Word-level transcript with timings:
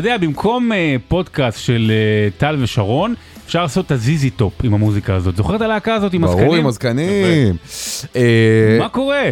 יודע, 0.00 0.18
במקום 0.18 0.72
אה, 0.72 0.96
פודקאסט 1.08 1.58
של 1.60 1.92
אה, 1.94 2.28
טל 2.38 2.56
ושרון, 2.60 3.14
אפשר 3.46 3.62
לעשות 3.62 3.86
את 3.86 3.90
ה 3.90 4.03
ZZ 4.03 4.30
Top 4.30 4.52
עם 4.62 4.74
המוזיקה 4.74 5.14
הזאת. 5.14 5.36
זוכר 5.36 5.56
את 5.56 5.60
הלהקה 5.60 5.94
הזאת 5.94 6.14
עם 6.14 6.24
הזקנים? 6.24 6.44
ברור 6.44 6.56
עם 6.56 6.66
הזקנים. 6.66 7.56
אה, 8.16 8.76
מה 8.78 8.88
קורה? 8.88 9.22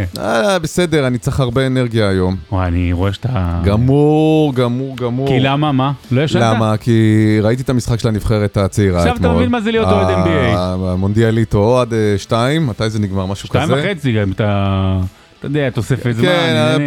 בסדר, 0.62 1.06
אני 1.06 1.18
צריך 1.18 1.40
הרבה 1.40 1.66
אנרגיה 1.66 2.08
היום. 2.08 2.36
וואי, 2.52 2.68
אני 2.68 2.92
רואה 2.92 3.12
שאתה... 3.12 3.60
גמור, 3.64 4.54
גמור, 4.54 4.96
גמור. 4.96 5.28
כי 5.28 5.40
למה? 5.40 5.72
מה? 5.72 5.92
לא 6.10 6.20
ישנת? 6.20 6.42
למה? 6.42 6.76
כי 6.76 7.38
ראיתי 7.42 7.62
את 7.62 7.70
המשחק 7.70 8.00
של 8.00 8.08
הנבחרת 8.08 8.56
הצעירה 8.56 9.00
אתמול. 9.00 9.12
עכשיו 9.16 9.26
אתה 9.30 9.36
מבין 9.36 9.50
מה 9.50 9.60
זה 9.60 9.70
להיות 9.70 9.88
אוהד 9.88 10.26
NBA. 10.26 10.58
המונדיאליטו 10.58 11.80
עד 11.80 11.92
אה, 11.94 12.14
שתיים, 12.18 12.66
מתי 12.66 12.90
זה 12.90 12.98
נגמר? 12.98 13.26
משהו 13.26 13.48
כזה? 13.48 13.64
שתיים 13.64 13.80
וחצי 13.80 14.12
גם, 14.12 14.32
אתה... 14.32 14.98
אתה 15.38 15.46
יודע, 15.46 15.70
תוספת 15.70 16.12
זמן. 16.12 16.24
כן, 16.24 16.80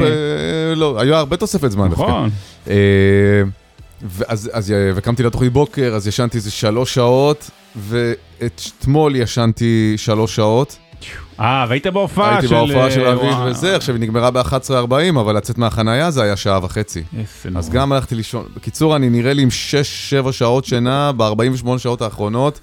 לא, 0.75 1.01
היה 1.01 1.17
הרבה 1.17 1.37
תוספת 1.37 1.71
זמן. 1.71 1.87
נכון. 1.87 2.29
ואז, 4.03 4.49
אז, 4.53 4.71
אה, 4.71 4.91
וקמתי 4.95 5.23
לתוכנית 5.23 5.53
בוקר, 5.53 5.93
אז 5.95 6.07
ישנתי 6.07 6.37
איזה 6.37 6.51
שלוש 6.51 6.93
שעות, 6.93 7.49
ואתמול 7.75 9.15
ישנתי 9.15 9.93
שלוש 9.97 10.35
שעות. 10.35 10.77
אה, 11.39 11.65
והיית 11.69 11.87
בהופעה 11.87 12.41
של... 12.41 12.55
הייתי 12.55 12.73
בהופעה 12.73 12.91
של 12.91 13.05
אה, 13.05 13.13
אביב. 13.13 13.37
וזה, 13.45 13.75
עכשיו 13.75 13.95
היא 13.95 14.01
נגמרה 14.01 14.31
ב-11.40, 14.31 15.19
אבל 15.19 15.37
לצאת 15.37 15.57
מהחנייה 15.57 16.11
זה 16.11 16.23
היה 16.23 16.35
שעה 16.35 16.59
וחצי. 16.63 17.03
אז 17.55 17.69
גם 17.69 17.91
הלכתי 17.91 18.15
לישון. 18.15 18.45
בקיצור, 18.55 18.95
אני 18.95 19.09
נראה 19.09 19.33
לי 19.33 19.41
עם 19.41 19.49
6-7 20.27 20.31
שעות 20.31 20.65
שינה 20.65 21.11
ב-48 21.11 21.77
שעות 21.77 22.01
האחרונות. 22.01 22.59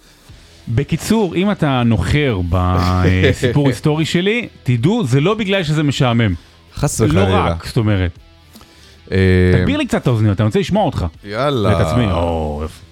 בקיצור, 0.69 1.35
אם 1.35 1.51
אתה 1.51 1.83
נוחר 1.83 2.41
בסיפור 2.51 3.69
היסטורי 3.69 4.05
שלי, 4.05 4.49
תדעו, 4.63 5.07
זה 5.07 5.21
לא 5.21 5.35
בגלל 5.35 5.63
שזה 5.63 5.83
משעמם. 5.83 6.35
חס 6.75 7.01
לא 7.01 7.07
וחלילה. 7.07 7.47
רק, 7.47 7.67
זאת 7.67 7.77
אומרת. 7.77 8.19
אה, 9.13 9.19
תגביר 9.59 9.79
לי 9.79 9.87
קצת 9.87 10.03
את 10.03 10.07
האוזניות, 10.07 10.41
אני 10.41 10.47
רוצה 10.47 10.59
לשמוע 10.59 10.85
אותך. 10.85 11.07
יאללה. 11.25 11.69
ואת 11.69 11.87
עצמי. 11.87 12.07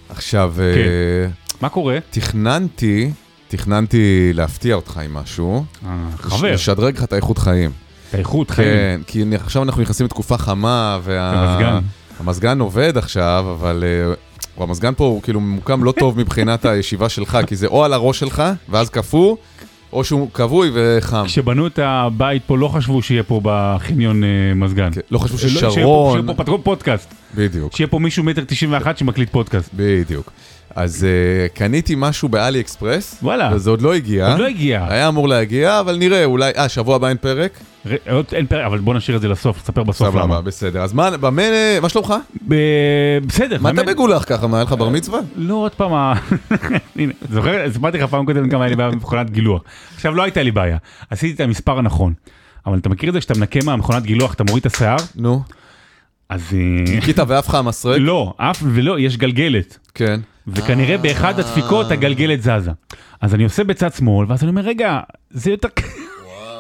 עכשיו, 0.09 0.55
אה, 0.61 0.75
כן. 0.75 1.31
מה 1.61 1.69
קורה? 1.69 1.98
תכננתי, 2.11 3.11
תכננתי 3.48 4.31
להפתיע 4.34 4.75
אותך 4.75 5.00
עם 5.05 5.14
משהו. 5.14 5.64
אה, 5.86 5.91
חבר, 6.19 6.53
לשדרג 6.53 6.97
לך 6.97 7.05
את 7.05 7.12
האיכות 7.12 7.39
חיים. 7.39 7.70
את 8.08 8.14
האיכות 8.14 8.50
חיים. 8.50 8.69
כן, 8.69 9.00
כי 9.06 9.25
עכשיו 9.34 9.62
אנחנו 9.62 9.83
נכנסים 9.83 10.06
לתקופה 10.06 10.39
חמה, 10.39 10.98
וה... 11.03 11.31
המזגן. 11.31 11.78
המזגן 12.20 12.61
עובד 12.61 12.97
עכשיו, 12.97 13.47
אבל 13.61 13.84
uh, 14.58 14.62
המזגן 14.62 14.95
פה 14.97 15.05
הוא 15.05 15.23
כאילו 15.23 15.41
ממוקם 15.41 15.84
לא 15.84 15.92
טוב 15.92 16.19
מבחינת 16.19 16.64
הישיבה 16.67 17.08
שלך, 17.08 17.39
כי 17.47 17.56
זה 17.56 17.67
או 17.67 17.84
על 17.84 17.92
הראש 17.92 18.19
שלך, 18.19 18.42
ואז 18.69 18.91
קפוא, 18.91 19.36
או 19.92 20.05
שהוא 20.05 20.29
כבוי 20.34 20.70
וחם. 20.75 21.23
כשבנו 21.27 21.67
את 21.67 21.79
הבית 21.83 22.42
פה 22.47 22.59
לא 22.59 22.69
חשבו 22.69 23.03
שיהיה 23.03 23.23
פה 23.23 23.41
בחניון 23.45 24.25
אה, 24.25 24.29
מזגן. 24.55 24.91
כן, 24.92 25.01
לא 25.11 25.19
חשבו 25.19 25.39
שיהיה 25.39 25.61
פה- 25.61 25.70
ששרון... 25.70 26.12
שיהיה 26.20 26.34
פה 26.37 26.42
פתחו 26.45 26.59
פודקאסט. 26.62 27.15
בדיוק, 27.34 27.77
שיהיה 27.77 27.89
פה 27.89 27.98
מישהו 27.98 28.25
מטר 28.25 28.45
תשעים 28.47 28.73
ואחת 28.73 28.98
שמקליט 28.98 29.31
פודקאסט. 29.31 29.70
בדיוק. 29.77 30.31
אז 30.75 31.06
uh, 31.06 31.56
קניתי 31.59 31.95
משהו 31.98 32.28
באלי 32.28 32.61
אקספרס, 32.61 33.19
וואלה. 33.22 33.50
וזה 33.55 33.70
עוד 33.70 33.83
לא 33.83 33.95
הגיע. 33.95 34.31
עוד 34.31 34.39
לא 34.41 34.47
הגיע. 34.47 34.86
היה 34.89 35.08
אמור 35.08 35.28
להגיע, 35.28 35.81
אבל 35.81 35.97
נראה, 35.97 36.25
אולי... 36.25 36.53
אה, 36.56 36.69
שבוע 36.69 36.97
הבא 36.97 37.08
אין 37.08 37.17
פרק? 37.17 37.58
ר- 37.86 38.12
עוד 38.12 38.25
אין 38.33 38.47
פרק, 38.47 38.64
אבל 38.67 38.78
בוא 38.78 38.95
נשאיר 38.95 39.17
את 39.17 39.23
זה 39.23 39.28
לסוף, 39.28 39.56
נספר 39.62 39.83
בסוף 39.83 40.08
סבבה, 40.08 40.23
למה. 40.23 40.41
בסדר. 40.41 40.83
אז 40.83 40.92
מה, 40.92 41.11
במה... 41.17 41.42
מה 41.83 41.89
שלומך? 41.89 42.14
ב- 42.48 42.55
בסדר. 43.27 43.58
מה 43.61 43.70
אתה. 43.70 43.83
מגולח 43.83 44.25
ככה? 44.27 44.47
מה, 44.47 44.56
היה 44.56 44.64
לך 44.64 44.73
בר 44.73 44.89
מצווה? 44.89 45.20
לא 45.36 45.55
עוד 45.55 45.73
פעם, 45.75 45.95
ה- 45.95 46.14
הנה, 46.97 47.12
זוכר, 47.30 47.73
סיפרתי 47.73 47.98
לך 47.98 48.05
פעם 48.11 48.27
קודם 48.27 48.48
גם 48.48 48.61
היה 48.61 48.70
לי 48.70 48.77
בעיה 48.77 48.91
במכונת 48.91 49.30
גילוח. 49.30 49.62
עכשיו 49.95 50.14
לא 50.14 50.23
הייתה 50.23 50.42
לי 50.42 50.51
בעיה, 50.51 50.77
עשיתי 51.11 51.34
את 51.34 51.41
המספר 51.41 51.78
הנכון. 51.78 52.13
אבל 52.67 52.79
אתה 52.79 52.89
מכיר 52.89 53.08
את 53.08 53.14
זה 53.14 53.20
שאתה 53.20 53.35
מנקה 53.39 53.58
מהמכונת 53.64 54.02
גילוח, 54.02 54.35
אתה 54.35 54.45
מוריד 54.45 54.67
את 54.67 54.74
השיער, 54.74 54.96
נו. 55.17 55.42
אז 56.29 56.40
אה, 56.52 56.95
ניקיטה 56.95 57.24
ואף 57.29 57.48
לך 57.48 57.55
המסרק? 57.55 57.96
לא, 58.01 58.35
אף 58.36 58.63
ולא, 58.67 58.98
יש 58.98 59.17
גלגלת. 59.17 59.79
כן. 59.95 60.20
וכנראה 60.46 60.98
באחד 60.98 61.39
הדפיקות 61.39 61.90
הגלגלת 61.90 62.42
זזה. 62.42 62.70
אז 63.20 63.34
אני 63.34 63.45
עושה 63.45 63.64
בצד 63.64 63.92
שמאל, 63.92 64.27
ואז 64.29 64.42
אני 64.42 64.51
אומר, 64.51 64.62
רגע, 64.62 65.01
זה 65.30 65.51
יותר... 65.51 65.68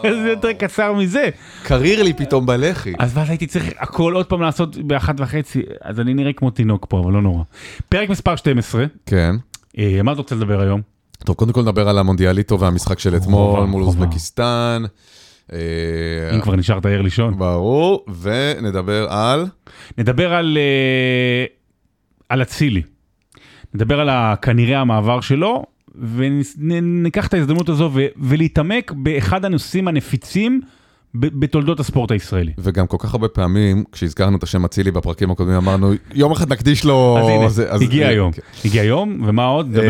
זה 0.02 0.28
יותר 0.28 0.52
קצר 0.52 0.92
מזה. 0.92 1.28
קריר 1.62 2.02
לי 2.02 2.12
פתאום 2.12 2.46
בלחי. 2.46 2.92
אז 2.98 3.16
ואז 3.16 3.28
הייתי 3.30 3.46
צריך 3.46 3.70
הכל 3.78 4.14
עוד 4.14 4.26
פעם 4.26 4.42
לעשות 4.42 4.76
באחת 4.76 5.14
וחצי, 5.20 5.62
אז 5.80 6.00
אני 6.00 6.14
נראה 6.14 6.32
כמו 6.32 6.50
תינוק 6.50 6.86
פה, 6.88 7.00
אבל 7.00 7.12
לא 7.12 7.22
נורא. 7.22 7.42
פרק 7.88 8.08
מספר 8.08 8.36
12, 8.36 8.84
כן. 9.06 9.34
אה, 9.78 10.00
מה 10.02 10.12
אתה 10.12 10.18
רוצה 10.18 10.34
לדבר 10.34 10.60
היום? 10.60 10.80
טוב, 11.24 11.36
קודם 11.36 11.52
כל 11.52 11.62
נדבר 11.62 11.88
על 11.88 11.98
המונדיאליטו 11.98 12.60
והמשחק 12.60 12.98
של 12.98 13.16
אתמול 13.16 13.64
מול. 13.64 13.82
אוזבקיסטן. 13.82 14.82
אה, 15.52 15.58
אם 16.34 16.40
כבר 16.40 16.56
נשארת 16.56 16.86
ער 16.86 17.02
לישון. 17.02 17.38
ברור, 17.38 18.04
ונדבר 18.20 19.06
על... 19.10 19.46
נדבר 19.98 20.34
על, 20.34 20.58
אה, 20.60 21.44
על 22.28 22.42
אצילי. 22.42 22.82
נדבר 23.76 24.00
על 24.00 24.08
כנראה 24.42 24.80
המעבר 24.80 25.20
שלו, 25.20 25.64
וניקח 26.58 27.26
את 27.26 27.34
ההזדמנות 27.34 27.68
הזו 27.68 27.90
ו- 27.94 28.06
ולהתעמק 28.16 28.92
באחד 28.96 29.44
הנושאים 29.44 29.88
הנפיצים 29.88 30.60
בתולדות 31.14 31.80
הספורט 31.80 32.10
הישראלי. 32.10 32.52
וגם 32.58 32.86
כל 32.86 32.96
כך 33.00 33.14
הרבה 33.14 33.28
פעמים, 33.28 33.84
כשהזכרנו 33.92 34.36
את 34.36 34.42
השם 34.42 34.64
אצילי 34.64 34.90
בפרקים 34.90 35.30
הקודמים, 35.30 35.56
אמרנו, 35.56 35.92
יום 36.14 36.32
אחד 36.32 36.52
נקדיש 36.52 36.84
לו... 36.84 37.18
אז 37.20 37.28
הנה, 37.28 37.48
זה- 37.48 37.70
אז- 37.72 37.82
הגיע 37.82 38.04
אה, 38.04 38.08
היום. 38.10 38.32
כן. 38.32 38.42
הגיע 38.64 38.82
היום, 38.82 39.22
ומה 39.26 39.44
עוד? 39.44 39.76
אה, 39.76 39.82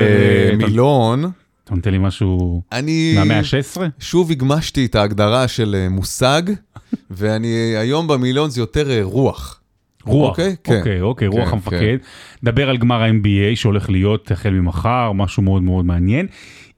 אה, 0.51 0.57
מילון, 0.57 1.25
אתה 1.65 1.75
נותן 1.75 1.91
לי 1.91 1.99
משהו 1.99 2.63
אני 2.73 3.15
מהמאה 3.19 3.39
ה-16? 3.39 3.81
שוב 3.99 4.31
הגמשתי 4.31 4.87
את 4.87 4.95
ההגדרה 4.95 5.49
של 5.49 5.87
מושג, 5.91 6.43
ואני 7.11 7.49
היום 7.77 8.07
במילון 8.09 8.51
זה 8.51 8.61
יותר 8.61 9.03
רוח. 9.03 9.61
רוח, 10.07 10.31
אוקיי? 10.31 10.57
כן. 10.65 10.79
אוקיי, 10.79 11.01
אוקיי, 11.01 11.29
רוח 11.29 11.49
כן, 11.49 11.55
המפקד. 11.55 11.97
נדבר 12.43 12.71
על 12.71 12.77
גמר 12.77 13.03
ה-NBA 13.03 13.57
שהולך 13.57 13.91
להיות 13.91 14.31
החל 14.31 14.51
ממחר, 14.51 15.13
משהו 15.13 15.43
מאוד 15.43 15.63
מאוד 15.63 15.85
מעניין. 15.85 16.27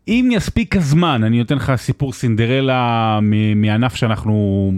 אם 0.08 0.28
יספיק 0.32 0.76
הזמן, 0.76 1.24
אני 1.24 1.38
נותן 1.38 1.56
לך 1.56 1.72
סיפור 1.76 2.12
סינדרלה 2.12 3.18
מענף 3.56 3.94
שאנחנו 3.94 4.72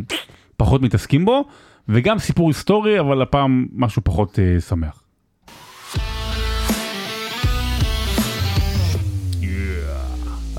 פחות 0.57 0.83
מתעסקים 0.83 1.25
בו, 1.25 1.45
וגם 1.89 2.19
סיפור 2.19 2.49
היסטורי, 2.49 3.01
אבל 3.01 3.23
הפעם 3.23 3.67
משהו 3.73 4.03
פחות 4.05 4.39
אה, 4.39 4.61
שמח. 4.61 5.03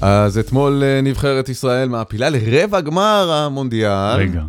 אז 0.01 0.38
אתמול 0.38 0.84
אה, 0.84 1.01
נבחרת 1.01 1.50
ישראל 1.50 1.90
מעפילה 1.90 2.30
לרבע 2.30 2.81
גמר 2.81 3.31
המונדיאל. 3.31 4.16
רגע, 4.18 4.41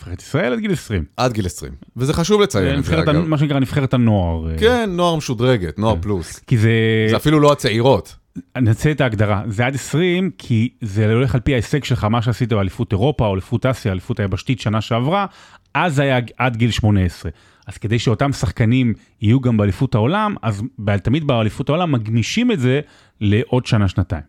נבחרת 0.00 0.22
ישראל 0.22 0.52
עד 0.52 0.58
גיל 0.58 0.72
20. 0.72 1.04
עד 1.16 1.32
גיל 1.32 1.46
20. 1.46 1.72
וזה 1.96 2.12
חשוב 2.12 2.40
לציין 2.40 2.78
את 2.78 2.84
זה 2.84 3.00
אגב. 3.00 3.16
מה 3.16 3.38
שנקרא 3.38 3.58
נבחרת 3.58 3.94
הנוער. 3.94 4.50
אה, 4.50 4.58
כן, 4.58 4.90
נוער 4.92 5.16
משודרגת, 5.16 5.78
נוער 5.78 5.94
כן. 5.94 6.00
פלוס. 6.00 6.38
כי 6.38 6.58
זה... 6.58 6.70
זה 7.10 7.16
אפילו 7.16 7.40
לא 7.40 7.52
הצעירות. 7.52 8.16
נצא 8.58 8.90
את 8.90 9.00
ההגדרה, 9.00 9.42
זה 9.48 9.66
עד 9.66 9.74
20 9.74 10.30
כי 10.38 10.68
זה 10.80 11.12
הולך 11.12 11.34
על 11.34 11.40
פי 11.40 11.52
ההישג 11.52 11.84
שלך, 11.84 12.04
מה 12.04 12.22
שעשית 12.22 12.52
באליפות 12.52 12.92
אירופה 12.92 13.26
או 13.26 13.32
אליפות 13.32 13.66
אסיה, 13.66 13.92
אליפות 13.92 14.20
היבשתית 14.20 14.60
שנה 14.60 14.80
שעברה, 14.80 15.26
אז 15.74 15.98
היה 15.98 16.18
עד 16.38 16.56
גיל 16.56 16.70
18. 16.70 17.30
אז 17.66 17.78
כדי 17.78 17.98
שאותם 17.98 18.32
שחקנים 18.32 18.94
יהיו 19.22 19.40
גם 19.40 19.56
באליפות 19.56 19.94
העולם, 19.94 20.34
אז 20.42 20.62
תמיד 21.02 21.26
באליפות 21.26 21.68
העולם 21.68 21.92
מגמישים 21.92 22.52
את 22.52 22.60
זה 22.60 22.80
לעוד 23.20 23.66
שנה-שנתיים. 23.66 24.22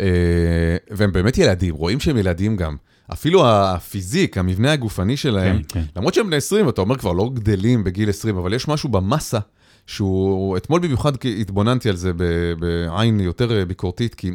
אה, 0.00 0.76
והם 0.90 1.12
באמת 1.12 1.38
ילדים, 1.38 1.74
רואים 1.74 2.00
שהם 2.00 2.16
ילדים 2.16 2.56
גם. 2.56 2.76
אפילו 3.12 3.46
הפיזיק, 3.46 4.38
המבנה 4.38 4.72
הגופני 4.72 5.16
שלהם, 5.16 5.62
כן, 5.62 5.80
כן. 5.80 5.84
למרות 5.96 6.14
שהם 6.14 6.26
בני 6.26 6.36
20, 6.36 6.66
ואתה 6.66 6.80
אומר 6.80 6.96
כבר 6.96 7.12
לא 7.12 7.30
גדלים 7.34 7.84
בגיל 7.84 8.10
20, 8.10 8.36
אבל 8.36 8.54
יש 8.54 8.68
משהו 8.68 8.88
במסה, 8.88 9.38
שהוא, 9.86 10.56
אתמול 10.56 10.80
במיוחד 10.80 11.12
התבוננתי 11.40 11.88
על 11.88 11.96
זה 11.96 12.12
בעין 12.58 13.20
יותר 13.20 13.64
ביקורתית, 13.68 14.14
כי 14.14 14.30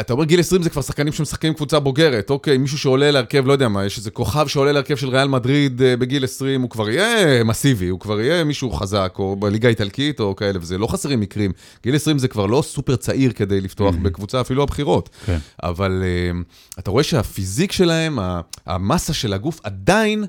אתה 0.00 0.12
אומר 0.12 0.24
גיל 0.24 0.40
20 0.40 0.62
זה 0.62 0.70
כבר 0.70 0.82
שחקנים 0.82 1.12
שמשחקים 1.12 1.54
קבוצה 1.54 1.78
בוגרת, 1.78 2.30
אוקיי, 2.30 2.58
מישהו 2.58 2.78
שעולה 2.78 3.10
להרכב, 3.10 3.46
לא 3.46 3.52
יודע 3.52 3.68
מה, 3.68 3.84
יש 3.84 3.98
איזה 3.98 4.10
כוכב 4.10 4.46
שעולה 4.46 4.72
להרכב 4.72 4.96
של 4.96 5.08
ריאל 5.08 5.28
מדריד 5.28 5.82
אה, 5.82 5.96
בגיל 5.96 6.24
20, 6.24 6.62
הוא 6.62 6.70
כבר 6.70 6.90
יהיה 6.90 7.44
מסיבי, 7.44 7.88
הוא 7.88 8.00
כבר 8.00 8.20
יהיה 8.20 8.44
מישהו 8.44 8.70
חזק, 8.70 9.14
או 9.18 9.36
בליגה 9.36 9.68
האיטלקית 9.68 10.20
או 10.20 10.36
כאלה, 10.36 10.58
וזה 10.62 10.78
לא 10.78 10.86
חסרים 10.86 11.20
מקרים. 11.20 11.52
גיל 11.82 11.94
20 11.94 12.18
זה 12.18 12.28
כבר 12.28 12.46
לא 12.46 12.62
סופר 12.62 12.96
צעיר 12.96 13.32
כדי 13.32 13.60
לפתוח 13.60 13.94
בקבוצה, 14.02 14.40
אפילו 14.40 14.62
הבכירות. 14.62 15.08
כן. 15.26 15.38
אבל 15.62 16.02
אה, 16.02 16.40
אתה 16.78 16.90
רואה 16.90 17.02
שהפיזיק 17.02 17.72
שלהם, 17.72 18.18
המסה 18.66 19.14
של 19.14 19.32
הגוף 19.32 19.60
עדיין 19.62 20.24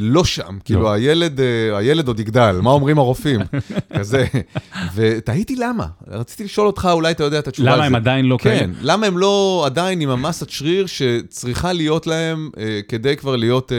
לא 0.00 0.24
שם. 0.24 0.58
כאילו 0.64 0.92
הילד, 0.92 1.40
אה, 1.40 1.76
הילד 1.78 2.08
עוד 2.08 2.20
יגדל, 2.20 2.58
מה 2.62 2.70
אומרים 2.70 2.98
הרופאים? 2.98 3.40
כזה. 3.98 4.24
ותהיתי 4.94 5.56
למה. 5.56 5.86
רציתי 6.08 6.44
לשאול 6.44 6.66
אותך, 6.66 6.88
אולי 6.92 7.10
אתה 7.10 7.24
יודע 7.24 7.38
את 7.38 7.48
התשובה 7.48 7.76
למה 7.76 7.84
הם. 7.84 7.94
עדיין 7.94 8.24
לא 8.26 8.38
כן, 8.40 8.50
כאלה? 8.58 8.72
למה 8.82 9.06
הם 9.06 9.18
לא 9.18 9.62
עדיין 9.66 10.00
עם 10.00 10.08
המסת 10.10 10.50
שריר 10.50 10.86
שצריכה 10.86 11.72
להיות 11.72 12.06
להם 12.06 12.50
אה, 12.58 12.80
כדי 12.88 13.16
כבר 13.16 13.36
להיות, 13.36 13.72
אה, 13.72 13.76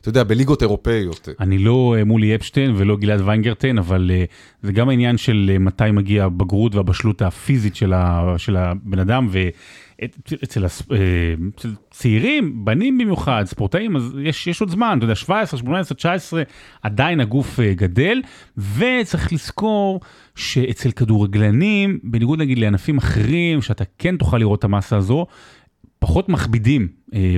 אתה 0.00 0.08
יודע, 0.08 0.22
בליגות 0.24 0.62
אירופאיות. 0.62 1.28
אני 1.40 1.58
לא 1.58 1.94
אה, 1.98 2.04
מולי 2.04 2.34
אפשטיין 2.34 2.74
ולא 2.76 2.96
גלעד 2.96 3.20
ויינגרטן, 3.24 3.78
אבל 3.78 4.10
אה, 4.14 4.24
זה 4.62 4.72
גם 4.72 4.88
העניין 4.88 5.16
של 5.16 5.50
אה, 5.52 5.58
מתי 5.58 5.90
מגיע 5.92 6.24
הבגרות 6.24 6.74
והבשלות 6.74 7.22
הפיזית 7.22 7.76
של, 7.76 7.92
הבן 8.56 8.98
אדם, 8.98 9.28
את- 9.28 9.34
אצל, 10.04 10.64
אה, 10.64 11.34
אצל 11.56 11.74
צעירים, 11.90 12.64
בנים 12.64 12.98
במיוחד, 12.98 13.44
ספורטאים, 13.46 13.96
אז 13.96 14.16
יש, 14.22 14.46
יש 14.46 14.60
עוד 14.60 14.70
זמן, 14.70 14.94
אתה 14.98 15.04
יודע, 15.04 15.14
17, 15.14 15.60
18, 15.60 15.96
19, 15.96 16.42
עדיין 16.82 17.20
הגוף 17.20 17.60
אה, 17.60 17.74
גדל, 17.74 18.22
וצריך 18.56 19.32
לזכור 19.32 20.00
שאצל 20.34 20.90
כדורגלנים, 20.90 21.98
בניגוד 22.02 22.38
נגיד 22.38 22.58
לענפים 22.58 22.98
אחרים, 22.98 23.62
שאתה 23.62 23.84
כן 23.98 24.16
תוכל 24.16 24.38
לראות 24.38 24.58
את 24.58 24.64
המסה 24.64 24.96
הזו, 24.96 25.26
פחות 25.98 26.28
מכבידים 26.28 26.88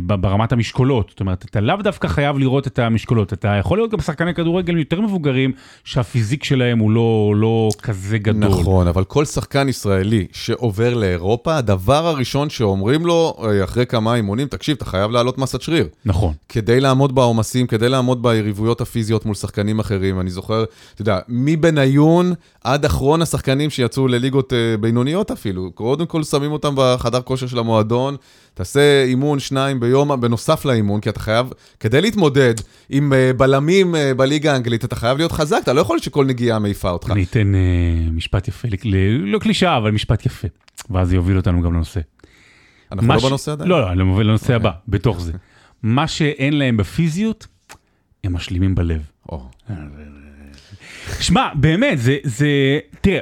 ברמת 0.02 0.52
המשקולות. 0.52 1.08
זאת 1.10 1.20
אומרת, 1.20 1.44
אתה 1.44 1.60
לאו 1.60 1.76
דווקא 1.76 2.08
חייב 2.08 2.38
לראות 2.38 2.66
את 2.66 2.78
המשקולות, 2.78 3.32
אתה 3.32 3.48
יכול 3.48 3.78
להיות 3.78 3.90
גם 3.90 4.00
שחקני 4.00 4.34
כדורגל 4.34 4.78
יותר 4.78 5.00
מבוגרים, 5.00 5.52
שהפיזיק 5.84 6.44
שלהם 6.44 6.78
הוא 6.78 6.90
לא, 6.90 7.34
לא 7.36 7.68
כזה 7.82 8.18
גדול. 8.18 8.60
נכון, 8.60 8.86
אבל 8.86 9.04
כל 9.04 9.24
שחקן 9.24 9.68
ישראלי 9.68 10.26
שעובר 10.32 10.94
לאירופה, 10.94 11.56
הדבר 11.56 12.06
הראשון 12.06 12.50
שאומרים 12.50 13.06
לו 13.06 13.36
אה, 13.44 13.64
אחרי 13.64 13.86
כמה 13.86 14.14
אימונים, 14.14 14.48
תקשיב, 14.48 14.76
אתה 14.76 14.84
חייב 14.84 15.10
לעלות 15.10 15.38
מסת 15.38 15.62
שריר. 15.62 15.88
נכון. 16.04 16.34
כדי 16.48 16.80
לעמוד 16.80 17.14
בעומסים, 17.14 17.66
כדי 17.66 17.88
לעמוד 17.88 18.22
ביריבויות 18.22 18.80
הפיזיות 18.80 19.26
מול 19.26 19.34
שחקנים 19.34 19.78
אחרים. 19.78 20.20
אני 20.20 20.30
זוכר, 20.30 20.64
אתה 20.94 21.02
יודע, 21.02 21.18
מבניון 21.28 22.32
עד 22.64 22.84
אחרון 22.84 23.22
השחקנים 23.22 23.70
שיצאו 23.70 24.08
לליגות 24.08 24.52
אה, 24.52 24.76
בינוניות 24.80 25.30
אפילו. 25.30 25.70
קודם 25.74 26.06
כל 26.06 26.22
שמים 26.22 26.52
אותם 26.52 26.74
בחדר 26.76 27.20
כושר 27.20 27.46
של 27.46 27.58
המועדון, 27.58 28.16
תעשה 28.54 29.04
אימון 29.04 29.38
שניים 29.38 29.61
ביום 29.80 30.20
בנוסף 30.20 30.64
לאימון, 30.64 31.00
כי 31.00 31.08
אתה 31.08 31.20
חייב, 31.20 31.46
כדי 31.80 32.00
להתמודד 32.00 32.54
עם 32.90 33.12
אה, 33.12 33.32
בלמים 33.36 33.94
אה, 33.96 34.14
בליגה 34.14 34.52
האנגלית, 34.52 34.84
אתה 34.84 34.96
חייב 34.96 35.18
להיות 35.18 35.32
חזק, 35.32 35.60
אתה 35.62 35.72
לא 35.72 35.80
יכול 35.80 35.98
שכל 35.98 36.24
נגיעה 36.26 36.58
מעיפה 36.58 36.90
אותך. 36.90 37.10
אני 37.10 37.24
אתן 37.24 37.54
אה, 37.54 37.60
משפט 38.12 38.48
יפה, 38.48 38.68
ל- 38.84 38.96
לא 39.32 39.38
קלישאה, 39.38 39.76
אבל 39.76 39.90
משפט 39.90 40.26
יפה, 40.26 40.48
ואז 40.90 41.08
זה 41.08 41.14
יוביל 41.14 41.36
אותנו 41.36 41.62
גם 41.62 41.74
לנושא. 41.74 42.00
אנחנו 42.92 43.12
לא 43.14 43.18
ש- 43.20 43.24
בנושא 43.24 43.52
עדיין? 43.52 43.70
לא, 43.70 43.80
לא, 43.80 43.92
אני 43.92 44.02
מוביל 44.02 44.26
לנושא 44.26 44.42
אוקיי. 44.44 44.56
הבא, 44.56 44.70
בתוך 44.88 45.20
זה. 45.20 45.32
מה 45.82 46.08
שאין 46.08 46.58
להם 46.58 46.76
בפיזיות, 46.76 47.46
הם 48.24 48.32
משלימים 48.32 48.74
בלב. 48.74 49.02
או, 49.28 49.44
שמע, 51.20 51.48
באמת, 51.54 51.98
זה, 51.98 52.16
זה, 52.24 52.46
תראה, 53.00 53.18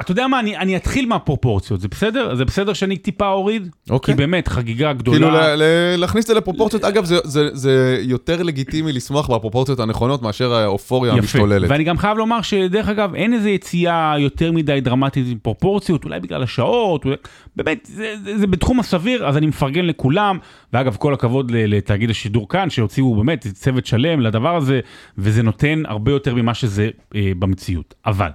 אתה 0.00 0.12
יודע 0.12 0.26
מה, 0.26 0.40
אני, 0.40 0.56
אני 0.56 0.76
אתחיל 0.76 1.06
מהפרופורציות, 1.06 1.80
זה 1.80 1.88
בסדר? 1.88 2.34
זה 2.34 2.44
בסדר 2.44 2.72
שאני 2.72 2.96
טיפה 2.96 3.28
אוריד? 3.28 3.68
אוקיי. 3.90 4.14
כי 4.14 4.18
באמת, 4.18 4.48
חגיגה 4.48 4.92
גדולה. 4.92 5.16
כאילו 5.18 5.30
ל- 5.30 5.54
ל- 5.62 5.96
להכניס 5.96 6.24
את 6.24 6.28
זה 6.28 6.34
לפרופורציות, 6.34 6.84
אגב, 6.84 7.04
זה- 7.04 7.18
זה- 7.24 7.48
זה 7.52 7.98
יותר 8.02 8.42
לגיטימי 8.42 8.92
לשמוח 8.92 9.30
בפרופורציות 9.30 9.80
הנכונות 9.80 10.22
מאשר 10.22 10.52
האופוריה 10.52 11.12
המשתוללת. 11.12 11.70
ואני 11.70 11.84
גם 11.84 11.98
חייב 11.98 12.18
לומר 12.18 12.42
שדרך 12.42 12.88
אגב, 12.88 13.14
אין 13.14 13.34
איזו 13.34 13.48
יציאה 13.48 14.14
יותר 14.18 14.52
מדי 14.52 14.80
דרמטית 14.80 15.26
עם 15.30 15.38
פרופורציות, 15.42 16.04
אולי 16.04 16.20
בגלל 16.20 16.42
השעות, 16.42 17.04
אולי... 17.04 17.16
באמת, 17.56 17.88
זה, 17.92 18.14
זה, 18.24 18.38
זה 18.38 18.46
בתחום 18.46 18.80
הסביר, 18.80 19.26
אז 19.26 19.36
אני 19.36 19.46
מפרגן 19.46 19.84
לכולם, 19.84 20.38
ואגב, 20.72 20.96
כל 20.96 21.14
הכבוד 21.14 21.50
לתאגיד 21.54 22.10
השידור 22.10 22.48
כאן, 22.48 22.70
שהוציאו 22.70 23.14
באמת 23.14 23.46
צוות 23.52 23.86
שלם 23.86 24.20
לדבר 24.20 24.56
הזה, 24.56 24.80
וזה 25.18 25.42
נותן 25.42 25.82
הרבה 25.86 26.10
יותר 26.12 26.34
ממה 26.34 26.54
שזה 26.54 26.88
אה, 27.14 27.32
במציאות. 27.38 27.94
אבל, 28.06 28.28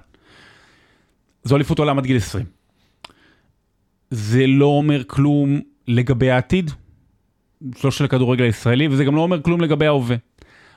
זו 1.44 1.56
אליפות 1.56 1.78
עולם 1.78 1.98
עד 1.98 2.06
גיל 2.06 2.16
20. 2.16 2.46
זה 4.10 4.46
לא 4.46 4.66
אומר 4.66 5.04
כלום 5.04 5.60
לגבי 5.88 6.30
העתיד, 6.30 6.70
לא 7.84 7.90
של 7.90 8.04
הכדורגל 8.04 8.44
הישראלי, 8.44 8.88
וזה 8.88 9.04
גם 9.04 9.16
לא 9.16 9.20
אומר 9.20 9.42
כלום 9.42 9.60
לגבי 9.60 9.86
ההווה. 9.86 10.16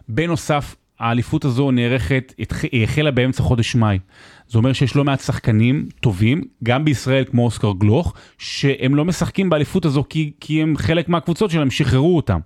בנוסף, 0.10 0.76
האליפות 1.04 1.46
הזו 1.46 1.72
נערכת, 1.72 2.34
היא 2.72 2.84
החלה 2.84 3.12
באמצע 3.12 3.44
חודש 3.44 3.76
מאי. 3.76 4.00
זה 4.48 4.58
אומר 4.58 4.74
שיש 4.74 4.96
לא 4.96 5.04
מעט 5.04 5.20
שחקנים 5.20 5.86
טובים, 6.00 6.42
גם 6.64 6.86
בישראל 6.86 7.24
כמו 7.32 7.46
אוסקר 7.46 7.72
גלוך, 7.78 8.14
שהם 8.38 8.96
לא 8.96 9.06
משחקים 9.06 9.50
באליפות 9.50 9.86
הזו 9.86 10.04
כי, 10.10 10.32
כי 10.40 10.62
הם 10.62 10.78
חלק 10.78 11.10
מהקבוצות 11.10 11.52
שלהם, 11.52 11.72
שחררו 11.72 12.16
אותם. 12.16 12.40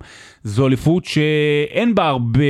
זו 0.44 0.66
אליפות 0.66 1.04
שאין 1.04 1.94
בה 1.94 2.08
הרבה 2.08 2.40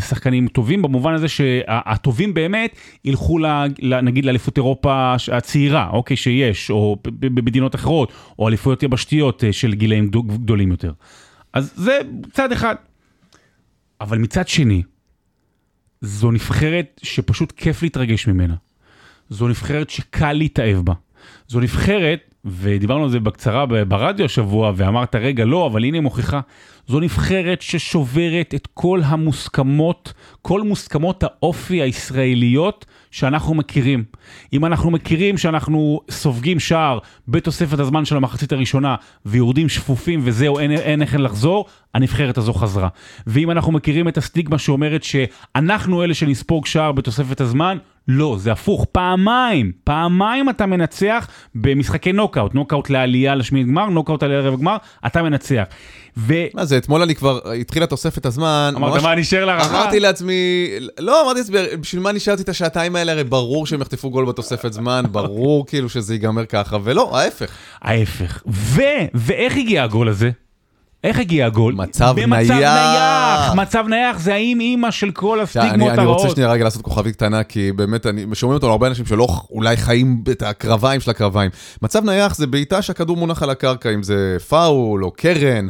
שחקנים 0.00 0.48
טובים, 0.48 0.82
במובן 0.82 1.14
הזה 1.14 1.28
שהטובים 1.28 2.34
באמת 2.34 2.76
ילכו 3.04 3.38
ל, 3.38 3.46
ל, 3.78 4.00
נגיד 4.00 4.24
לאליפות 4.24 4.56
אירופה 4.56 5.14
הצעירה, 5.32 5.88
אוקיי, 5.90 6.16
שיש, 6.16 6.70
או 6.70 6.96
במדינות 7.04 7.74
אחרות, 7.74 8.12
או 8.38 8.48
אליפויות 8.48 8.82
יבשתיות 8.82 9.44
אה, 9.44 9.52
של 9.52 9.74
גילאים 9.74 10.08
גדו- 10.08 10.22
גדולים 10.22 10.70
יותר. 10.70 10.92
אז 11.52 11.72
זה 11.76 11.98
צד 12.32 12.52
אחד. 12.52 12.74
אבל 14.00 14.18
מצד 14.18 14.48
שני, 14.48 14.82
זו 16.02 16.30
נבחרת 16.30 17.00
שפשוט 17.02 17.52
כיף 17.52 17.82
להתרגש 17.82 18.26
ממנה. 18.26 18.54
זו 19.28 19.48
נבחרת 19.48 19.90
שקל 19.90 20.32
להתאהב 20.32 20.78
בה. 20.78 20.92
זו 21.48 21.60
נבחרת, 21.60 22.34
ודיברנו 22.44 23.04
על 23.04 23.10
זה 23.10 23.20
בקצרה 23.20 23.66
ברדיו 23.66 24.26
השבוע, 24.26 24.72
ואמרת, 24.76 25.14
רגע, 25.14 25.44
לא, 25.44 25.66
אבל 25.66 25.84
הנה 25.84 26.00
מוכיחה, 26.00 26.40
זו 26.86 27.00
נבחרת 27.00 27.62
ששוברת 27.62 28.54
את 28.54 28.68
כל 28.74 29.00
המוסכמות, 29.04 30.12
כל 30.42 30.62
מוסכמות 30.62 31.22
האופי 31.22 31.82
הישראליות 31.82 32.86
שאנחנו 33.10 33.54
מכירים. 33.54 34.04
אם 34.52 34.64
אנחנו 34.64 34.90
מכירים 34.90 35.38
שאנחנו 35.38 36.00
סופגים 36.10 36.60
שער 36.60 36.98
בתוספת 37.28 37.78
הזמן 37.78 38.04
של 38.04 38.16
המחצית 38.16 38.52
הראשונה, 38.52 38.96
ויורדים 39.26 39.68
שפופים 39.68 40.20
וזהו, 40.24 40.58
אין, 40.58 41.02
איך 41.02 41.14
לחזור, 41.18 41.66
הנבחרת 41.94 42.38
הזו 42.38 42.52
חזרה. 42.52 42.88
ואם 43.26 43.50
אנחנו 43.50 43.72
מכירים 43.72 44.08
את 44.08 44.18
הסטיגמה 44.18 44.58
שאומרת 44.58 45.02
שאנחנו 45.02 46.02
אלה 46.02 46.14
שנספוג 46.14 46.66
שער 46.66 46.92
בתוספת 46.92 47.40
הזמן, 47.40 47.78
לא, 48.08 48.36
זה 48.38 48.52
הפוך, 48.52 48.86
פעמיים, 48.92 49.72
פעמיים 49.84 50.50
אתה 50.50 50.66
מנצח 50.66 51.28
במשחקי 51.54 52.12
נוקאוט, 52.12 52.54
נוקאוט 52.54 52.90
לעלייה 52.90 53.34
לשמינית 53.34 53.68
גמר, 53.68 53.86
נוקאוט 53.86 54.22
לעלייה 54.22 54.40
לרבע 54.40 54.56
גמר, 54.56 54.76
אתה 55.06 55.22
מנצח. 55.22 55.64
ואמרת, 56.16 56.54
מה 56.54 56.64
זה, 56.64 56.76
אתמול 56.76 57.02
אני 57.02 57.14
כבר, 57.14 57.52
התחילה 57.60 57.86
תוספת 57.86 58.26
הזמן. 58.26 58.74
ממש- 58.76 59.02
מה 59.02 59.14
נשאר 59.14 59.44
להערכה? 59.44 59.80
אמרתי 59.82 60.00
לעצמי, 60.00 60.66
לא, 60.98 61.22
אמרתי 61.24 61.38
לעצמי, 61.40 61.76
בשביל 61.80 62.02
מה 62.02 62.12
נשארתי 62.12 62.42
את 62.42 62.48
השעתיים 62.48 62.96
האלה? 62.96 63.12
הרי 63.12 63.24
ברור 63.24 63.66
שהם 63.66 63.80
יחטפו 63.82 64.10
גול 64.10 64.24
בתוספת 64.26 64.72
זמן, 64.72 65.04
ברור 65.12 65.66
כאילו 65.68 65.88
שזה 65.88 66.14
ייגמר 66.14 66.46
ככה, 66.46 66.76
ולא, 66.84 67.18
ההפך. 67.18 67.50
ההפך. 67.82 68.42
ו... 68.46 68.82
ואיך 69.14 69.56
הגיע 69.56 69.82
הגול 69.84 70.08
הזה? 70.08 70.30
איך 71.04 71.18
הגיע 71.18 71.46
הגול? 71.46 71.74
מצב 71.74 72.14
במצב 72.16 72.52
נייח. 72.54 73.54
מצב 73.54 73.84
נייח 73.88 74.18
זה 74.18 74.34
האם 74.34 74.60
אימא 74.60 74.90
של 74.90 75.10
כל 75.10 75.40
הסטיגמות 75.40 75.72
אני 75.74 75.88
רוצה 75.88 76.02
הרעות. 76.02 76.30
שנייה 76.30 76.50
רגע 76.50 76.64
לעשות 76.64 76.82
כוכבית 76.82 77.16
קטנה, 77.16 77.44
כי 77.44 77.72
באמת, 77.72 78.06
אני, 78.06 78.24
שומעים 78.34 78.54
אותו 78.54 78.70
הרבה 78.70 78.86
אנשים 78.86 79.06
שלא 79.06 79.26
אולי 79.50 79.76
חיים 79.76 80.24
את 80.30 80.42
הקרביים 80.42 81.00
של 81.00 81.10
הקרביים. 81.10 81.50
מצב 81.82 82.04
נייח 82.04 82.34
זה 82.34 82.46
בעיטה 82.46 82.82
שהכדור 82.82 83.16
מונח 83.16 83.42
על 83.42 83.50
הקרקע, 83.50 83.90
אם 83.94 84.02
זה 84.02 84.36
פאול 84.48 85.04
או 85.04 85.10
קרן. 85.10 85.66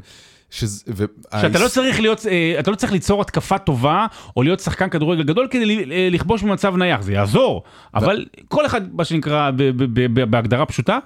שזה, 0.52 0.82
ו... 0.96 1.04
שאתה 1.40 1.58
לא 1.58 1.68
צריך 1.68 2.00
להיות, 2.00 2.26
אה, 2.26 2.56
אתה 2.60 2.70
לא 2.70 2.76
צריך 2.76 2.92
ליצור 2.92 3.20
התקפה 3.20 3.58
טובה, 3.58 4.06
או 4.36 4.42
להיות 4.42 4.60
שחקן 4.60 4.88
כדורגל 4.88 5.22
גדול 5.22 5.48
כדי 5.50 5.84
אה, 5.92 6.08
לכבוש 6.10 6.42
במצב 6.42 6.76
נייח, 6.76 7.02
זה 7.02 7.12
יעזור. 7.12 7.62
אבל 7.94 8.24
כל 8.48 8.66
אחד, 8.66 8.94
מה 8.96 9.04
שנקרא, 9.04 9.50
בהגדרה 10.30 10.66
פשוטה, 10.66 10.98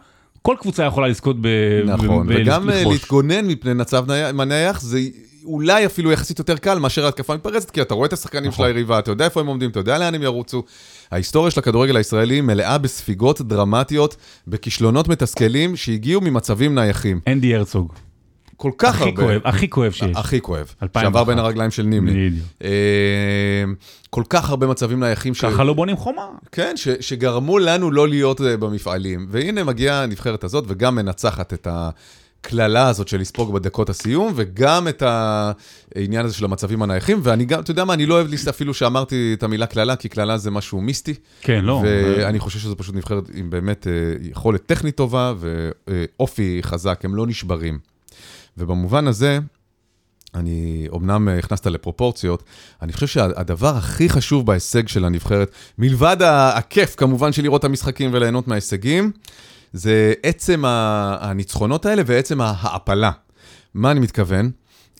כל 0.42 0.56
קבוצה 0.60 0.84
יכולה 0.84 1.08
לזכות 1.08 1.36
ב... 1.40 1.46
נכון, 1.84 2.26
ב- 2.26 2.34
וגם 2.36 2.70
אה, 2.70 2.80
לכבוש. 2.80 2.94
להתגונן 2.94 3.46
מפני 3.46 3.74
מצב 3.74 4.04
נייח- 4.46 4.80
זה 4.80 5.00
אולי 5.44 5.86
אפילו 5.86 6.12
יחסית 6.12 6.38
יותר 6.38 6.56
קל 6.56 6.78
מאשר 6.78 7.04
ההתקפה 7.04 7.34
מתפרצת, 7.34 7.70
כי 7.70 7.82
אתה 7.82 7.94
רואה 7.94 8.06
את 8.06 8.12
השחקנים 8.12 8.44
של 8.44 8.48
נכון. 8.54 8.66
היריבה, 8.66 8.98
אתה 8.98 9.10
יודע 9.10 9.24
איפה 9.24 9.40
הם 9.40 9.46
עומדים, 9.46 9.70
אתה 9.70 9.80
יודע 9.80 9.98
לאן 9.98 10.14
הם 10.14 10.22
ירוצו. 10.22 10.62
ההיסטוריה 11.10 11.50
של 11.50 11.60
הכדורגל 11.60 11.96
הישראלי 11.96 12.40
מלאה 12.40 12.78
בספיגות 12.78 13.40
דרמטיות, 13.40 14.16
בכישלונות 14.48 15.08
מתסכלים 15.08 15.76
שהגיעו 15.76 16.20
ממצבים 16.20 16.74
נייחים. 16.74 17.20
אנדי 17.28 17.54
הרצוג, 17.54 17.92
כל 18.56 18.70
כך 18.78 18.94
הכי 18.94 19.04
הרבה. 19.04 19.22
כואב, 19.22 19.40
הכי 19.44 19.70
כואב 19.70 19.92
שיש. 19.92 20.16
הכי 20.16 20.40
כואב. 20.40 20.74
2001. 20.82 21.02
שעבר 21.02 21.24
בין 21.24 21.38
הרגליים 21.38 21.70
של 21.70 21.82
נימני. 21.82 22.28
בדיוק. 22.28 22.46
אה, 22.64 23.64
כל 24.10 24.22
כך 24.28 24.50
הרבה 24.50 24.66
מצבים 24.66 25.00
נייחים 25.00 25.34
ש... 25.34 25.44
ככה 25.44 25.64
לא 25.64 25.74
בונים 25.74 25.96
חומה. 25.96 26.26
כן, 26.52 26.76
ש, 26.76 26.88
שגרמו 27.00 27.58
לנו 27.58 27.90
לא 27.90 28.08
להיות 28.08 28.40
אה, 28.40 28.56
במפעלים. 28.56 29.26
והנה 29.30 29.64
מגיעה 29.64 30.02
הנבחרת 30.02 30.44
הזאת 30.44 30.64
וגם 30.68 30.94
מנצחת 30.94 31.52
את 31.52 31.68
הקללה 31.70 32.88
הזאת 32.88 33.08
של 33.08 33.20
לספוג 33.20 33.54
בדקות 33.54 33.90
הסיום, 33.90 34.32
וגם 34.36 34.88
את 34.88 35.02
העניין 35.02 36.24
הזה 36.24 36.34
של 36.34 36.44
המצבים 36.44 36.82
הנייחים. 36.82 37.20
ואני 37.22 37.44
גם, 37.44 37.60
אתה 37.60 37.70
יודע 37.70 37.84
מה, 37.84 37.94
אני 37.94 38.06
לא 38.06 38.14
אוהב 38.14 38.26
אפילו 38.48 38.74
שאמרתי 38.74 39.34
את 39.38 39.42
המילה 39.42 39.66
קללה, 39.66 39.96
כי 39.96 40.08
קללה 40.08 40.38
זה 40.38 40.50
משהו 40.50 40.80
מיסטי. 40.80 41.14
כן, 41.40 41.64
לא. 41.64 41.82
ואני 41.84 42.38
חושב 42.38 42.58
שזו 42.58 42.76
פשוט 42.76 42.94
נבחרת 42.94 43.24
עם 43.34 43.50
באמת 43.50 43.86
אה, 43.86 43.92
יכולת 44.30 44.66
טכנית 44.66 44.96
טובה 44.96 45.34
ואופי 45.38 46.58
חזק, 46.62 47.00
הם 47.04 47.14
לא 47.14 47.26
נשברים. 47.26 47.95
ובמובן 48.58 49.06
הזה, 49.06 49.38
אני, 50.34 50.88
אמנם 50.94 51.28
אה, 51.28 51.38
הכנסת 51.38 51.66
לפרופורציות, 51.66 52.42
אני 52.82 52.92
חושב 52.92 53.06
שהדבר 53.06 53.76
הכי 53.76 54.08
חשוב 54.08 54.46
בהישג 54.46 54.88
של 54.88 55.04
הנבחרת, 55.04 55.50
מלבד 55.78 56.16
הכיף 56.22 56.94
כמובן 56.96 57.32
של 57.32 57.42
לראות 57.42 57.60
את 57.60 57.64
המשחקים 57.64 58.10
וליהנות 58.12 58.48
מההישגים, 58.48 59.12
זה 59.72 60.12
עצם 60.22 60.64
הניצחונות 60.66 61.86
האלה 61.86 62.02
ועצם 62.06 62.40
ההעפלה. 62.40 63.10
מה 63.74 63.90
אני 63.90 64.00
מתכוון? 64.00 64.50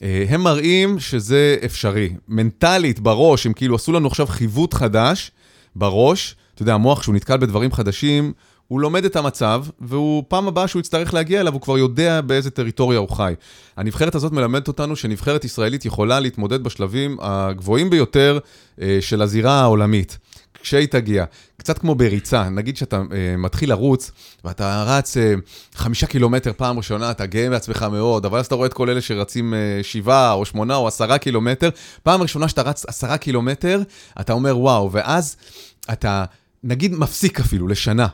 אה, 0.03 0.25
הם 0.29 0.41
מראים 0.41 0.99
שזה 0.99 1.57
אפשרי. 1.65 2.13
מנטלית, 2.27 2.99
בראש, 2.99 3.45
הם 3.45 3.53
כאילו 3.53 3.75
עשו 3.75 3.91
לנו 3.91 4.07
עכשיו 4.07 4.27
חיווט 4.27 4.73
חדש 4.73 5.31
בראש. 5.75 6.35
אתה 6.53 6.61
יודע, 6.61 6.73
המוח, 6.73 6.99
כשהוא 6.99 7.15
נתקל 7.15 7.37
בדברים 7.37 7.71
חדשים, 7.71 8.33
הוא 8.67 8.81
לומד 8.81 9.05
את 9.05 9.15
המצב, 9.15 9.65
והוא 9.79 10.23
פעם 10.27 10.47
הבאה 10.47 10.67
שהוא 10.67 10.79
יצטרך 10.79 11.13
להגיע 11.13 11.41
אליו, 11.41 11.53
הוא 11.53 11.61
כבר 11.61 11.77
יודע 11.77 12.21
באיזה 12.21 12.49
טריטוריה 12.49 12.99
הוא 12.99 13.09
חי. 13.09 13.33
הנבחרת 13.77 14.15
הזאת 14.15 14.31
מלמדת 14.31 14.67
אותנו 14.67 14.95
שנבחרת 14.95 15.45
ישראלית 15.45 15.85
יכולה 15.85 16.19
להתמודד 16.19 16.63
בשלבים 16.63 17.17
הגבוהים 17.21 17.89
ביותר 17.89 18.39
אה, 18.81 18.97
של 19.01 19.21
הזירה 19.21 19.61
העולמית. 19.61 20.17
כשהיא 20.61 20.87
תגיע. 20.87 21.25
קצת 21.57 21.77
כמו 21.77 21.95
בריצה, 21.95 22.49
נגיד 22.49 22.77
שאתה 22.77 23.01
uh, 23.01 23.13
מתחיל 23.37 23.69
לרוץ, 23.69 24.11
ואתה 24.43 24.83
רץ 24.87 25.17
uh, 25.17 25.19
חמישה 25.75 26.07
קילומטר 26.07 26.51
פעם 26.57 26.77
ראשונה, 26.77 27.11
אתה 27.11 27.25
גאה 27.25 27.49
בעצמך 27.49 27.85
מאוד, 27.91 28.25
אבל 28.25 28.39
אז 28.39 28.45
אתה 28.45 28.55
רואה 28.55 28.67
את 28.67 28.73
כל 28.73 28.89
אלה 28.89 29.01
שרצים 29.01 29.53
uh, 29.53 29.83
שבעה 29.83 30.33
או 30.33 30.45
שמונה 30.45 30.75
או 30.75 30.87
עשרה 30.87 31.17
קילומטר, 31.17 31.69
פעם 32.03 32.21
ראשונה 32.21 32.47
שאתה 32.47 32.61
רץ 32.61 32.85
עשרה 32.85 33.17
קילומטר, 33.17 33.81
אתה 34.19 34.33
אומר 34.33 34.57
וואו, 34.57 34.91
ואז 34.91 35.35
אתה 35.91 36.25
נגיד 36.63 36.95
מפסיק 36.95 37.39
אפילו 37.39 37.67
לשנה, 37.67 38.07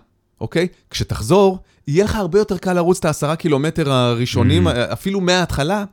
אוקיי? 0.43 0.67
כשתחזור, 0.89 1.59
יהיה 1.87 2.05
לך 2.05 2.15
הרבה 2.15 2.39
יותר 2.39 2.57
קל 2.57 2.73
לרוץ 2.73 2.97
את 2.97 3.05
העשרה 3.05 3.35
קילומטר 3.35 3.91
הראשונים, 3.91 4.67
mm-hmm. 4.67 4.93
אפילו 4.93 5.21
מההתחלה, 5.21 5.83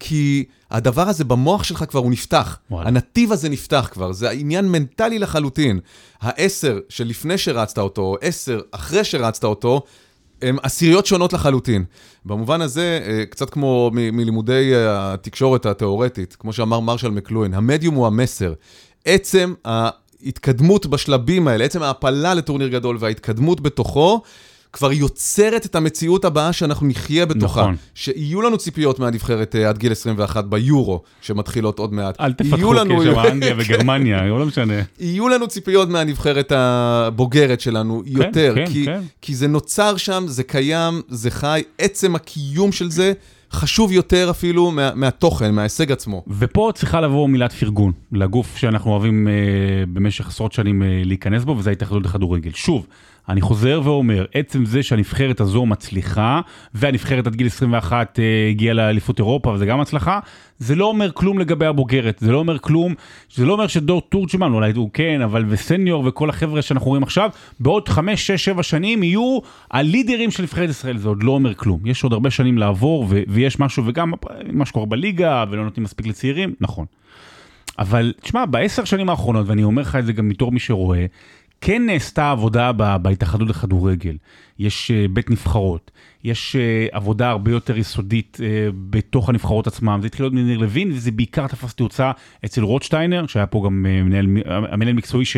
כי 0.00 0.44
הדבר 0.70 1.08
הזה 1.08 1.24
במוח 1.24 1.64
שלך 1.64 1.84
כבר 1.88 2.00
הוא 2.00 2.10
נפתח. 2.10 2.58
וואלה. 2.70 2.88
הנתיב 2.88 3.32
הזה 3.32 3.48
נפתח 3.48 3.88
כבר, 3.92 4.12
זה 4.12 4.30
עניין 4.30 4.68
מנטלי 4.68 5.18
לחלוטין. 5.18 5.80
העשר 6.20 6.78
שלפני 6.88 7.38
שרצת 7.38 7.78
אותו, 7.78 8.16
עשר 8.20 8.60
אחרי 8.72 9.04
שרצת 9.04 9.44
אותו, 9.44 9.82
הם 10.42 10.56
עשיריות 10.62 11.06
שונות 11.06 11.32
לחלוטין. 11.32 11.84
במובן 12.24 12.60
הזה, 12.60 13.00
אה, 13.06 13.26
קצת 13.26 13.50
כמו 13.50 13.90
מ- 13.94 14.16
מלימודי 14.16 14.72
התקשורת 14.88 15.66
התיאורטית, 15.66 16.36
כמו 16.38 16.52
שאמר 16.52 16.80
מרשל 16.80 17.10
מקלואין, 17.10 17.54
המדיום 17.54 17.94
הוא 17.94 18.06
המסר. 18.06 18.52
עצם 19.04 19.54
ההתקדמות 20.24 20.86
בשלבים 20.86 21.48
האלה, 21.48 21.64
עצם 21.64 21.82
ההעפלה 21.82 22.34
לטורניר 22.34 22.68
גדול 22.68 22.96
וההתקדמות 23.00 23.60
בתוכו, 23.60 24.22
כבר 24.76 24.92
יוצרת 24.92 25.66
את 25.66 25.74
המציאות 25.74 26.24
הבאה 26.24 26.52
שאנחנו 26.52 26.86
נחיה 26.86 27.26
בתוכה. 27.26 27.60
נכון. 27.60 27.76
שיהיו 27.94 28.42
לנו 28.42 28.58
ציפיות 28.58 28.98
מהנבחרת 28.98 29.54
uh, 29.54 29.58
עד 29.68 29.78
גיל 29.78 29.92
21 29.92 30.44
ביורו, 30.44 31.02
שמתחילות 31.20 31.78
עוד 31.78 31.92
מעט. 31.92 32.20
אל 32.20 32.32
תפתחו 32.32 32.72
לנו... 32.72 33.00
קשר 33.00 33.28
אנגליה 33.28 33.54
וגרמניה, 33.58 34.22
לא 34.38 34.46
משנה. 34.46 34.74
יהיו 35.00 35.28
לנו 35.28 35.48
ציפיות 35.48 35.88
מהנבחרת 35.88 36.52
הבוגרת 36.52 37.60
שלנו 37.60 38.02
כן, 38.04 38.22
יותר, 38.22 38.52
כן, 38.54 38.66
כי, 38.66 38.84
כן. 38.84 39.00
כי 39.22 39.34
זה 39.34 39.48
נוצר 39.48 39.96
שם, 39.96 40.24
זה 40.26 40.42
קיים, 40.42 41.02
זה 41.08 41.30
חי, 41.30 41.62
עצם 41.78 42.14
הקיום 42.14 42.72
של 42.72 42.90
זה. 42.90 43.12
חשוב 43.52 43.92
יותר 43.92 44.30
אפילו 44.30 44.70
מה, 44.70 44.90
מהתוכן, 44.94 45.54
מההישג 45.54 45.92
עצמו. 45.92 46.24
ופה 46.38 46.70
צריכה 46.74 47.00
לבוא 47.00 47.28
מילת 47.28 47.52
פרגון 47.52 47.92
לגוף 48.12 48.56
שאנחנו 48.56 48.90
אוהבים 48.90 49.28
אה, 49.28 49.32
במשך 49.92 50.28
עשרות 50.28 50.52
שנים 50.52 50.82
אה, 50.82 51.02
להיכנס 51.04 51.44
בו, 51.44 51.56
וזה 51.58 51.70
ההתאחדות 51.70 52.04
לכדורגל. 52.04 52.50
שוב, 52.54 52.86
אני 53.28 53.40
חוזר 53.40 53.80
ואומר, 53.84 54.24
עצם 54.34 54.64
זה 54.64 54.82
שהנבחרת 54.82 55.40
הזו 55.40 55.66
מצליחה, 55.66 56.40
והנבחרת 56.74 57.26
עד 57.26 57.36
גיל 57.36 57.46
21 57.46 58.18
אה, 58.18 58.48
הגיעה 58.50 58.74
לאליפות 58.74 59.18
אירופה, 59.18 59.50
וזה 59.50 59.66
גם 59.66 59.80
הצלחה, 59.80 60.20
זה 60.58 60.74
לא 60.74 60.84
אומר 60.84 61.12
כלום 61.12 61.38
לגבי 61.38 61.66
הבוגרת, 61.66 62.18
זה 62.18 62.32
לא 62.32 62.38
אומר 62.38 62.58
כלום, 62.58 62.94
זה 63.34 63.44
לא 63.44 63.52
אומר 63.52 63.66
שדור 63.66 64.02
תורג'מן, 64.08 64.52
אולי 64.52 64.72
הוא 64.76 64.90
כן, 64.92 65.20
אבל 65.20 65.44
וסניור 65.48 66.06
וכל 66.06 66.30
החבר'ה 66.30 66.62
שאנחנו 66.62 66.86
רואים 66.86 67.02
עכשיו, 67.02 67.30
בעוד 67.60 67.88
5, 67.88 68.26
6, 68.26 68.44
7 68.44 68.62
שנים 68.62 69.02
יהיו 69.02 69.38
הלידרים 69.70 70.30
של 70.30 70.42
נבחרת 70.42 70.70
ישראל, 70.70 70.96
זה 70.98 71.08
עוד 71.08 71.22
לא 71.22 71.32
אומר 71.32 71.54
כלום. 71.54 71.80
יש 71.84 72.02
עוד 72.02 72.12
הרבה 72.12 72.30
שנים 72.30 72.58
לעבור, 72.58 73.06
ויש 73.28 73.60
משהו, 73.60 73.82
וגם 73.86 74.12
מה 74.52 74.66
שקורה 74.66 74.86
בליגה, 74.86 75.44
ולא 75.50 75.64
נותנים 75.64 75.84
מספיק 75.84 76.06
לצעירים, 76.06 76.54
נכון. 76.60 76.86
אבל 77.78 78.12
תשמע, 78.20 78.46
בעשר 78.46 78.84
שנים 78.84 79.08
האחרונות, 79.08 79.46
ואני 79.48 79.64
אומר 79.64 79.82
לך 79.82 79.96
את 79.96 80.06
זה 80.06 80.12
גם 80.12 80.28
בתור 80.28 80.52
מי 80.52 80.60
שרואה, 80.60 81.06
כן 81.60 81.86
נעשתה 81.86 82.30
עבודה 82.30 82.72
בהתאחדות 82.72 83.48
לכדורגל, 83.48 84.16
יש 84.58 84.90
אה, 84.90 85.06
בית 85.10 85.30
נבחרות, 85.30 85.90
יש 86.24 86.56
אה, 86.56 86.86
עבודה 86.92 87.30
הרבה 87.30 87.50
יותר 87.50 87.78
יסודית 87.78 88.38
אה, 88.42 88.68
בתוך 88.90 89.28
הנבחרות 89.28 89.66
עצמם, 89.66 89.98
זה 90.02 90.06
התחיל 90.06 90.24
להיות 90.24 90.34
מניר 90.34 90.58
לוין 90.58 90.92
וזה 90.92 91.10
בעיקר 91.10 91.46
תפס 91.46 91.74
תאוצה 91.74 92.10
אצל 92.44 92.62
רוטשטיינר, 92.62 93.26
שהיה 93.26 93.46
פה 93.46 93.62
גם 93.66 93.82
מנהל, 93.82 94.26
המנהל 94.46 94.94
מקצועי 94.94 95.24
ש... 95.24 95.36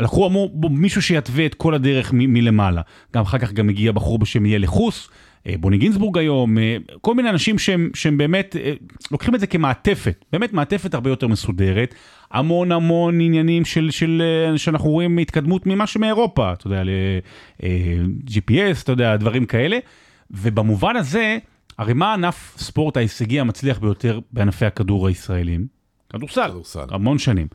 לקחו, 0.00 0.26
אמרו, 0.26 0.50
מישהו 0.70 1.02
שיתווה 1.02 1.46
את 1.46 1.54
כל 1.54 1.74
הדרך 1.74 2.10
מלמעלה. 2.12 2.82
גם 3.14 3.22
אחר 3.22 3.38
כך 3.38 3.52
גם 3.52 3.68
הגיע 3.68 3.92
בחור 3.92 4.18
בשם 4.18 4.46
יהיה 4.46 4.58
לחוס, 4.58 5.08
בוני 5.60 5.78
גינזבורג 5.78 6.18
היום, 6.18 6.56
כל 7.00 7.14
מיני 7.14 7.30
אנשים 7.30 7.58
שהם, 7.58 7.90
שהם 7.94 8.18
באמת 8.18 8.56
לוקחים 9.10 9.34
את 9.34 9.40
זה 9.40 9.46
כמעטפת, 9.46 10.24
באמת 10.32 10.52
מעטפת 10.52 10.94
הרבה 10.94 11.10
יותר 11.10 11.28
מסודרת. 11.28 11.94
המון 12.32 12.72
המון 12.72 13.20
עניינים 13.20 13.64
של, 13.64 13.90
של, 13.90 14.22
אה, 14.24 14.58
שאנחנו 14.58 14.90
רואים 14.90 15.18
התקדמות 15.18 15.66
ממה 15.66 15.86
שמאירופה, 15.86 16.52
אתה 16.52 16.66
יודע, 16.66 16.82
ל-GPS, 16.84 18.52
אה, 18.52 18.72
אתה 18.82 18.92
יודע, 18.92 19.16
דברים 19.16 19.46
כאלה. 19.46 19.78
ובמובן 20.30 20.96
הזה, 20.96 21.38
הרי 21.78 21.92
מה 21.92 22.14
ענף 22.14 22.54
ספורט 22.58 22.96
ההישגי 22.96 23.40
המצליח 23.40 23.78
ביותר 23.78 24.20
בענפי 24.32 24.66
הכדור 24.66 25.08
הישראלים? 25.08 25.66
כדורסל, 26.10 26.48
כדורסל. 26.48 26.84
המון 26.90 27.18
שנים. 27.18 27.46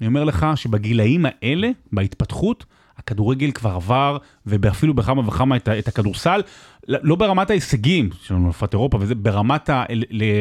אני 0.00 0.06
אומר 0.06 0.24
לך 0.24 0.46
שבגילאים 0.54 1.26
האלה, 1.26 1.70
בהתפתחות, 1.92 2.64
הכדורגל 2.98 3.50
כבר 3.50 3.70
עבר, 3.70 4.18
ואפילו 4.46 4.94
בכמה 4.94 5.28
וכמה 5.28 5.56
את, 5.56 5.68
את 5.68 5.88
הכדורסל, 5.88 6.40
לא 6.88 7.16
ברמת 7.16 7.50
ההישגים, 7.50 8.10
יש 8.22 8.30
לנו 8.30 8.46
אלפת 8.46 8.72
אירופה 8.72 8.98
וזה, 9.00 9.14
ברמת 9.14 9.68
ה, 9.70 9.84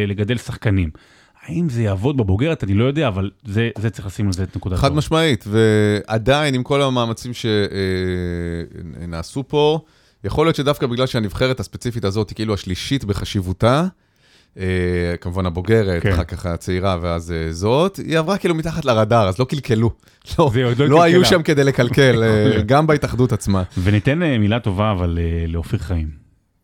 לגדל 0.08 0.38
שחקנים. 0.38 0.90
האם 1.48 1.70
זה 1.70 1.84
יעבוד 1.84 2.18
בבוגרת? 2.18 2.64
אני 2.64 2.74
לא 2.74 2.84
יודע, 2.84 3.08
אבל 3.08 3.32
זה, 3.46 3.70
זה 3.78 3.90
צריך 3.90 4.08
לשים 4.08 4.28
על 4.28 4.34
זה 4.34 4.44
את 4.44 4.56
נקודת 4.56 4.80
חד 4.80 4.88
דבר. 4.88 4.98
משמעית, 4.98 5.46
ועדיין 5.48 6.54
עם 6.54 6.64
כל 6.64 6.82
המאמצים 6.82 7.32
שנעשו 7.34 9.44
פה, 9.48 9.80
יכול 10.24 10.46
להיות 10.46 10.56
שדווקא 10.56 10.88
בגלל 10.88 11.06
שהנבחרת 11.06 11.60
הספציפית 11.60 12.06
הזאת 12.06 12.30
היא 12.30 12.36
כאילו 12.36 12.54
השלישית 12.54 13.06
בחשיבותה, 13.06 13.86
Uh, 14.56 14.58
כמובן 15.22 15.46
הבוגרת, 15.46 16.04
כן. 16.04 16.12
אחר 16.12 16.24
כך 16.24 16.46
הצעירה 16.46 16.98
ואז 17.02 17.34
uh, 17.50 17.54
זאת, 17.54 17.98
היא 17.98 18.20
עברה 18.20 18.38
כאילו 18.38 18.56
מתחת 18.56 18.86
לרדאר, 18.86 19.28
אז 19.28 19.40
לא 19.40 19.46
קלקלו. 19.46 19.92
לא, 20.40 20.52
לא, 20.78 20.88
לא 20.88 21.04
היו 21.04 21.26
שם 21.26 21.44
כדי 21.44 21.64
לקלקל, 21.64 22.24
גם 22.66 22.88
בהתאחדות 22.88 23.32
עצמה. 23.32 23.64
וניתן 23.84 24.20
מילה 24.20 24.60
טובה 24.60 24.92
אבל 24.92 25.20
לאופיר 25.48 25.80
חיים. 25.80 26.08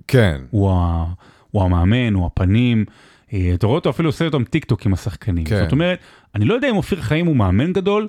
כן. 0.07 0.41
הוא, 0.51 0.71
ה, 0.71 1.05
הוא 1.51 1.63
המאמן, 1.63 2.13
הוא 2.13 2.25
הפנים. 2.25 2.85
אה, 3.33 3.51
אתה 3.53 3.67
רואה 3.67 3.75
אותו 3.75 3.89
אפילו 3.89 4.09
עושה 4.09 4.25
אותם 4.25 4.43
טיק 4.43 4.65
טוק 4.65 4.85
עם 4.85 4.93
השחקנים. 4.93 5.45
כן. 5.45 5.63
זאת 5.63 5.71
אומרת, 5.71 5.99
אני 6.35 6.45
לא 6.45 6.53
יודע 6.53 6.69
אם 6.69 6.75
אופיר 6.75 7.01
חיים 7.01 7.25
הוא 7.25 7.35
מאמן 7.35 7.73
גדול, 7.73 8.07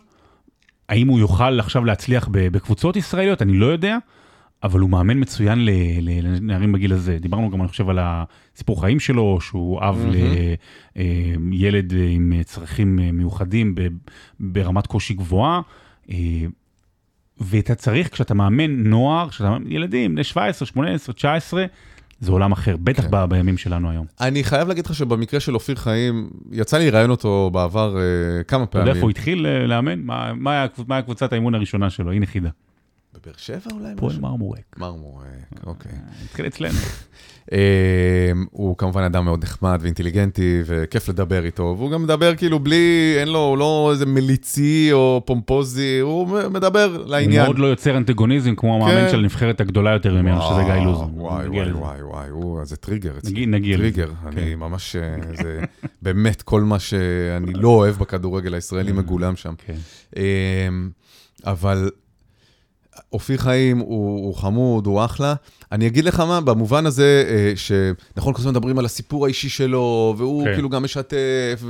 האם 0.89 1.09
הוא 1.09 1.19
יוכל 1.19 1.61
עכשיו 1.61 1.85
להצליח 1.85 2.29
בקבוצות 2.31 2.97
ישראליות, 2.97 3.43
אני 3.43 3.53
לא 3.53 3.67
יודע, 3.67 3.99
אבל 4.63 4.81
הוא 4.81 4.91
מאמן 4.91 5.21
מצוין 5.21 5.69
לנערים 6.03 6.73
בגיל 6.73 6.93
הזה. 6.93 7.19
דיברנו 7.19 7.51
גם, 7.51 7.61
אני 7.61 7.69
חושב, 7.69 7.89
על 7.89 7.99
הסיפור 8.01 8.81
חיים 8.81 9.01
שלו, 9.01 9.39
שהוא 9.41 9.81
אב 9.81 10.07
mm-hmm. 10.07 10.99
לילד 11.51 11.95
אה, 11.95 12.07
עם 12.11 12.33
צרכים 12.45 12.99
אה, 12.99 13.13
מיוחדים 13.13 13.75
ברמת 14.41 14.87
קושי 14.87 15.15
גבוהה. 15.15 15.61
ואתה 17.41 17.75
צריך, 17.75 18.13
כשאתה 18.13 18.35
מאמן 18.35 18.71
נוער, 18.71 19.29
כשאתה 19.29 19.57
ילדים, 19.69 20.15
בני 20.15 20.25
17, 20.25 20.67
18, 20.67 21.15
19, 21.15 21.65
זה 22.23 22.33
עולם 22.33 22.53
אחר, 22.53 22.77
בטח 22.77 23.03
כן. 23.03 23.29
בימים 23.29 23.57
שלנו 23.57 23.91
היום. 23.91 24.07
אני 24.21 24.45
חייב 24.45 24.69
להגיד 24.69 24.87
לך 24.87 24.95
שבמקרה 24.95 25.41
של 25.41 25.55
אופיר 25.55 25.77
חיים, 25.77 26.31
יצא 26.53 26.79
לי 26.79 26.91
לראיין 26.91 27.11
אותו 27.11 27.51
בעבר 27.53 27.97
uh, 27.97 28.45
כמה 28.45 28.67
פעמים. 28.67 28.67
אתה 28.67 28.79
יודע 28.79 28.91
איפה 28.91 29.03
הוא 29.03 29.11
התחיל 29.11 29.47
uh, 29.47 29.69
לאמן? 29.69 30.01
מה, 30.01 30.33
מה, 30.35 30.67
מה 30.79 30.95
היה 30.95 31.03
קבוצת 31.03 31.33
האימון 31.33 31.55
הראשונה 31.55 31.91
שלו? 31.91 32.13
הנה 32.13 32.27
חידה. 32.27 32.51
בבאר 33.15 33.35
שבע 33.37 33.71
אולי? 33.73 33.93
פועל 33.97 34.21
מרמורק. 34.21 34.77
מרמורק, 34.77 35.27
אוקיי. 35.67 35.93
התחיל 36.25 36.47
אצלנו. 36.47 36.79
אמ, 37.53 37.59
הוא 38.51 38.77
כמובן 38.77 39.03
אדם 39.03 39.25
מאוד 39.25 39.45
נחמד 39.45 39.79
ואינטליגנטי, 39.83 40.63
וכיף 40.67 41.09
לדבר 41.09 41.45
איתו, 41.45 41.75
והוא 41.79 41.91
גם 41.91 42.03
מדבר 42.03 42.35
כאילו 42.35 42.59
בלי, 42.59 43.15
אין 43.19 43.29
לו, 43.29 43.39
הוא 43.39 43.59
לא 43.59 43.89
איזה 43.93 44.07
מליצי 44.07 44.89
או 44.93 45.23
פומפוזי, 45.27 45.99
הוא 45.99 46.29
מדבר 46.51 47.05
לעניין. 47.07 47.41
הוא 47.41 47.47
מאוד 47.47 47.59
לא 47.59 47.67
יוצר 47.67 47.97
אנטגוניזם 47.97 48.55
כמו 48.55 48.75
המאמן 48.75 49.01
כן. 49.01 49.11
של 49.11 49.19
הנבחרת 49.19 49.61
הגדולה 49.61 49.91
יותר 49.93 50.15
ממנו, 50.15 50.43
שזה 50.43 50.63
גיא 50.65 50.75
לוזון. 50.75 51.11
וואי, 51.15 51.49
וואי, 51.49 51.73
וואי, 51.73 52.03
וואי, 52.03 52.29
הוא, 52.29 52.65
זה 52.65 52.77
טריגר. 52.77 53.13
נגיע 53.47 53.77
לזה. 53.77 53.83
טריגר, 53.83 54.11
אני 54.27 54.35
כן. 54.35 54.59
ממש, 54.59 54.97
אה, 54.97 55.17
זה 55.43 55.61
באמת 56.03 56.43
כל 56.43 56.61
מה 56.61 56.79
שאני 56.79 57.53
לא 57.53 57.69
אוהב 57.69 57.97
בכדורגל 57.99 58.55
הישראלי 58.55 58.91
mm. 58.91 58.95
מגולם 58.95 59.37
שם. 59.37 59.55
כן. 59.67 59.77
אמ, 60.17 60.91
אבל 61.45 61.91
אופיר 63.13 63.39
חיים 63.39 63.79
הוא, 63.79 64.27
הוא 64.27 64.35
חמוד, 64.35 64.87
הוא 64.87 65.05
אחלה. 65.05 65.35
אני 65.73 65.87
אגיד 65.87 66.05
לך 66.05 66.21
מה, 66.21 66.41
במובן 66.41 66.87
הזה, 66.87 67.25
אה, 67.29 67.53
שנכון, 67.57 68.35
כל 68.35 68.41
הזמן 68.41 68.51
מדברים 68.51 68.79
על 68.79 68.85
הסיפור 68.85 69.25
האישי 69.27 69.49
שלו, 69.49 70.15
והוא 70.19 70.45
כן. 70.45 70.55
כאילו 70.55 70.69
גם 70.69 70.83
משתף, 70.83 71.65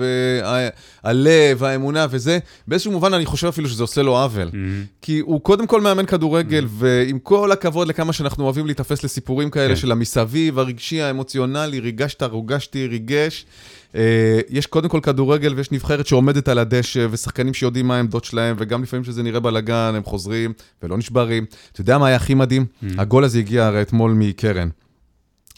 והלב, 1.03 1.65
האמונה 1.65 2.07
וזה, 2.11 2.39
באיזשהו 2.69 2.93
מובן 2.93 3.15
אני 3.15 3.27
חושב 3.27 3.47
אפילו 3.47 3.69
שזה 3.69 3.83
עושה 3.83 4.03
לו 4.03 4.19
עוול. 4.19 4.49
Mm-hmm. 4.49 4.57
כי 5.03 5.19
הוא 5.19 5.41
קודם 5.41 5.67
כל 5.67 5.81
מאמן 5.81 6.07
כדורגל, 6.07 6.65
mm-hmm. 6.65 6.85
ועם 6.85 7.19
כל 7.19 7.53
הכבוד 7.53 7.89
לכמה 7.89 8.13
שאנחנו 8.13 8.45
אוהבים 8.45 8.67
להיתפס 8.67 9.05
לסיפורים 9.05 9.51
כאלה 9.51 9.69
כן. 9.69 9.77
של 9.77 9.93
המסביב, 9.93 10.59
הרגשי, 10.59 11.03
האמוציונלי, 11.03 11.81
ריגשת, 11.81 12.23
רוגשתי, 12.23 12.87
ריגש. 12.87 13.47
אה, 13.95 14.41
יש 14.49 14.67
קודם 14.67 14.89
כל 14.89 15.01
כדורגל 15.03 15.55
ויש 15.55 15.73
נבחרת 15.73 16.07
שעומדת 16.07 16.49
על 16.49 16.59
הדשא, 16.59 17.07
ושחקנים 17.11 17.55
שיודעים 17.55 17.87
מה 17.89 17.97
העמדות 17.97 18.25
שלהם, 18.25 18.57
וגם 18.59 18.83
לפעמים 18.83 19.05
שזה 19.05 19.23
נראה 19.23 19.41
בלאגן, 19.41 19.93
הם 19.97 20.05
חוזרים 20.05 20.53
ולא 20.83 20.99
נשברים. 20.99 21.45
אתה 21.73 21.81
יודע 21.81 21.99
מה 21.99 22.07
היה 22.07 22.17
הכי 22.17 22.35
מדהים? 22.35 22.67
Mm. 22.83 22.87
הגול 22.99 23.25
הזה 23.25 23.39
הגיע 23.39 23.67
הרי 23.67 23.83
אתמול 23.83 24.13
מקרן. 24.13 24.69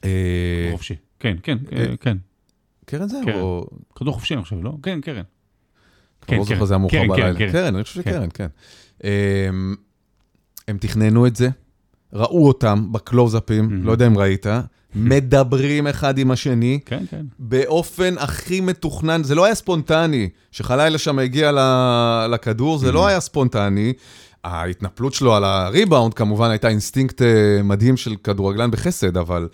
אה, 0.04 0.68
חופשי. 0.72 0.94
כן, 1.20 1.36
כן, 1.42 1.58
אה, 1.72 1.86
כן. 2.00 2.16
קרן 2.86 3.08
זה? 3.08 3.16
קרן. 3.24 3.40
או... 3.40 3.66
כדור 3.96 4.14
חופשי, 4.14 4.34
אני 4.34 4.42
חושב, 4.42 4.56
לא? 4.62 4.72
כן, 4.82 5.00
קרן. 5.00 5.16
לא 5.16 6.26
כן, 6.26 6.42
זוכר, 6.42 6.64
זה 6.64 6.74
היה 6.74 6.78
מאוחר 6.78 7.02
בלילה. 7.08 7.52
קרן, 7.52 7.74
אני 7.74 7.84
חושב 7.84 8.02
כן. 8.02 8.10
שקרן, 8.10 8.28
כן. 8.34 8.46
אמ, 9.04 9.74
הם 10.68 10.78
תכננו 10.78 11.26
את 11.26 11.36
זה, 11.36 11.48
ראו 12.12 12.48
אותם 12.48 12.92
בקלוזאפים, 12.92 13.68
Mhm. 13.68 13.86
לא 13.86 13.92
יודע 13.92 14.06
אם 14.06 14.18
ראית, 14.18 14.46
מדברים 14.94 15.86
אחד 15.86 16.18
עם 16.18 16.30
השני. 16.30 16.78
כן, 16.84 17.04
כן. 17.10 17.24
באופן 17.38 18.14
הכי 18.18 18.60
מתוכנן, 18.60 19.22
זה 19.22 19.34
לא 19.34 19.44
היה 19.44 19.54
ספונטני, 19.54 20.28
שחלילה 20.50 20.98
שם 20.98 21.18
הגיע 21.18 21.50
לכדור, 22.30 22.78
זה 22.78 22.92
לא 22.92 23.06
היה 23.06 23.20
ספונטני. 23.20 23.92
ההתנפלות 24.44 25.14
שלו 25.14 25.34
על 25.34 25.44
הריבאונד 25.44 26.14
כמובן 26.14 26.50
הייתה 26.50 26.68
אינסטינקט 26.68 27.22
אה, 27.22 27.62
מדהים 27.64 27.96
של 27.96 28.14
כדורגלן 28.24 28.70
בחסד, 28.70 29.16
אבל 29.16 29.48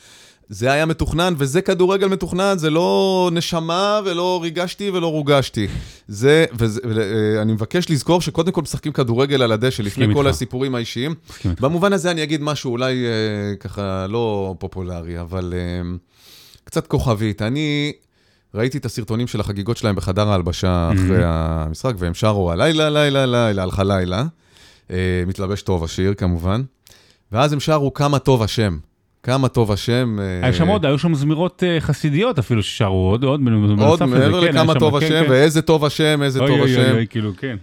זה 0.53 0.73
היה 0.73 0.87
מתוכנן, 0.87 1.35
וזה 1.37 1.63
כדורגל 1.63 2.07
מתוכנן, 2.07 2.55
זה 2.59 2.71
לא 2.71 3.31
נשמה 3.33 4.01
ולא 4.05 4.41
ריגשתי 4.43 4.91
ולא 4.91 5.07
רוגשתי. 5.07 5.67
זה, 6.09 6.45
ואני 6.55 7.53
מבקש 7.53 7.91
לזכור 7.91 8.21
שקודם 8.21 8.53
כל 8.53 8.63
משחקים 8.63 8.93
כדורגל 8.93 9.43
על 9.43 9.53
הדשא, 9.53 9.83
לפני 9.83 10.15
כל 10.15 10.21
איתך. 10.27 10.31
הסיפורים 10.31 10.75
האישיים. 10.75 11.15
במובן 11.61 11.93
הזה 11.93 12.11
אני 12.11 12.23
אגיד 12.23 12.43
משהו 12.43 12.73
אולי 12.73 13.05
אה, 13.07 13.57
ככה 13.57 14.07
לא 14.09 14.55
פופולרי, 14.59 15.21
אבל 15.21 15.55
אה, 15.57 15.91
קצת 16.65 16.87
כוכבית. 16.87 17.43
אני 17.43 17.93
ראיתי 18.55 18.79
את 18.79 18.85
הסרטונים 18.85 19.27
של 19.27 19.41
החגיגות 19.41 19.77
שלהם 19.77 19.95
בחדר 19.97 20.29
ההלבשה 20.29 20.91
אחרי 20.93 21.25
המשחק, 21.25 21.93
והם 21.99 22.15
שרו 22.15 22.53
הלילה, 22.53 22.91
לילה, 22.91 23.27
לילה, 23.27 23.63
הלכה 23.63 23.85
לילה. 23.85 24.25
אה, 24.91 25.23
מתלבש 25.27 25.63
טוב 25.63 25.85
השיר 25.85 26.15
כמובן. 26.15 26.63
ואז 27.33 27.53
הם 27.53 27.61
שרו 27.61 27.95
כמה 27.95 28.19
טוב 28.19 28.43
השם. 28.43 28.79
כמה 29.23 29.49
טוב 29.49 29.73
השם. 29.73 30.19
אה, 30.21 30.41
היה 30.43 30.53
שם 30.53 30.69
עוד, 30.69 30.85
היו 30.87 30.99
שם 30.99 31.15
זמירות 31.15 31.63
אה, 31.67 31.81
חסידיות 31.81 32.39
אפילו 32.39 32.63
ששרו 32.63 33.11
עוד, 33.11 33.25
עוד, 33.25 33.41
עוד 33.81 34.03
מעבר 34.09 34.41
כן, 34.41 34.55
לכמה 34.55 34.75
טוב 34.75 35.01
כן, 35.01 35.07
השם, 35.07 35.25
כן. 35.25 35.31
ואיזה 35.31 35.63
טוב 35.63 35.85
השם, 35.85 36.23
איזה 36.23 36.39
טוב 36.39 36.51
אוי, 36.51 36.61
אוי, 36.61 36.73
השם. 36.73 36.95
אוי, 36.95 37.07
כאילו, 37.11 37.33
כן. 37.37 37.57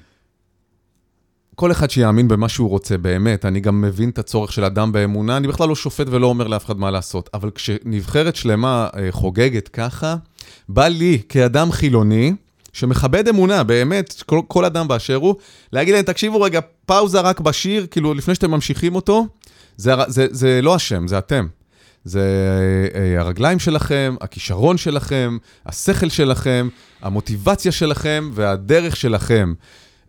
כל 1.55 1.71
אחד 1.71 1.89
שיאמין 1.89 2.27
במה 2.27 2.49
שהוא 2.49 2.69
רוצה, 2.69 2.97
באמת, 2.97 3.45
אני 3.45 3.59
גם 3.59 3.81
מבין 3.81 4.09
את 4.09 4.19
הצורך 4.19 4.51
של 4.51 4.63
אדם 4.63 4.91
באמונה, 4.91 5.37
אני 5.37 5.47
בכלל 5.47 5.69
לא 5.69 5.75
שופט 5.75 6.07
ולא 6.09 6.27
אומר 6.27 6.47
לאף 6.47 6.65
אחד 6.65 6.77
מה 6.79 6.91
לעשות, 6.91 7.29
אבל 7.33 7.49
כשנבחרת 7.55 8.35
שלמה 8.35 8.87
אה, 8.97 9.07
חוגגת 9.11 9.67
ככה, 9.67 10.15
בא 10.69 10.87
לי, 10.87 11.21
כאדם 11.29 11.71
חילוני, 11.71 12.33
שמכבד 12.73 13.27
אמונה, 13.27 13.63
באמת, 13.63 14.23
כל, 14.25 14.41
כל 14.47 14.65
אדם 14.65 14.87
באשר 14.87 15.15
הוא, 15.15 15.35
להגיד 15.73 15.93
להם, 15.93 16.03
תקשיבו 16.03 16.41
רגע, 16.41 16.59
פאוזה 16.85 17.21
רק 17.21 17.39
בשיר, 17.39 17.87
כאילו, 17.91 18.13
לפני 18.13 18.35
שאתם 18.35 18.51
ממשיכים 18.51 18.95
אותו, 18.95 19.27
זה, 19.77 19.93
זה, 20.07 20.27
זה 20.31 20.59
לא 20.61 20.75
השם, 20.75 21.07
זה 21.07 21.17
אתם. 21.17 21.47
זה 22.03 22.21
אה, 22.95 23.01
אה, 23.01 23.19
הרגליים 23.19 23.59
שלכם, 23.59 24.15
הכישרון 24.21 24.77
שלכם, 24.77 25.37
השכל 25.65 26.09
שלכם, 26.09 26.69
המוטיבציה 27.01 27.71
שלכם 27.71 28.31
והדרך 28.33 28.95
שלכם. 28.95 29.53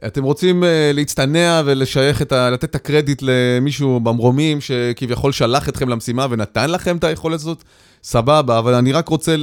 אתם 0.06 0.24
רוצים 0.24 0.62
uh, 0.62 0.66
להצטנע 0.94 1.62
ולשייך 1.64 2.22
את 2.22 2.32
ה... 2.32 2.50
לתת 2.50 2.64
את 2.64 2.74
הקרדיט 2.74 3.22
למישהו 3.22 4.00
במרומים 4.00 4.60
שכביכול 4.60 5.32
שלח 5.32 5.68
אתכם 5.68 5.88
למשימה 5.88 6.26
ונתן 6.30 6.70
לכם 6.70 6.96
את 6.96 7.04
היכולת 7.04 7.34
הזאת? 7.34 7.64
סבבה, 8.02 8.58
אבל 8.58 8.74
אני 8.74 8.92
רק 8.92 9.08
רוצה 9.08 9.34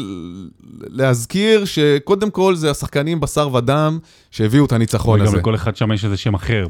להזכיר 0.90 1.66
שקודם 1.66 2.30
כל 2.30 2.56
זה 2.56 2.72
השחקנים 2.72 3.20
בשר 3.20 3.54
ודם 3.54 4.00
שהביאו 4.32 4.66
את 4.66 4.72
הניצחון 4.72 5.20
וגם 5.20 5.28
הזה. 5.28 5.38
לכל 5.38 5.56
אחד 5.56 5.76
שם 5.76 5.92
יש 5.92 6.06
איזה 6.06 6.18
שם 6.18 6.34
אחר. 6.34 6.68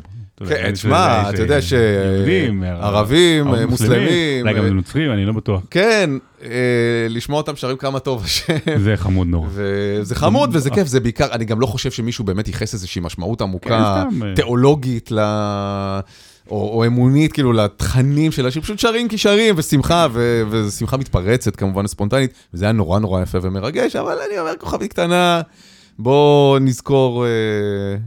כן, 0.48 0.72
תשמע, 0.72 1.30
אתה 1.30 1.42
יודע 1.42 1.62
ש- 1.62 1.72
יהודים, 1.72 2.63
ערבים, 2.63 3.48
ערבים, 3.48 3.68
מוסלמים, 3.70 4.42
אולי 4.48 4.54
אה, 4.54 4.58
גם 4.60 4.65
נוצרים, 4.75 5.12
אני 5.12 5.25
לא 5.25 5.34
בטוח. 5.34 5.62
כן, 5.72 6.10
אה, 6.44 6.50
לשמוע 7.09 7.38
אותם 7.38 7.55
שרים 7.55 7.77
כמה 7.77 8.00
טוב 8.00 8.24
השם. 8.24 8.53
זה 8.77 8.94
חמוד 8.98 9.27
נורא. 9.27 9.48
וזה 9.51 10.16
חמוד 10.16 10.50
וזה 10.53 10.70
כיף, 10.70 10.88
זה 10.88 11.00
בעיקר, 11.00 11.27
אני 11.31 11.46
גם 11.46 11.59
לא 11.59 11.66
חושב 11.66 11.92
שמישהו 11.92 12.25
באמת 12.25 12.48
ייחס 12.48 12.74
איזושהי 12.74 13.01
משמעות 13.01 13.42
עמוקה, 13.42 14.03
כן, 14.12 14.24
אה. 14.25 14.36
תיאולוגית, 14.36 15.12
ל... 15.12 15.20
או, 16.50 16.77
או 16.77 16.86
אמונית, 16.86 17.34
כאילו, 17.34 17.53
לתכנים 17.53 18.31
שלה, 18.31 18.51
שפשוט 18.51 18.79
שרים 18.79 19.08
כי 19.08 19.18
שרים, 19.18 19.55
ושמחה, 19.58 20.08
ו... 20.12 20.44
ושמחה 20.50 20.98
מתפרצת, 20.98 21.55
כמובן 21.55 21.88
ספונטנית, 21.88 22.34
וזה 22.53 22.66
היה 22.66 22.72
נורא 22.72 23.00
נורא 23.00 23.22
יפה 23.22 23.38
ומרגש, 23.42 23.96
אבל 23.96 24.18
אני 24.29 24.40
אומר, 24.40 24.51
כוכבית 24.60 24.94
קטנה, 24.94 25.42
בואו 26.00 26.58
נזכור 26.62 27.25
אה, 27.25 27.29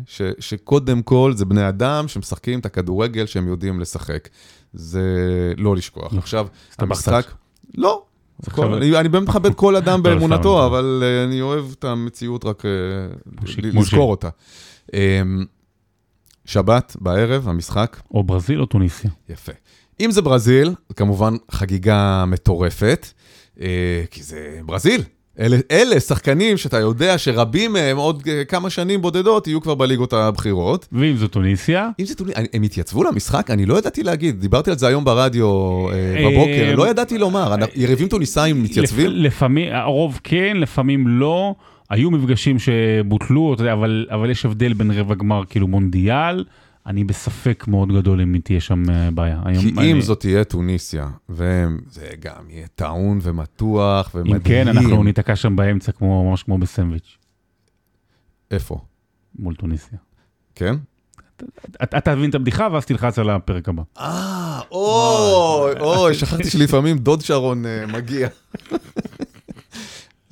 ש... 0.07 0.23
שקודם 0.39 1.03
כל 1.03 1.33
זה 1.37 1.45
בני 1.45 1.69
אדם 1.69 2.09
שמשחקים 2.09 2.59
את 2.59 2.67
הכדורגל 2.67 3.27
שהם 3.27 3.49
יודעים 3.49 3.81
לשחק. 3.81 4.29
זה 4.73 5.03
לא 5.57 5.77
לשכוח. 5.77 6.15
עכשיו, 6.19 6.47
סתם 6.73 6.85
המשחק... 6.85 7.33
לא. 7.77 8.03
עכשיו- 8.47 8.77
אני 8.77 9.09
באמת 9.09 9.29
מכבד 9.29 9.55
כל 9.55 9.77
אדם 9.77 10.03
באמונתו, 10.03 10.67
אבל 10.67 11.03
אה, 11.03 11.25
אני 11.25 11.41
אוהב 11.41 11.65
את 11.79 11.85
המציאות 11.85 12.45
רק 12.45 12.63
אה. 12.65 12.71
לזכור 13.59 14.11
אותה. 14.11 14.29
שבת 16.49 16.97
בערב, 17.01 17.49
המשחק, 17.49 17.97
או 18.15 18.23
ברזיל 18.25 18.61
או 18.61 18.67
טוניסיה. 18.67 19.11
יפה. 19.29 19.53
אם 20.01 20.11
זה 20.11 20.23
ברזיל, 20.23 20.71
כמובן 20.97 21.35
חגיגה 21.51 22.25
מטורפת, 22.27 23.07
אה, 23.61 23.67
כי 24.11 24.23
זה 24.23 24.39
ברזיל. 24.65 25.03
אלה, 25.41 25.57
אלה 25.71 26.01
שחקנים 26.01 26.57
שאתה 26.57 26.79
יודע 26.79 27.19
שרבים 27.19 27.73
מהם 27.73 27.97
עוד 27.97 28.23
אה, 28.29 28.45
כמה 28.45 28.71
שנים 28.71 29.03
בודדות 29.03 29.47
יהיו 29.47 29.61
כבר 29.61 29.75
בליגות 29.75 30.13
הבכירות. 30.13 30.89
ואם 30.93 31.17
זו 31.17 31.29
טוניסיה, 31.29 31.89
אם 32.01 32.05
זה 32.05 32.15
טוני, 32.15 32.33
הם 32.53 32.63
התייצבו 32.63 33.05
למשחק? 33.05 33.51
אני 33.51 33.67
לא 33.67 33.79
ידעתי 33.79 34.03
להגיד, 34.03 34.41
דיברתי 34.41 34.71
על 34.71 34.79
זה 34.79 34.87
היום 34.87 35.05
ברדיו 35.05 35.47
אה, 35.91 35.95
בבוקר, 36.31 36.69
אה, 36.71 36.75
לא 36.77 36.89
ידעתי 36.89 37.19
לומר, 37.19 37.55
יריבים 37.75 38.09
טוניסאים 38.09 38.63
מתייצבים? 38.63 39.07
לפ- 39.11 39.17
לפעמים, 39.27 39.73
הרוב 39.73 40.21
כן, 40.25 40.57
לפעמים 40.57 41.09
לא. 41.09 41.55
היו 41.91 42.11
מפגשים 42.11 42.57
שבוטלו, 42.59 43.55
אתה 43.55 43.63
יודע, 43.63 43.73
אבל, 43.73 44.07
אבל 44.11 44.31
יש 44.31 44.45
הבדל 44.45 44.73
בין 44.73 44.91
רבע 44.91 45.15
גמר 45.15 45.43
כאילו 45.49 45.69
מונדיאל. 45.69 46.45
אני 46.87 47.05
בספק 47.05 47.65
מאוד 47.69 47.93
גדול 47.93 48.21
אם 48.21 48.37
תהיה 48.45 48.61
שם 48.61 48.91
אה, 48.91 49.11
בעיה. 49.11 49.41
כי 49.61 49.69
אני- 49.79 49.93
אם 49.93 50.01
זאת 50.01 50.21
תהיה 50.21 50.45
טוניסיה, 50.45 51.09
וזה 51.29 52.07
גם 52.21 52.51
יהיה 52.51 52.67
טעון 52.75 53.19
ומתוח 53.23 54.11
ומדהים. 54.15 54.35
אם 54.37 54.43
כן, 54.43 54.69
אנחנו 54.69 55.05
ניתקע 55.05 55.37
שם 55.37 55.57
באמצע, 55.57 55.93
כמו, 55.93 56.31
ממש 56.31 56.43
כמו 56.43 56.59
בסנדוויץ', 56.59 57.17
איפה? 58.51 58.79
מול 59.39 59.55
טוניסיה. 59.55 59.99
כן? 60.55 60.75
אתה 61.83 61.99
אתה 61.99 62.15
תבין 62.15 62.31
את 62.31 62.35
הבדיחה 62.35 62.69
ואז 62.73 62.87
תלחץ 62.87 63.19
על 63.19 63.31
הפרק 63.31 63.69
הבא. 63.69 63.83
אה, 63.99 64.61
אוי, 64.73 65.73
אוי, 65.81 66.15
שכחתי 66.15 66.51
שלפעמים 66.51 66.99
דוד 66.99 67.21
שרון 67.21 67.67
אה, 67.67 67.87
מגיע. 67.87 68.29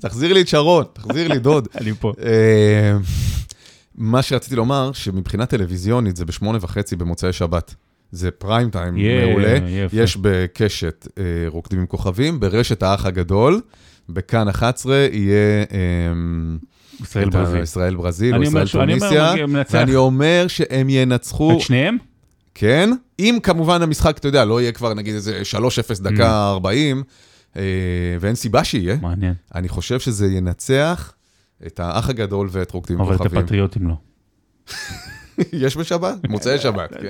תחזיר 0.01 0.33
לי 0.33 0.41
את 0.41 0.49
שרון, 0.49 0.85
תחזיר 0.93 1.29
לי 1.29 1.39
דוד. 1.39 1.69
אני 1.81 1.93
פה. 2.01 2.13
אה, 2.23 2.97
מה 3.95 4.23
שרציתי 4.23 4.57
לומר, 4.57 4.93
שמבחינה 4.93 5.47
טלוויזיונית 5.47 6.17
זה 6.17 6.25
בשמונה 6.25 6.59
וחצי 6.61 6.97
במוצאי 6.97 7.33
שבת. 7.33 7.75
זה 8.13 8.31
פריים 8.31 8.71
טיים 8.71 8.97
יהיה, 8.97 9.27
מעולה. 9.27 9.59
יפה. 9.69 9.97
יש 9.97 10.17
בקשת 10.21 11.09
אה, 11.19 11.25
רוקדים 11.49 11.81
עם 11.81 11.87
כוכבים, 11.87 12.41
ברשת 12.41 12.83
האח 12.83 13.07
הגדול, 13.07 13.61
בכאן 14.09 14.49
11 14.49 15.07
יהיה... 15.13 15.65
אה, 15.73 15.79
ישראל 17.03 17.31
ברזיל. 17.31 17.63
ישראל 17.63 17.97
ברזיל 17.97 18.37
או 18.37 18.43
ישראל 18.43 18.69
טוניסיה. 18.69 19.35
ואני 19.71 19.95
אומר 19.95 20.45
שהם 20.49 20.91
ינצחו, 20.91 21.53
את 21.53 21.61
שניהם? 21.61 21.97
כן, 22.55 22.91
אם 23.19 23.39
כמובן 23.43 23.83
המשחק, 23.83 24.19
אתה 24.19 24.29
יודע, 24.29 24.45
לא 24.45 24.61
יהיה 24.61 24.73
כבר 24.73 24.95
נגיד 24.95 25.15
איזה 25.15 25.43
3-0 25.99 26.03
דקה 26.03 26.51
40, 26.51 26.97
אה, 26.97 27.03
ואין 28.21 28.35
סיבה 28.35 28.65
שיהיה, 28.65 28.97
מעניין. 29.03 29.35
אני 29.55 29.69
חושב 29.69 30.01
שזה 30.01 30.27
ינצח 30.27 31.13
את 31.67 31.81
האח 31.81 32.09
הגדול 32.11 32.49
ואת 32.51 32.71
רוקדים 32.71 32.97
עם 32.97 33.03
אבל 33.03 33.15
את 33.15 33.19
כוכבים. 33.19 33.39
הפטריוטים 33.39 33.89
לא. 33.89 33.95
יש 35.53 35.77
בשבת? 35.77 36.29
מוצאי 36.29 36.59
שבת, 36.65 36.91
כן. 37.01 37.09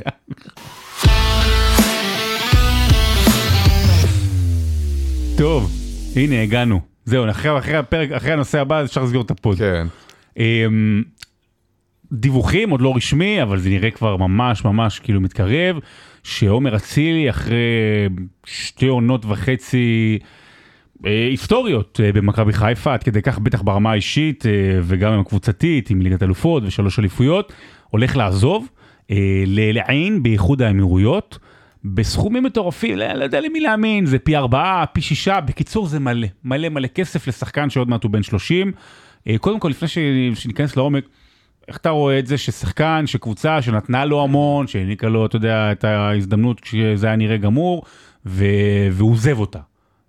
טוב, 5.37 5.73
הנה 6.17 6.43
הגענו. 6.43 6.81
זהו, 7.05 7.31
אחרי, 7.31 7.59
אחרי 7.59 7.77
הפרק, 7.77 8.11
אחרי 8.11 8.33
הנושא 8.33 8.61
הבא 8.61 8.85
אפשר 8.85 9.03
לסגור 9.03 9.23
את 9.23 9.31
הפוד. 9.31 9.59
כן. 9.59 9.87
אמ, 10.37 11.03
דיווחים, 12.13 12.71
עוד 12.71 12.81
לא 12.81 12.97
רשמי, 12.97 13.43
אבל 13.43 13.59
זה 13.59 13.69
נראה 13.69 13.91
כבר 13.91 14.17
ממש 14.17 14.65
ממש 14.65 14.99
כאילו 14.99 15.21
מתקרב, 15.21 15.77
שעומר 16.27 16.77
אצילי 16.77 17.31
אחרי 17.31 18.09
שתי 18.47 18.87
עונות 18.87 19.25
וחצי 19.25 20.19
אה, 21.07 21.27
היסטוריות 21.31 22.01
אה, 22.05 22.13
במכבי 22.13 22.53
חיפה, 22.53 22.95
עד 22.95 23.03
כדי 23.03 23.23
כך 23.23 23.39
בטח 23.39 23.63
ברמה 23.63 23.91
האישית 23.91 24.47
אה, 24.47 24.53
וגם 24.83 25.13
עם 25.13 25.21
הקבוצתית, 25.21 25.91
עם 25.91 26.03
ליגת 26.03 26.23
אלופות 26.23 26.63
ושלוש 26.67 26.99
אליפויות, 26.99 27.53
הולך 27.91 28.17
לעזוב, 28.17 28.69
לעין 29.47 30.23
באיחוד 30.23 30.63
האמירויות. 30.63 31.39
בסכומים 31.85 32.43
מטורפים, 32.43 32.97
לא, 32.97 33.13
לא 33.13 33.25
יודע 33.25 33.41
למי 33.41 33.61
להאמין, 33.61 34.07
זה 34.07 34.19
פי 34.19 34.37
ארבעה, 34.37 34.85
פי 34.87 35.01
שישה, 35.01 35.41
בקיצור 35.41 35.87
זה 35.87 36.01
מלא, 36.01 36.29
מלא 36.45 36.69
מלא 36.69 36.87
כסף 36.87 37.27
לשחקן 37.29 37.71
שעוד 37.71 37.89
מעט 37.89 38.05
הוא 38.05 38.11
בן 38.11 38.23
30. 38.23 38.73
אה, 39.29 39.39
קודם 39.39 39.61
כל, 39.61 39.69
לפני 39.69 39.89
שניכנס 40.35 40.77
לעומק, 40.77 41.05
איך 41.69 41.77
אתה 41.77 41.91
רואה 41.91 42.19
את 42.19 42.27
זה 42.27 42.39
ששחקן, 42.39 43.05
שקבוצה 43.07 43.63
שנתנה 43.63 44.05
לו 44.05 44.23
המון, 44.23 44.67
שהעניקה 44.67 45.09
לו, 45.09 45.27
אתה 45.27 45.37
יודע, 45.37 45.73
את 45.73 45.85
ההזדמנות 45.85 46.61
כשזה 46.61 47.07
היה 47.07 47.17
נראה 47.17 47.37
גמור, 47.37 47.83
ו... 48.27 48.45
והוא 48.93 49.13
עוזב 49.13 49.39
אותה. 49.39 49.59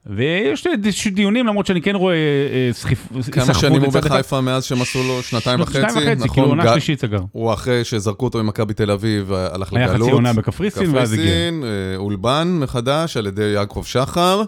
ויש 0.09 0.67
איזשהו 0.67 1.11
דיונים, 1.11 1.47
למרות 1.47 1.65
שאני 1.65 1.81
כן 1.81 1.95
רואה 1.95 2.15
אה, 2.15 2.69
סחיפ... 2.73 3.07
כמה 3.07 3.17
היסחפות 3.17 3.55
שנים 3.61 3.81
הוא. 3.81 3.93
בחיפה 3.93 4.41
מאז 4.41 4.63
שהם 4.63 4.81
עשו 4.81 5.03
לו 5.03 5.23
שנתיים 5.23 5.61
וחצי, 5.61 5.73
שנתיים 5.73 5.97
וחצי, 5.97 6.13
נכון? 6.13 6.29
כאילו 6.29 6.47
עונה 6.47 6.71
שלישית 6.71 7.01
סגר. 7.01 7.19
הוא 7.31 7.53
אחרי 7.53 7.83
שזרקו 7.83 8.25
אותו 8.25 8.43
ממכבי 8.43 8.73
תל 8.73 8.91
אביב, 8.91 9.33
הלך 9.33 9.73
היה 9.73 9.87
לגלות. 9.87 10.01
חצי 10.01 10.11
עונה 10.11 10.33
בקפריסין, 10.33 10.95
ואז 10.95 11.13
הגיע. 11.13 11.25
קפריסין, 11.25 11.63
אה, 11.63 11.97
אולבן 11.97 12.57
מחדש 12.61 13.17
על 13.17 13.27
ידי 13.27 13.43
יעקב 13.43 13.83
שחר. 13.85 14.43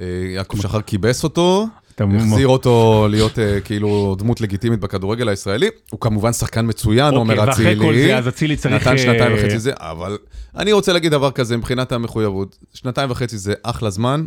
אה, 0.00 0.04
יעקב 0.34 0.62
שחר 0.62 0.80
כיבס 0.80 1.24
אותו, 1.24 1.66
החזיר 2.00 2.48
אותו 2.48 3.06
להיות 3.10 3.38
אה, 3.38 3.60
כאילו 3.60 4.16
דמות 4.18 4.40
לגיטימית 4.40 4.80
בכדורגל 4.80 5.28
הישראלי. 5.28 5.68
הוא 5.90 6.00
כמובן 6.00 6.32
שחקן 6.32 6.66
מצוין, 6.68 7.06
אוקיי, 7.06 7.18
אומר 7.18 7.34
ואחרי 7.38 7.76
כל 7.76 7.84
אצילי. 7.84 8.06
זה, 8.06 8.18
אז 8.18 8.28
אצילי 8.28 8.56
צריך... 8.56 8.74
נתן 8.74 8.98
שנתיים 8.98 9.32
אה, 9.32 9.38
וחצי 9.38 9.58
זה, 9.58 9.72
אבל 9.76 10.18
אני 10.56 10.72
רוצה 10.72 10.92
להגיד 10.92 11.12
דבר 11.12 11.30
כזה 11.30 11.56
מבחינת 11.56 11.92
המחויבות. 11.92 12.58
שנתיים 12.74 13.10
וחצי 13.10 13.38
זה 13.38 13.54
אחלה 13.62 13.90
זמן, 13.90 14.24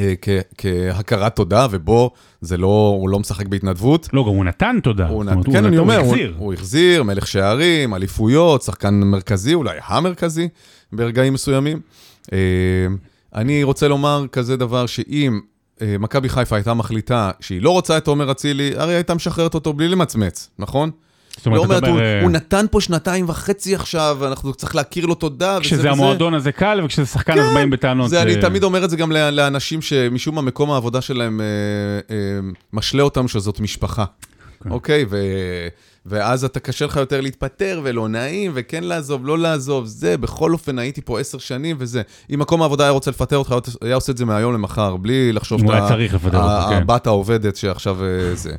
אה, 0.00 0.14
כהכרת 0.58 1.36
תודה, 1.36 1.66
ובו 1.70 2.10
זה 2.40 2.56
לא, 2.56 2.96
הוא 3.00 3.08
לא 3.08 3.20
משחק 3.20 3.46
בהתנדבות. 3.46 4.08
לא, 4.12 4.22
גם 4.22 4.28
הוא 4.28 4.44
נתן 4.44 4.76
תודה. 4.82 5.08
הוא 5.08 5.24
כן, 5.52 5.64
אני 5.64 5.78
אומר, 5.78 5.98
הוא 5.98 6.12
החזיר. 6.12 6.34
הוא 6.38 6.52
החזיר, 6.52 7.02
מלך 7.02 7.26
שערים, 7.26 7.94
אליפויות, 7.94 8.62
שחקן 8.62 8.94
מרכזי, 8.94 9.54
אולי 9.54 9.78
המרכזי 9.86 10.48
ברגעים 10.92 11.32
מסוימים. 11.32 11.80
אני 13.34 13.62
רוצה 13.62 13.88
לומר 13.88 14.24
כזה 14.32 14.56
דבר, 14.56 14.86
שאם 14.86 15.40
מכבי 15.80 16.28
חיפה 16.28 16.56
הייתה 16.56 16.74
מחליטה 16.74 17.30
שהיא 17.40 17.62
לא 17.62 17.70
רוצה 17.70 17.98
את 17.98 18.06
עומר 18.06 18.30
אצילי, 18.30 18.72
הרי 18.76 18.94
הייתה 18.94 19.14
משחררת 19.14 19.54
אותו 19.54 19.72
בלי 19.72 19.88
למצמץ, 19.88 20.50
נכון? 20.58 20.90
זאת 21.36 21.46
אומרת, 21.46 21.58
לא 21.58 21.64
אומרת, 21.64 21.88
הוא, 21.88 22.00
אה, 22.00 22.22
הוא 22.22 22.30
נתן 22.30 22.66
פה 22.70 22.80
שנתיים 22.80 23.28
וחצי 23.28 23.74
עכשיו, 23.74 24.18
אנחנו 24.26 24.54
צריך 24.54 24.76
להכיר 24.76 25.06
לו 25.06 25.14
תודה, 25.14 25.58
כשזה. 25.60 25.90
המועדון 25.90 26.34
הזה 26.34 26.52
קל, 26.52 26.80
וכשזה 26.84 27.06
שחקן 27.06 27.38
אז 27.38 27.54
באים 27.54 27.70
בטענות. 27.70 28.10
זה, 28.10 28.22
אני 28.22 28.34
אה, 28.34 28.40
תמיד 28.40 28.64
אומר 28.64 28.84
את 28.84 28.90
זה 28.90 28.96
גם 28.96 29.12
לאנשים 29.12 29.82
שמשום 29.82 30.34
מה 30.34 30.42
מקום 30.42 30.70
העבודה 30.70 31.00
שלהם 31.00 31.40
אה, 31.40 31.46
אה, 32.10 32.16
משלה 32.72 33.02
אותם 33.02 33.28
שזאת 33.28 33.60
משפחה, 33.60 34.04
כן. 34.64 34.70
אוקיי? 34.70 35.04
ו, 35.10 35.16
ואז 36.06 36.44
אתה 36.44 36.60
קשה 36.60 36.86
לך 36.86 36.96
יותר 36.96 37.20
להתפטר 37.20 37.80
ולא 37.84 38.08
נעים, 38.08 38.52
וכן 38.54 38.84
לעזוב, 38.84 39.26
לא 39.26 39.38
לעזוב, 39.38 39.86
זה, 39.86 40.16
בכל 40.16 40.52
אופן 40.52 40.78
הייתי 40.78 41.00
פה 41.00 41.20
עשר 41.20 41.38
שנים 41.38 41.76
וזה. 41.78 42.02
אם 42.34 42.38
מקום 42.38 42.62
העבודה 42.62 42.84
היה 42.84 42.90
רוצה 42.90 43.10
לפטר 43.10 43.36
אותך, 43.36 43.54
היה 43.80 43.94
עושה 43.94 44.12
את 44.12 44.16
זה 44.16 44.24
מהיום 44.24 44.54
למחר, 44.54 44.96
בלי 44.96 45.32
לחשוב 45.32 45.62
הוא 45.62 45.72
היה 45.72 45.82
שאתה 45.82 45.94
צריך 45.94 46.14
לפטר 46.14 46.36
אותו, 46.42 46.68
כן. 46.68 46.76
הבת 46.76 47.06
העובדת 47.06 47.56
שעכשיו 47.56 48.04
אה, 48.04 48.34
זה. 48.34 48.52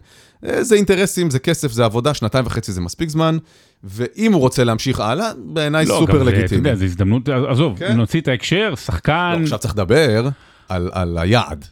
אה, 0.45 0.63
זה 0.63 0.75
אינטרסים, 0.75 1.29
זה 1.29 1.39
כסף, 1.39 1.71
זה 1.71 1.85
עבודה, 1.85 2.13
שנתיים 2.13 2.45
וחצי 2.45 2.71
זה 2.71 2.81
מספיק 2.81 3.09
זמן, 3.09 3.37
ואם 3.83 4.33
הוא 4.33 4.41
רוצה 4.41 4.63
להמשיך 4.63 4.99
הלאה, 4.99 5.31
בעיניי 5.37 5.85
לא, 5.85 5.95
סופר 5.99 6.19
גם 6.19 6.23
זה, 6.23 6.29
אתה 6.29 6.37
לגיטימי. 6.37 6.69
יודע, 6.69 6.75
זו 6.75 6.85
הזדמנות, 6.85 7.29
עזוב, 7.29 7.79
כן. 7.79 7.97
נוציא 7.97 8.21
את 8.21 8.27
ההקשר, 8.27 8.73
שחקן... 8.75 9.35
לא, 9.37 9.43
עכשיו 9.43 9.59
צריך 9.59 9.73
לדבר 9.73 10.29
על, 10.69 10.89
על 10.93 11.17
היעד. 11.17 11.65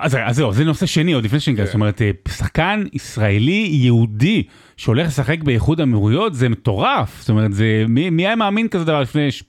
אז 0.00 0.16
אז 0.24 0.36
זהו, 0.36 0.52
זה 0.52 0.64
נושא 0.64 0.86
שני, 0.86 1.12
עוד 1.12 1.24
לפני 1.24 1.40
שניגע, 1.40 1.62
כן. 1.62 1.66
זאת 1.66 1.74
אומרת, 1.74 2.02
אה, 2.02 2.10
שחקן 2.28 2.84
ישראלי 2.92 3.68
יהודי 3.72 4.42
שהולך 4.76 5.06
לשחק 5.06 5.42
באיחוד 5.42 5.80
האמירויות, 5.80 6.34
זה 6.34 6.48
מטורף. 6.48 7.20
זאת 7.20 7.28
אומרת, 7.30 7.52
זה, 7.52 7.84
מי, 7.88 8.10
מי 8.10 8.26
היה 8.26 8.36
מאמין 8.36 8.68
כזה 8.68 8.84
דבר 8.84 9.00
לפני 9.00 9.30
ש- 9.32 9.42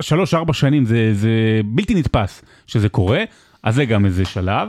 שלוש-ארבע 0.00 0.52
שנים, 0.52 0.84
זה, 0.84 1.14
זה 1.14 1.30
בלתי 1.64 1.94
נתפס 1.94 2.42
שזה 2.66 2.88
קורה, 2.88 3.24
אז 3.62 3.74
זה 3.74 3.84
גם 3.84 4.06
איזה 4.06 4.24
שלב. 4.24 4.68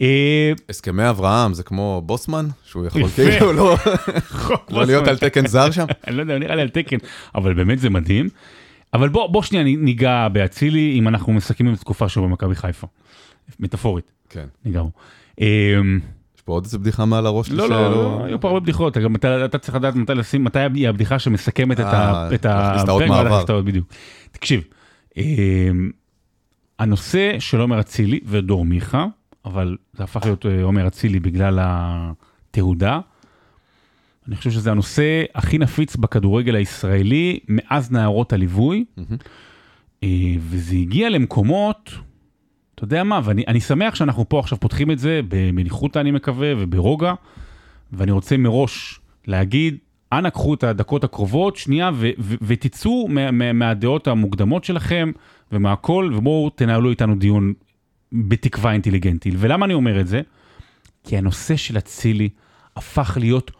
אה, 0.00 0.52
הסכמי 0.68 1.10
אברהם 1.10 1.54
זה 1.54 1.62
כמו 1.62 2.02
בוסמן, 2.06 2.46
שהוא 2.64 2.86
יכול. 2.86 3.08
כאילו 3.08 3.52
לא, 3.52 3.76
לא 4.70 4.84
להיות 4.86 5.08
על 5.08 5.18
תקן 5.18 5.46
זר 5.46 5.70
שם? 5.70 5.86
אני 6.06 6.14
לא 6.16 6.20
יודע, 6.22 6.38
נראה 6.38 6.54
לי 6.56 6.62
על 6.62 6.68
תקן, 6.68 6.96
אבל 7.34 7.54
באמת 7.54 7.78
זה 7.78 7.90
מדהים. 7.90 8.28
אבל 8.94 9.08
בוא, 9.08 9.26
בוא 9.26 9.42
שנייה 9.42 9.64
ניגע 9.64 10.28
באצילי, 10.28 10.94
אם 10.98 11.08
אנחנו 11.08 11.32
מסכמים 11.32 11.74
את 11.74 11.78
התקופה 11.78 12.08
שלו 12.08 12.22
במכבי 12.22 12.54
חיפה. 12.54 12.86
מטאפורית, 13.60 14.12
כן. 14.28 14.46
בו. 14.64 14.90
אמ, 15.40 16.00
יש 16.36 16.42
פה 16.42 16.52
עוד 16.52 16.64
איזה 16.64 16.78
בדיחה 16.78 17.04
מעל 17.04 17.26
הראש 17.26 17.50
לא, 17.50 17.68
לא, 17.68 17.90
לא, 17.90 18.24
היו 18.24 18.40
פה 18.40 18.48
הרבה 18.48 18.60
בדיחות, 18.60 18.96
גם 18.96 19.16
אתה, 19.16 19.44
אתה 19.44 19.58
צריך 19.58 19.74
לדעת 19.74 19.94
מתי 19.94 20.14
לשים, 20.14 20.44
מתי 20.44 20.58
היא 20.74 20.88
הבדיחה 20.88 21.18
שמסכמת 21.18 21.80
את 21.80 21.84
אה, 21.84 22.26
הפרק, 22.26 23.08
מעבר. 23.08 23.60
בדיוק. 23.60 23.86
תקשיב, 24.32 24.64
אמ, 25.16 25.90
הנושא 26.78 27.36
של 27.38 27.60
עומר 27.60 27.80
אצילי 27.80 28.20
ודור 28.24 28.64
מיכה, 28.64 29.06
אבל 29.44 29.76
זה 29.92 30.04
הפך 30.04 30.24
להיות 30.24 30.46
אה, 30.46 30.62
עומר 30.62 30.86
אצילי 30.86 31.20
בגלל 31.20 31.58
התהודה, 31.60 33.00
אני 34.28 34.36
חושב 34.36 34.50
שזה 34.50 34.70
הנושא 34.70 35.22
הכי 35.34 35.58
נפיץ 35.58 35.96
בכדורגל 35.96 36.54
הישראלי 36.54 37.38
מאז 37.48 37.92
נערות 37.92 38.32
הליווי. 38.32 38.84
אה, 40.02 40.08
וזה 40.40 40.74
הגיע 40.74 41.08
למקומות, 41.08 41.90
אתה 42.78 42.84
יודע 42.84 43.04
מה, 43.04 43.20
ואני 43.24 43.44
אני 43.48 43.60
שמח 43.60 43.94
שאנחנו 43.94 44.28
פה 44.28 44.38
עכשיו 44.38 44.60
פותחים 44.60 44.90
את 44.90 44.98
זה 44.98 45.20
במניחותא 45.28 45.98
אני 45.98 46.10
מקווה 46.10 46.52
וברוגע, 46.58 47.14
ואני 47.92 48.12
רוצה 48.12 48.36
מראש 48.36 49.00
להגיד, 49.26 49.76
אנא 50.12 50.30
קחו 50.30 50.54
את 50.54 50.64
הדקות 50.64 51.04
הקרובות, 51.04 51.56
שנייה, 51.56 51.90
ו- 51.94 52.10
ו- 52.18 52.34
ותצאו 52.42 53.08
מה- 53.08 53.30
מה- 53.30 53.52
מהדעות 53.52 54.08
המוקדמות 54.08 54.64
שלכם 54.64 55.12
ומהכל, 55.52 56.10
ובואו 56.14 56.50
תנהלו 56.50 56.90
איתנו 56.90 57.14
דיון 57.14 57.52
בתקווה 58.12 58.72
אינטליגנטי. 58.72 59.30
ולמה 59.36 59.66
אני 59.66 59.74
אומר 59.74 60.00
את 60.00 60.06
זה? 60.06 60.20
כי 61.04 61.16
הנושא 61.16 61.56
של 61.56 61.78
אצילי 61.78 62.28
הפך 62.76 63.16
להיות 63.20 63.50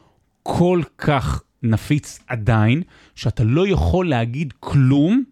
כל 0.42 0.81
כך 0.98 1.42
נפיץ 1.62 2.18
עדיין, 2.26 2.83
שאתה 3.14 3.44
לא 3.44 3.68
יכול 3.68 4.09
להגיד 4.09 4.54
כלום 4.61 5.22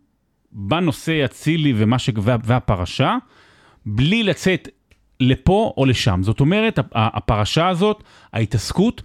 בנושא 0.53 1.25
אצילי. 1.25 1.72
וה... 1.77 2.37
והפרשה, 2.44 3.16
בלי 3.87 4.22
לצאת 4.22 4.68
לפה 5.20 5.72
או 5.77 5.85
לשם. 5.85 6.20
זאת 6.22 6.40
אומרת, 6.40 6.79
הפ- 6.79 6.92
הפרשה 6.94 7.68
הזאת, 7.68 8.03
ההתעסקות, 8.33 9.03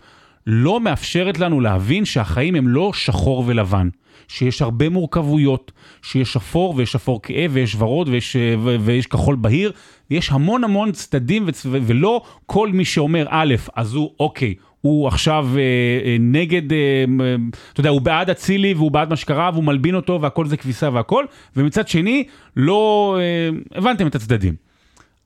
לא 0.47 0.79
מאפשרת 0.79 1.39
לנו 1.39 1.61
להבין 1.61 2.05
שהחיים 2.05 2.55
הם 2.55 2.67
לא 2.67 2.91
שחור 2.93 3.43
ולבן. 3.47 3.89
שיש 4.27 4.61
הרבה 4.61 4.89
מורכבויות, 4.89 5.71
שיש 6.01 6.35
אפור 6.35 6.73
ויש 6.77 6.95
אפור 6.95 7.19
כהה 7.23 7.45
ויש 7.49 7.75
ורוד 7.75 8.09
ויש, 8.09 8.35
ו- 8.35 8.75
ויש 8.79 9.07
כחול 9.07 9.35
בהיר, 9.35 9.71
ויש 10.11 10.31
המון 10.31 10.63
המון 10.63 10.91
צדדים 10.91 11.43
וצ... 11.47 11.65
ולא 11.65 12.21
כל 12.45 12.69
מי 12.73 12.85
שאומר 12.85 13.25
א', 13.29 13.55
אז 13.75 13.93
הוא 13.93 14.11
אוקיי, 14.19 14.53
הוא 14.81 15.07
עכשיו 15.07 15.47
אה, 15.55 15.61
אה, 16.05 16.17
נגד, 16.19 16.73
אה, 16.73 16.77
אה, 17.21 17.35
אתה 17.73 17.79
יודע, 17.79 17.89
הוא 17.89 18.01
בעד 18.01 18.29
אצילי 18.29 18.73
והוא 18.73 18.91
בעד 18.91 19.09
מה 19.09 19.15
שקרה 19.15 19.49
והוא 19.53 19.63
מלבין 19.63 19.95
אותו 19.95 20.21
והכל 20.21 20.45
זה 20.45 20.57
כביסה 20.57 20.89
והכל, 20.93 21.25
ומצד 21.55 21.87
שני, 21.87 22.23
לא 22.57 23.17
אה, 23.19 23.77
הבנתם 23.77 24.07
את 24.07 24.15
הצדדים. 24.15 24.70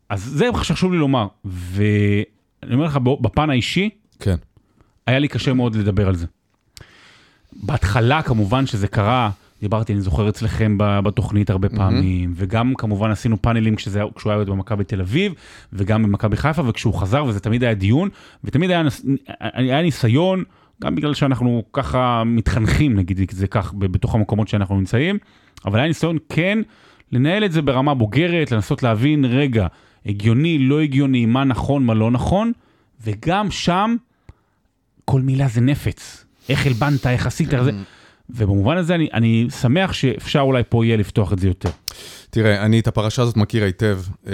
אז 0.09 0.23
זה 0.23 0.51
מה 0.51 0.63
שחשוב 0.63 0.91
לי 0.91 0.97
לומר, 0.97 1.27
ואני 1.45 2.73
אומר 2.73 2.85
לך, 2.85 2.97
בפן 2.97 3.49
האישי, 3.49 3.89
כן. 4.19 4.35
היה 5.07 5.19
לי 5.19 5.27
קשה 5.27 5.53
מאוד 5.53 5.75
לדבר 5.75 6.07
על 6.07 6.15
זה. 6.15 6.25
בהתחלה 7.53 8.21
כמובן 8.21 8.65
שזה 8.65 8.87
קרה, 8.87 9.29
דיברתי, 9.61 9.93
אני 9.93 10.01
זוכר 10.01 10.29
אצלכם 10.29 10.77
בתוכנית 10.77 11.49
הרבה 11.49 11.69
פעמים, 11.69 12.33
וגם 12.35 12.73
כמובן 12.77 13.11
עשינו 13.11 13.41
פאנלים 13.41 13.75
כשזה, 13.75 14.01
כשהוא 14.15 14.31
היה 14.31 14.39
עוד 14.39 14.49
במכבי 14.49 14.83
תל 14.83 15.01
אביב, 15.01 15.33
וגם 15.73 16.03
במכבי 16.03 16.37
חיפה, 16.37 16.69
וכשהוא 16.69 16.93
חזר, 16.93 17.25
וזה 17.25 17.39
תמיד 17.39 17.63
היה 17.63 17.73
דיון, 17.73 18.09
ותמיד 18.43 18.69
היה, 18.69 18.83
היה 19.39 19.81
ניסיון, 19.81 20.43
גם 20.81 20.95
בגלל 20.95 21.13
שאנחנו 21.13 21.63
ככה 21.73 22.23
מתחנכים, 22.25 22.95
נגיד 22.95 23.19
את 23.19 23.29
זה 23.29 23.47
כך, 23.47 23.73
בתוך 23.77 24.15
המקומות 24.15 24.47
שאנחנו 24.47 24.75
נמצאים, 24.75 25.17
אבל 25.65 25.79
היה 25.79 25.87
ניסיון 25.87 26.17
כן 26.29 26.59
לנהל 27.11 27.45
את 27.45 27.51
זה 27.51 27.61
ברמה 27.61 27.93
בוגרת, 27.93 28.51
לנסות 28.51 28.83
להבין, 28.83 29.25
רגע, 29.25 29.67
הגיוני, 30.05 30.59
לא 30.59 30.81
הגיוני, 30.81 31.25
מה 31.25 31.43
נכון, 31.43 31.83
מה 31.83 31.93
לא 31.93 32.11
נכון, 32.11 32.51
וגם 33.03 33.51
שם, 33.51 33.95
כל 35.05 35.21
מילה 35.21 35.47
זה 35.47 35.61
נפץ. 35.61 36.25
איך 36.49 36.65
הלבנת, 36.65 37.07
איך 37.07 37.27
עשית, 37.27 37.53
איך 37.53 37.63
זה... 37.63 37.71
ובמובן 38.29 38.77
הזה 38.77 38.95
אני, 38.95 39.07
אני 39.13 39.47
שמח 39.61 39.93
שאפשר 39.93 40.39
אולי 40.39 40.63
פה 40.69 40.85
יהיה 40.85 40.97
לפתוח 40.97 41.33
את 41.33 41.39
זה 41.39 41.47
יותר. 41.47 41.69
תראה, 42.29 42.65
אני 42.65 42.79
את 42.79 42.87
הפרשה 42.87 43.21
הזאת 43.21 43.37
מכיר 43.37 43.63
היטב. 43.63 43.99
אה, 44.27 44.33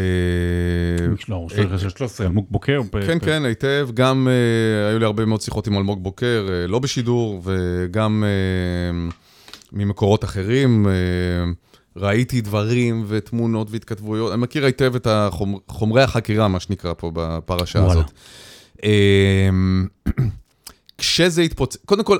לא, 1.29 1.47
13, 1.89 2.27
אלמוג 2.27 2.45
בוקר. 2.49 2.81
כן, 3.07 3.19
כן, 3.19 3.45
היטב. 3.45 3.89
גם 3.93 4.27
אה, 4.27 4.89
היו 4.89 4.99
לי 4.99 5.05
הרבה 5.05 5.25
מאוד 5.25 5.41
שיחות 5.41 5.67
עם 5.67 5.77
אלמוג 5.77 6.03
בוקר, 6.03 6.47
אה, 6.49 6.67
לא 6.67 6.79
בשידור, 6.79 7.41
וגם 7.43 8.23
ממקורות 9.73 10.23
אחרים. 10.23 10.88
ראיתי 11.95 12.41
דברים 12.41 13.06
ותמונות 13.08 13.67
והתכתבויות, 13.71 14.34
אני 14.34 14.41
מכיר 14.41 14.65
היטב 14.65 14.95
את 14.95 15.08
החומר, 15.10 15.58
חומרי 15.67 16.04
החקירה, 16.04 16.47
מה 16.47 16.60
שנקרא 16.60 16.93
פה 16.97 17.12
בפרשה 17.13 17.80
וואלה. 17.80 17.93
הזאת. 17.93 18.12
אה, 18.84 19.49
כשזה 20.97 21.41
התפוצץ, 21.41 21.86
קודם 21.86 22.04
כל, 22.04 22.17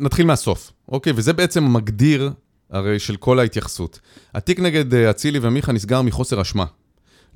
נתחיל 0.00 0.26
מהסוף, 0.26 0.72
אוקיי? 0.88 1.12
וזה 1.16 1.32
בעצם 1.32 1.72
מגדיר 1.72 2.30
הרי 2.70 2.98
של 2.98 3.16
כל 3.16 3.38
ההתייחסות. 3.38 4.00
התיק 4.34 4.60
נגד 4.60 4.94
אה, 4.94 5.10
אצילי 5.10 5.38
ומיכה 5.42 5.72
נסגר 5.72 6.02
מחוסר 6.02 6.40
אשמה. 6.40 6.64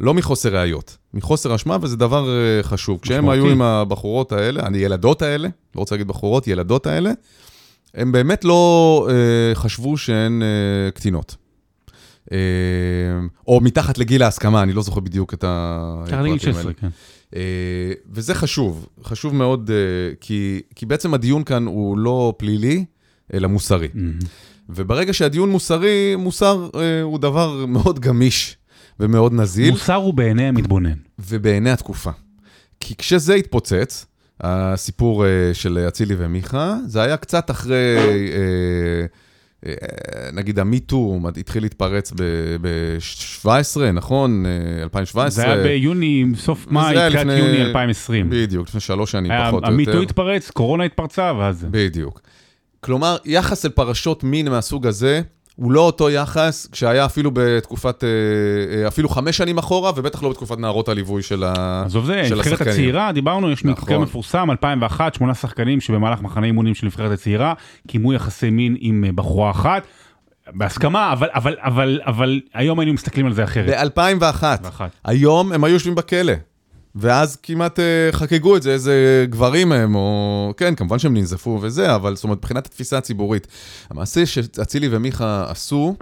לא 0.01 0.15
מחוסר 0.15 0.57
ראיות, 0.57 0.97
מחוסר 1.15 1.55
אשמה, 1.55 1.77
וזה 1.81 1.97
דבר 1.97 2.29
אה, 2.29 2.63
חשוב. 2.63 2.99
כשהם. 3.03 3.29
היו 3.29 3.51
עם 3.51 3.63
הבחורות 3.63 4.33
האלה, 4.33 4.63
הילדות 4.73 5.23
האלה, 5.23 5.49
לא 5.49 5.81
רוצה 5.81 5.95
להגיד 5.95 6.09
בחורות, 6.09 6.47
ילדות 6.47 6.87
האלה, 6.87 7.13
הם 7.95 8.13
באמת 8.13 8.45
לא 8.45 9.09
אה, 9.11 9.55
חשבו 9.55 9.97
שהן 9.97 10.43
אה, 10.43 10.91
קטינות. 10.91 11.37
אה, 12.33 12.39
או 13.47 13.61
מתחת 13.61 13.99
לגיל 13.99 14.23
ההסכמה, 14.23 14.63
אני 14.63 14.73
לא 14.73 14.83
זוכר 14.83 15.01
בדיוק 15.01 15.35
את 15.35 15.45
הפרטים 15.47 16.39
16, 16.39 16.61
האלה. 16.63 16.73
כן. 16.73 16.89
אה, 17.37 17.93
וזה 18.11 18.35
חשוב, 18.35 18.87
חשוב 19.05 19.35
מאוד, 19.35 19.71
אה, 19.71 20.15
כי, 20.21 20.61
כי 20.75 20.87
בעצם 20.87 21.15
הדיון 21.15 21.45
כאן 21.45 21.67
הוא 21.67 21.99
לא 21.99 22.35
פלילי, 22.37 22.85
אלא 23.35 23.49
מוסרי. 23.49 23.89
מהמם. 23.95 24.19
וברגע 24.69 25.13
שהדיון 25.13 25.51
מוסרי, 25.51 26.17
מוסר 26.19 26.69
הוא 27.03 27.19
דבר 27.19 27.67
מאוד 27.67 28.01
גמיש 28.01 28.57
ומאוד 29.01 29.33
נזיל, 29.33 29.71
מוסר 29.71 29.95
הוא 29.95 30.15
בעיני 30.15 30.49
המתבונן. 30.49 30.95
ובעיני 31.19 31.71
התקופה. 31.71 32.11
כי 32.81 32.97
כשזה 32.97 33.35
התפוצץ, 33.35 34.07
הסיפור 34.41 35.25
של 35.53 35.85
אצילי 35.89 36.15
ומיכה, 36.19 36.77
זה 36.87 37.03
היה 37.03 37.17
קצת 37.17 37.51
אחרי, 37.51 37.97
נגיד 40.33 40.59
המיטו 40.59 41.21
התחיל 41.41 41.63
להתפרץ 41.63 42.13
ב-17, 42.61 43.81
נכון? 43.93 44.47
אה, 44.47 44.83
2017. 44.83 45.31
זה 45.31 45.53
היה 45.53 45.63
ביוני, 45.63 46.25
סוף 46.37 46.67
מאי, 46.71 46.95
תחילת 47.09 47.39
יוני 47.39 47.63
2020. 47.63 48.31
בדיוק, 48.31 48.69
לפני 48.69 48.81
שלוש 48.81 49.11
שנים 49.11 49.33
פחות 49.47 49.53
או 49.53 49.57
יותר. 49.59 49.67
המיטו 49.67 50.03
התפרץ, 50.03 50.51
קורונה 50.51 50.85
התפרצה, 50.85 51.33
ואז... 51.39 51.67
בדיוק. 51.71 52.21
כלומר, 52.81 53.17
יחס 53.25 53.65
אל 53.65 53.71
פרשות 53.71 54.25
מין 54.25 54.49
מהסוג 54.49 54.87
הזה, 54.87 55.23
הוא 55.57 55.73
לא 55.73 55.81
אותו 55.81 56.11
יחס 56.11 56.67
כשהיה 56.73 57.05
אפילו 57.05 57.31
בתקופת, 57.35 58.05
אה, 58.05 58.09
אה, 58.83 58.89
אפילו 58.89 59.09
חמש 59.09 59.37
שנים 59.37 59.59
אחורה, 59.59 59.93
ובטח 59.97 60.23
לא 60.23 60.31
בתקופת 60.31 60.59
נערות 60.59 60.89
הליווי 60.89 61.23
של 61.23 61.45
ה- 61.45 61.83
עזוב 61.87 62.05
זה, 62.05 62.23
נבחרת 62.31 62.47
השחקנים. 62.47 62.71
הצעירה, 62.73 63.13
דיברנו, 63.13 63.51
יש 63.51 63.65
מקרה 63.65 63.85
נכון. 63.95 64.03
מפורסם, 64.03 64.51
2001, 64.51 65.15
שמונה 65.15 65.35
שחקנים 65.35 65.81
שבמהלך 65.81 66.23
מחנה 66.23 66.47
אימונים 66.47 66.75
של 66.75 66.87
נבחרת 66.87 67.13
הצעירה, 67.13 67.55
קיימו 67.89 68.13
יחסי 68.13 68.51
מין 68.51 68.77
עם 68.81 69.05
אה, 69.07 69.13
בחורה 69.13 69.51
אחת, 69.51 69.83
בהסכמה, 70.53 71.13
אבל, 71.13 71.29
אבל, 71.35 71.57
אבל, 71.61 72.01
אבל 72.07 72.41
היום 72.55 72.81
היינו 72.81 72.93
מסתכלים 72.93 73.27
על 73.27 73.33
זה 73.33 73.45
אחרת. 73.45 73.95
ב-2001. 73.97 74.21
ואחת. 74.21 74.91
היום 75.05 75.53
הם 75.53 75.65
היו 75.65 75.73
יושבים 75.75 75.95
בכלא. 75.95 76.33
ואז 76.97 77.37
כמעט 77.37 77.79
אה, 77.79 78.13
חגגו 78.13 78.57
את 78.57 78.63
זה, 78.63 78.73
איזה 78.73 79.27
גברים 79.31 79.73
הם, 79.73 79.95
או... 79.95 80.53
כן, 80.57 80.75
כמובן 80.75 80.99
שהם 80.99 81.15
ננזפו 81.15 81.59
וזה, 81.63 81.95
אבל 81.95 82.15
זאת 82.15 82.25
אומרת, 82.25 82.39
מבחינת 82.39 82.67
התפיסה 82.67 82.99
הציבורית. 82.99 83.47
המעשה 83.91 84.27
שאצילי 84.27 84.89
ומיכה 84.91 85.47
עשו, 85.51 85.97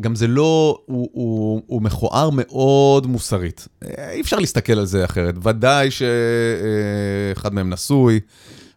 גם 0.00 0.14
זה 0.14 0.26
לא, 0.26 0.78
הוא, 0.86 1.08
הוא, 1.12 1.62
הוא 1.66 1.82
מכוער 1.82 2.30
מאוד 2.32 3.06
מוסרית. 3.06 3.68
אה, 3.84 4.10
אי 4.10 4.20
אפשר 4.20 4.38
להסתכל 4.38 4.72
על 4.78 4.86
זה 4.86 5.04
אחרת. 5.04 5.34
ודאי 5.42 5.88
שאחד 5.90 7.54
מהם 7.54 7.70
נשוי, 7.70 8.20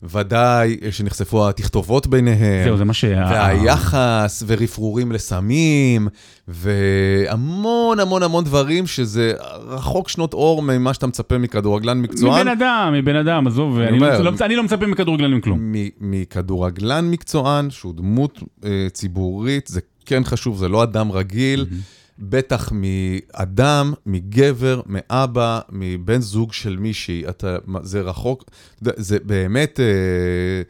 ודאי 0.03 0.77
שנחשפו 0.91 1.49
התכתובות 1.49 2.07
ביניהם. 2.07 2.63
זהו, 2.63 2.77
זה 2.77 2.85
מה 2.85 2.93
שה... 2.93 3.27
והיחס, 3.31 4.43
ורפרורים 4.47 5.11
לסמים, 5.11 6.07
והמון 6.47 7.99
המון 7.99 8.23
המון 8.23 8.43
דברים 8.43 8.87
שזה 8.87 9.33
רחוק 9.67 10.09
שנות 10.09 10.33
אור 10.33 10.61
ממה 10.61 10.93
שאתה 10.93 11.07
מצפה 11.07 11.37
מכדורגלן 11.37 12.01
מקצוען. 12.01 12.41
מבן 12.41 12.47
אדם, 12.47 12.93
מבן 12.93 13.15
אדם, 13.15 13.47
עזוב, 13.47 13.79
אני 13.79 13.97
אומר, 13.97 14.21
לא, 14.21 14.31
לא, 14.31 14.45
אני 14.45 14.55
לא 14.55 14.63
מצפה 14.63 14.85
מכדורגלנים 14.87 15.41
כלום. 15.41 15.73
מכדורגלן 16.01 17.11
מקצוען, 17.11 17.69
שהוא 17.69 17.93
דמות 17.95 18.43
אה, 18.65 18.87
ציבורית, 18.93 19.67
זה 19.67 19.81
כן 20.05 20.23
חשוב, 20.23 20.57
זה 20.57 20.67
לא 20.69 20.83
אדם 20.83 21.11
רגיל, 21.11 21.65
בטח 22.19 22.71
מאדם, 22.71 23.93
מגבר, 24.05 24.81
מאבא, 24.85 25.59
מבן 25.69 26.21
זוג 26.21 26.53
של 26.53 26.77
מישהי, 26.77 27.23
אתה, 27.29 27.57
זה 27.83 28.01
רחוק, 28.01 28.43
זה 28.81 29.17
באמת 29.23 29.79
אה, 29.79 30.61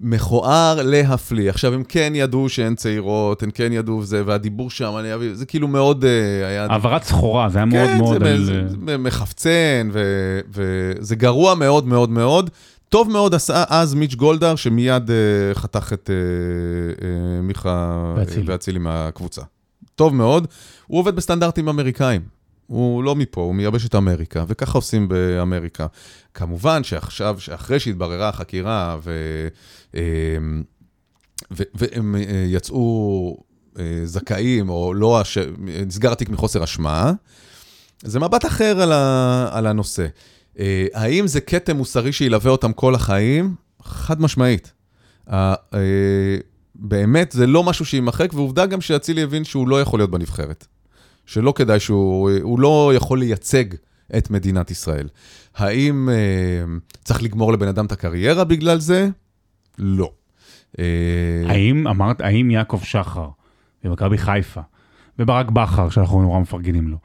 מכוער 0.00 0.82
להפליא. 0.82 1.50
עכשיו, 1.50 1.74
הם 1.74 1.84
כן 1.84 2.12
ידעו 2.14 2.48
שהן 2.48 2.74
צעירות, 2.74 3.42
הם 3.42 3.50
כן 3.50 3.72
ידעו 3.72 4.04
זה, 4.04 4.22
והדיבור 4.26 4.70
שם, 4.70 4.92
אני 4.98 5.14
אביא, 5.14 5.34
זה 5.34 5.46
כאילו 5.46 5.68
מאוד 5.68 6.04
אה, 6.04 6.48
היה... 6.48 6.66
העברת 6.70 7.04
סחורה, 7.04 7.48
זה 7.48 7.58
היה 7.58 7.64
מאוד 7.64 7.88
כן, 7.88 7.98
מאוד 7.98 8.24
זה, 8.24 8.30
על... 8.32 8.44
זה, 8.44 8.62
זה 8.68 8.98
מחפצן, 8.98 9.88
ו- 9.92 10.40
וזה 10.52 11.16
גרוע 11.16 11.54
מאוד 11.54 11.86
מאוד 11.86 12.10
מאוד. 12.10 12.50
טוב 12.88 13.10
מאוד 13.10 13.34
עשה 13.34 13.64
אז 13.68 13.94
מיץ' 13.94 14.14
גולדהר, 14.14 14.56
שמיד 14.56 15.08
uh, 15.08 15.58
חתך 15.58 15.92
את 15.92 16.10
uh, 16.10 17.00
uh, 17.00 17.04
מיכה. 17.42 18.14
ואצילי 18.46 18.78
מהקבוצה. 18.78 19.42
טוב 19.94 20.14
מאוד. 20.14 20.46
הוא 20.86 20.98
עובד 20.98 21.16
בסטנדרטים 21.16 21.68
אמריקאים. 21.68 22.22
הוא 22.66 23.04
לא 23.04 23.14
מפה, 23.14 23.40
הוא 23.40 23.54
מיבשת 23.54 23.94
אמריקה, 23.94 24.44
וככה 24.48 24.78
עושים 24.78 25.08
באמריקה. 25.08 25.86
כמובן 26.34 26.84
שעכשיו, 26.84 27.36
שאחרי 27.38 27.80
שהתבררה 27.80 28.28
החקירה, 28.28 28.98
ו, 29.02 29.12
אה, 29.94 30.00
ו, 31.52 31.62
והם 31.74 32.16
אה, 32.16 32.44
יצאו 32.46 33.36
אה, 33.78 34.00
זכאים, 34.04 34.68
או 34.68 34.94
לא, 34.94 35.22
אש... 35.22 35.38
נסגר 35.86 36.12
התיק 36.12 36.28
מחוסר 36.28 36.64
אשמה, 36.64 37.12
זה 38.02 38.20
מבט 38.20 38.46
אחר 38.46 38.82
על, 38.82 38.92
ה, 38.92 39.48
על 39.52 39.66
הנושא. 39.66 40.06
אה, 40.58 40.86
האם 40.94 41.26
זה 41.26 41.40
כתם 41.40 41.76
מוסרי 41.76 42.12
שילווה 42.12 42.50
אותם 42.50 42.72
כל 42.72 42.94
החיים? 42.94 43.54
חד 43.82 44.20
משמעית. 44.20 44.72
באמת, 46.74 47.32
זה 47.32 47.46
לא 47.46 47.62
משהו 47.62 47.84
שיימחק, 47.84 48.34
ועובדה 48.34 48.66
גם 48.66 48.80
שאצילי 48.80 49.22
הבין 49.22 49.44
שהוא 49.44 49.68
לא 49.68 49.80
יכול 49.80 50.00
להיות 50.00 50.10
בנבחרת. 50.10 50.66
שלא 51.26 51.52
כדאי 51.56 51.80
שהוא, 51.80 52.30
הוא 52.42 52.60
לא 52.60 52.92
יכול 52.94 53.18
לייצג 53.18 53.64
את 54.16 54.30
מדינת 54.30 54.70
ישראל. 54.70 55.08
האם 55.56 56.08
אה, 56.08 56.76
צריך 57.04 57.22
לגמור 57.22 57.52
לבן 57.52 57.68
אדם 57.68 57.86
את 57.86 57.92
הקריירה 57.92 58.44
בגלל 58.44 58.80
זה? 58.80 59.08
לא. 59.78 60.12
אה, 60.78 60.84
האם 61.48 61.88
אמרת, 61.88 62.20
האם 62.20 62.50
יעקב 62.50 62.80
שחר 62.84 63.28
ומכבי 63.84 64.18
חיפה 64.18 64.60
וברק 65.18 65.50
בכר, 65.50 65.90
שאנחנו 65.90 66.22
נורא 66.22 66.40
מפרגנים 66.40 66.88
לו, 66.88 66.96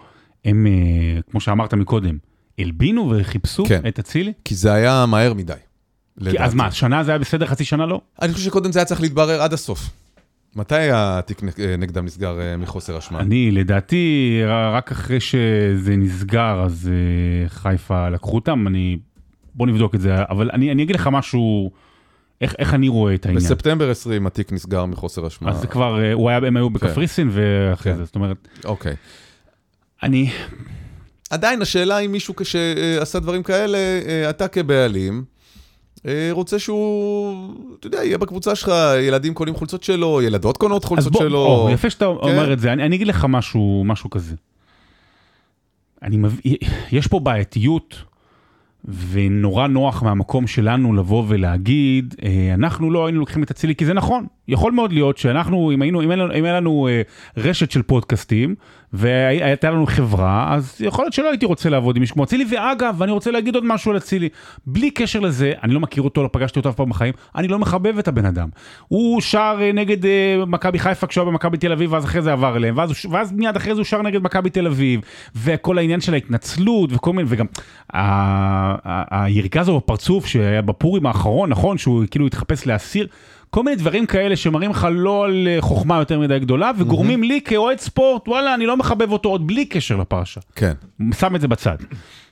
הם, 0.46 0.68
אה, 0.68 1.22
כמו 1.32 1.42
שאמרת 1.42 1.74
מקודם, 1.74 2.18
הלבינו 2.60 3.14
וחיפשו 3.16 3.66
כן. 3.66 3.82
את 3.88 4.00
אצילי? 4.00 4.34
כי 4.46 4.56
זה 4.56 4.74
היה 4.74 5.06
מהר 5.06 5.34
מדי. 5.34 5.54
כי- 6.20 6.26
לדעתי. 6.26 6.44
אז 6.44 6.54
מה, 6.54 6.72
שנה 6.72 7.04
זה 7.04 7.12
היה 7.12 7.18
בסדר, 7.20 7.46
חצי 7.46 7.66
שנה 7.66 7.86
לא? 7.86 8.02
אני 8.22 8.34
חושב 8.34 8.46
שקודם 8.46 8.72
זה 8.72 8.80
היה 8.80 8.86
צריך 8.86 9.02
להתברר 9.02 9.42
עד 9.42 9.54
הסוף. 9.54 9.90
מתי 10.56 10.76
התיק 10.94 11.42
אה, 11.60 11.76
נגדם 11.78 12.06
נסגר 12.06 12.40
אה, 12.42 12.58
מחוסר 12.58 12.98
אשמה? 12.98 13.20
אני, 13.20 13.52
לדעתי, 13.52 14.42
רק 14.74 14.92
אחרי 14.92 15.20
שזה 15.20 15.96
נסגר, 15.96 16.64
אז 16.66 16.90
אה, 16.92 17.50
חיפה 17.50 18.10
לקחו 18.10 18.36
אותם, 18.36 18.68
אני... 18.68 18.98
בוא 19.56 19.68
נבדוק 19.68 19.96
את 19.96 20.02
זה, 20.02 20.16
אבל 20.30 20.50
אני, 20.54 20.72
אני 20.72 20.84
אגיד 20.84 20.96
לך 20.96 21.10
משהו, 21.12 21.72
איך, 22.42 22.56
איך 22.60 22.74
אני 22.74 22.88
רואה 22.88 23.16
את 23.16 23.26
העניין. 23.26 23.44
בספטמבר 23.46 23.90
20 23.92 24.28
התיק 24.28 24.52
נסגר 24.52 24.86
מחוסר 24.86 25.28
אשמה. 25.28 25.50
אז 25.50 25.60
זה 25.62 25.68
כבר, 25.68 26.00
הוא 26.14 26.30
היה, 26.30 26.38
הם 26.38 26.58
היו 26.58 26.70
בקפריסין, 26.70 27.30
ואחרי 27.32 27.92
כן. 27.92 27.98
זה, 27.98 28.06
זאת 28.06 28.16
אומרת, 28.16 28.48
אוקיי. 28.66 28.96
אני, 30.04 30.32
עדיין 31.30 31.62
השאלה 31.62 32.00
אם 32.00 32.12
מישהו 32.12 32.34
שעשה 32.44 33.20
דברים 33.20 33.44
כאלה, 33.44 33.78
אתה 34.30 34.48
כבעלים, 34.48 35.24
רוצה 36.32 36.60
שהוא, 36.60 37.36
אתה 37.80 37.88
יודע, 37.88 38.04
יהיה 38.04 38.18
בקבוצה 38.18 38.56
שלך, 38.56 38.72
ילדים 39.02 39.34
קונים 39.34 39.56
חולצות 39.56 39.84
שלו, 39.84 40.22
ילדות 40.22 40.58
קונות 40.58 40.84
חולצות 40.84 41.12
בוא, 41.12 41.22
שלו. 41.22 41.46
או, 41.46 41.70
יפה 41.74 41.90
שאתה 41.90 42.06
כן. 42.06 42.30
אומר 42.30 42.54
את 42.54 42.60
זה, 42.60 42.74
אני, 42.74 42.84
אני 42.84 42.96
אגיד 42.96 43.08
לך 43.08 43.26
משהו, 43.30 43.84
משהו 43.86 44.10
כזה. 44.10 44.36
אני 46.04 46.18
מביא, 46.18 46.58
יש 46.92 47.08
פה 47.08 47.20
בעייתיות, 47.20 48.04
ונורא 48.86 49.68
נוח 49.68 50.04
מהמקום 50.04 50.48
שלנו 50.48 50.94
לבוא 50.94 51.24
ולהגיד, 51.28 52.16
אה, 52.24 52.54
אנחנו 52.54 52.92
לא 52.92 53.06
היינו 53.06 53.20
לוקחים 53.20 53.44
את 53.44 53.52
אצילי, 53.52 53.76
כי 53.76 53.86
זה 53.86 53.94
נכון. 53.94 54.26
יכול 54.48 54.72
מאוד 54.72 54.94
להיות 54.94 55.18
שאנחנו, 55.18 55.72
אם 55.72 55.82
היינו, 55.82 56.02
אם 56.02 56.12
היה 56.12 56.18
לנו, 56.18 56.34
אם 56.34 56.44
היה 56.44 56.54
לנו 56.54 56.88
אה, 56.88 57.02
רשת 57.38 57.72
של 57.72 57.82
פודקאסטים, 57.82 58.56
והייתה 58.94 59.72
לנו 59.72 59.86
חברה, 59.86 60.54
אז 60.56 60.78
יכול 60.80 61.06
להיות 61.06 61.14
שלא 61.14 61.30
הייתי 61.30 61.46
רוצה 61.46 61.70
לעבוד 61.70 61.96
עם 61.96 62.00
מישהו 62.00 62.14
כמו 62.14 62.24
אצילי, 62.24 62.46
ואגב, 62.52 62.96
ואני 62.98 63.12
רוצה 63.12 63.32
להגיד 63.32 63.56
עוד 63.56 63.66
משהו 63.66 63.92
על 63.92 63.98
אצילי, 63.98 64.30
בלי 64.66 64.92
קשר 64.92 65.20
לזה, 65.20 65.54
אני 65.64 65.74
לא 65.74 65.80
מכיר 65.80 66.04
אותו, 66.04 66.24
לא 66.24 66.30
פגשתי 66.32 66.60
אותו 66.60 66.70
אף 66.70 66.76
פעם 66.76 66.90
בחיים, 66.90 67.14
אני 67.36 67.48
לא 67.48 67.60
מחבב 67.60 67.98
את 67.98 68.08
הבן 68.08 68.26
אדם. 68.26 68.50
הוא 68.88 69.22
שר 69.22 69.58
אה, 69.62 69.72
נגד 69.72 70.06
אה, 70.06 70.44
מכבי 70.48 70.80
חיפה 70.80 71.08
כשהוא 71.08 71.24
היה 71.24 71.32
במכבי 71.32 71.58
תל 71.58 71.72
אביב, 71.72 71.94
ואז 71.94 72.06
אחרי 72.06 72.22
זה 72.22 72.34
עבר 72.34 72.58
אליהם, 72.58 72.78
ואז, 72.78 72.92
ואז 73.12 73.32
מיד 73.32 73.56
אחרי 73.56 73.74
זה 73.74 73.80
הוא 73.80 73.86
שר 73.86 74.02
נגד 74.02 74.24
מכבי 74.24 74.50
תל 74.50 74.68
אביב, 74.68 75.02
וכל 75.36 75.78
העניין 75.78 76.02
של 76.02 76.14
ההתנצלות, 76.14 76.90
וכל 76.94 77.14
מיני, 77.14 77.30
וגם 77.32 77.46
היריקה 79.12 79.62
הזו 79.62 79.78
בפרצוף 79.78 80.26
שהיה 80.26 80.62
בפורים 80.62 81.06
האחרון, 81.06 81.50
נכון, 81.50 81.78
שהוא 81.78 82.04
כאילו 82.12 82.28
התחפש 82.28 82.68
לאסיר. 82.68 83.08
כל 83.50 83.64
מיני 83.64 83.76
דברים 83.76 84.06
כאלה 84.06 84.36
שמראים 84.36 84.72
לך 84.72 84.88
לא 84.92 85.26
על 85.26 85.48
אה, 85.48 85.58
חוכמה 85.60 85.98
יותר 85.98 86.20
מדי 86.20 86.40
גדולה, 86.40 86.72
וגורמים 86.78 87.24
לי 87.24 87.42
כאוהד 87.42 87.80
ספורט, 87.80 88.28
וואלה, 88.28 88.56
אני 88.56 88.66
לא 88.66 88.78
מחבב 88.78 89.12
אותו 89.12 89.30
עוד 89.30 89.48
בלי 89.48 89.66
קשר 89.66 89.98
לפרשה. 89.98 90.42
כן. 90.56 90.74
שם 91.14 91.36
את 91.36 91.42
זה 91.42 91.48
בצד. 91.48 91.78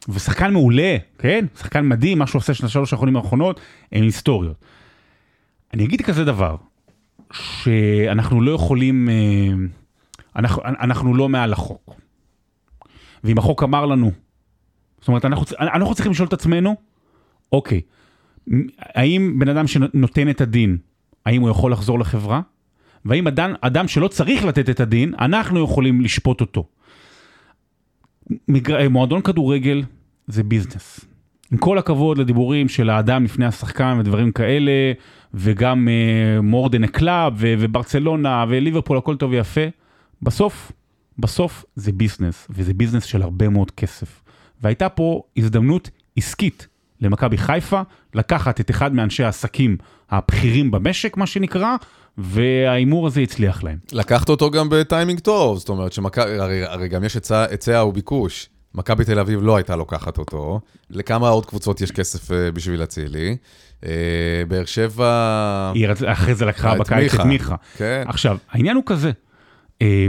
ושחקן 0.10 0.54
מעולה, 0.54 0.98
כן? 1.18 1.46
שחקן 1.60 1.88
מדהים, 1.88 2.20
מה 2.20 2.28
שהוא 2.28 2.40
עושה 2.40 2.54
של 2.54 2.66
השלוש 2.66 2.94
האחרונים 2.94 3.16
האחרונות, 3.16 3.60
הם 3.92 4.04
היסטוריות. 4.04 4.66
אני 5.74 5.86
אגיד 5.86 6.02
כזה 6.02 6.26
דבר, 6.26 6.56
שאנחנו 7.32 8.42
לא 8.42 8.52
יכולים, 8.52 9.10
אה, 9.10 9.54
אנחנו, 10.36 10.62
אנחנו 10.66 11.16
לא 11.16 11.30
מעל 11.30 11.54
החוק. 11.54 11.96
ואם 13.24 13.38
החוק 13.38 13.64
אמר 13.64 13.86
לנו, 13.86 14.12
זאת 15.00 15.08
אומרת, 15.08 15.26
אנחנו, 15.26 15.46
אנחנו 15.60 15.94
צריכים 15.96 16.12
לשאול 16.12 16.28
את 16.28 16.34
עצמנו, 16.34 16.76
אוקיי, 17.52 17.82
האם 18.80 19.40
בן 19.40 19.50
אדם 19.50 19.68
שנותן 19.68 20.30
את 20.30 20.42
הדין, 20.42 20.78
האם 21.28 21.42
הוא 21.42 21.50
יכול 21.50 21.72
לחזור 21.72 22.00
לחברה? 22.00 22.42
והאם 23.06 23.28
אדם, 23.28 23.54
אדם 23.62 23.88
שלא 23.88 24.08
צריך 24.08 24.46
לתת 24.46 24.70
את 24.70 24.80
הדין, 24.80 25.14
אנחנו 25.20 25.64
יכולים 25.64 26.02
לשפוט 26.02 26.42
אותו. 26.42 26.68
מגר... 28.48 28.90
מועדון 28.90 29.22
כדורגל 29.22 29.84
זה 30.28 30.44
ביזנס. 30.44 31.06
עם 31.52 31.58
כל 31.58 31.78
הכבוד 31.78 32.18
לדיבורים 32.18 32.70
של 32.70 32.90
האדם 32.90 33.24
לפני 33.24 33.46
השחקן 33.46 33.98
ודברים 34.00 34.32
כאלה, 34.32 34.72
וגם 35.34 35.88
uh, 35.88 36.42
more 36.42 36.65
than 36.65 36.88
a 36.88 36.97
club 36.97 37.34
ו- 37.38 37.54
וברצלונה 37.60 38.46
וליברפול, 38.50 38.98
הכל 38.98 39.16
טוב 39.16 39.32
ויפה, 39.32 39.62
בסוף, 40.22 40.72
בסוף 41.20 41.66
זה 41.76 41.92
ביזנס, 41.92 42.48
וזה 42.50 42.74
ביזנס 42.74 43.04
של 43.04 43.22
הרבה 43.22 43.50
מאוד 43.50 43.72
כסף. 43.72 44.22
והייתה 44.62 44.90
פה 44.90 45.24
הזדמנות 45.38 45.90
עסקית 46.18 46.68
למכבי 47.02 47.38
חיפה 47.38 47.82
לקחת 48.14 48.60
את 48.60 48.72
אחד 48.72 48.94
מאנשי 48.94 49.24
העסקים 49.24 49.78
הבכירים 50.10 50.72
במשק, 50.72 51.18
מה 51.18 51.28
שנקרא, 51.28 51.76
וההימור 52.18 53.08
הזה 53.08 53.22
הצליח 53.22 53.64
להם. 53.64 53.78
לקחת 53.92 54.30
אותו 54.30 54.52
גם 54.52 54.70
בטיימינג 54.70 55.20
טוב, 55.20 55.58
זאת 55.58 55.70
אומרת 55.70 55.94
שמכבי, 55.94 56.40
הרי, 56.40 56.66
הרי 56.66 56.88
גם 56.88 57.04
יש 57.04 57.16
היצע 57.16 57.46
היצע 57.50 57.86
וביקוש. 57.86 58.50
מכבי 58.76 59.06
תל 59.06 59.20
אביב 59.20 59.40
לא 59.44 59.56
הייתה 59.56 59.76
לוקחת 59.76 60.18
אותו. 60.18 60.60
לכמה 60.90 61.30
עוד 61.30 61.46
קבוצות 61.46 61.82
יש 61.82 61.92
כסף 61.92 62.32
אה, 62.32 62.52
בשביל 62.52 62.84
אצילי? 62.84 63.38
אה, 63.86 63.92
באר 64.48 64.66
שבע... 64.66 65.72
היא 65.76 65.88
רצ... 65.88 66.04
אחרי 66.04 66.36
זה 66.36 66.46
לקחה 66.46 66.76
את 66.76 66.80
בקיץ 66.80 67.14
את 67.14 67.20
מיכה. 67.20 67.56
כן. 67.78 68.04
עכשיו, 68.08 68.38
העניין 68.50 68.76
הוא 68.76 68.84
כזה, 68.86 69.12
אה, 69.82 70.08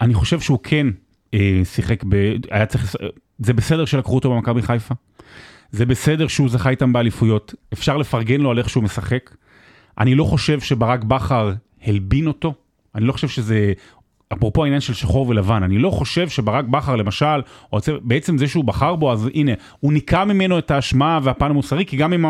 אני 0.00 0.14
חושב 0.14 0.40
שהוא 0.40 0.58
כן 0.62 0.86
אה, 1.34 1.60
שיחק 1.64 2.04
ב... 2.08 2.14
היה 2.50 2.66
צריך... 2.66 2.96
זה 3.38 3.52
בסדר 3.52 3.84
שלקחו 3.84 4.14
אותו 4.14 4.30
במכבי 4.30 4.62
חיפה, 4.62 4.94
זה 5.70 5.86
בסדר 5.86 6.26
שהוא 6.26 6.48
זכה 6.48 6.70
איתם 6.70 6.92
באליפויות, 6.92 7.54
אפשר 7.72 7.96
לפרגן 7.96 8.40
לו 8.40 8.50
על 8.50 8.58
איך 8.58 8.68
שהוא 8.68 8.84
משחק. 8.84 9.30
אני 9.98 10.14
לא 10.14 10.24
חושב 10.24 10.60
שברק 10.60 11.04
בכר 11.04 11.52
הלבין 11.82 12.26
אותו, 12.26 12.54
אני 12.94 13.04
לא 13.04 13.12
חושב 13.12 13.28
שזה... 13.28 13.72
אפרופו 14.32 14.64
העניין 14.64 14.80
של 14.80 14.94
שחור 14.94 15.28
ולבן, 15.28 15.62
אני 15.62 15.78
לא 15.78 15.90
חושב 15.90 16.28
שברק 16.28 16.64
בכר 16.64 16.96
למשל, 16.96 17.40
או 17.72 17.78
בעצם 18.02 18.38
זה 18.38 18.48
שהוא 18.48 18.64
בחר 18.64 18.96
בו, 18.96 19.12
אז 19.12 19.28
הנה, 19.34 19.52
הוא 19.80 19.92
ניקה 19.92 20.24
ממנו 20.24 20.58
את 20.58 20.70
האשמה 20.70 21.18
והפן 21.22 21.50
המוסרי, 21.50 21.86
כי 21.86 21.96
גם 21.96 22.12
אם 22.12 22.26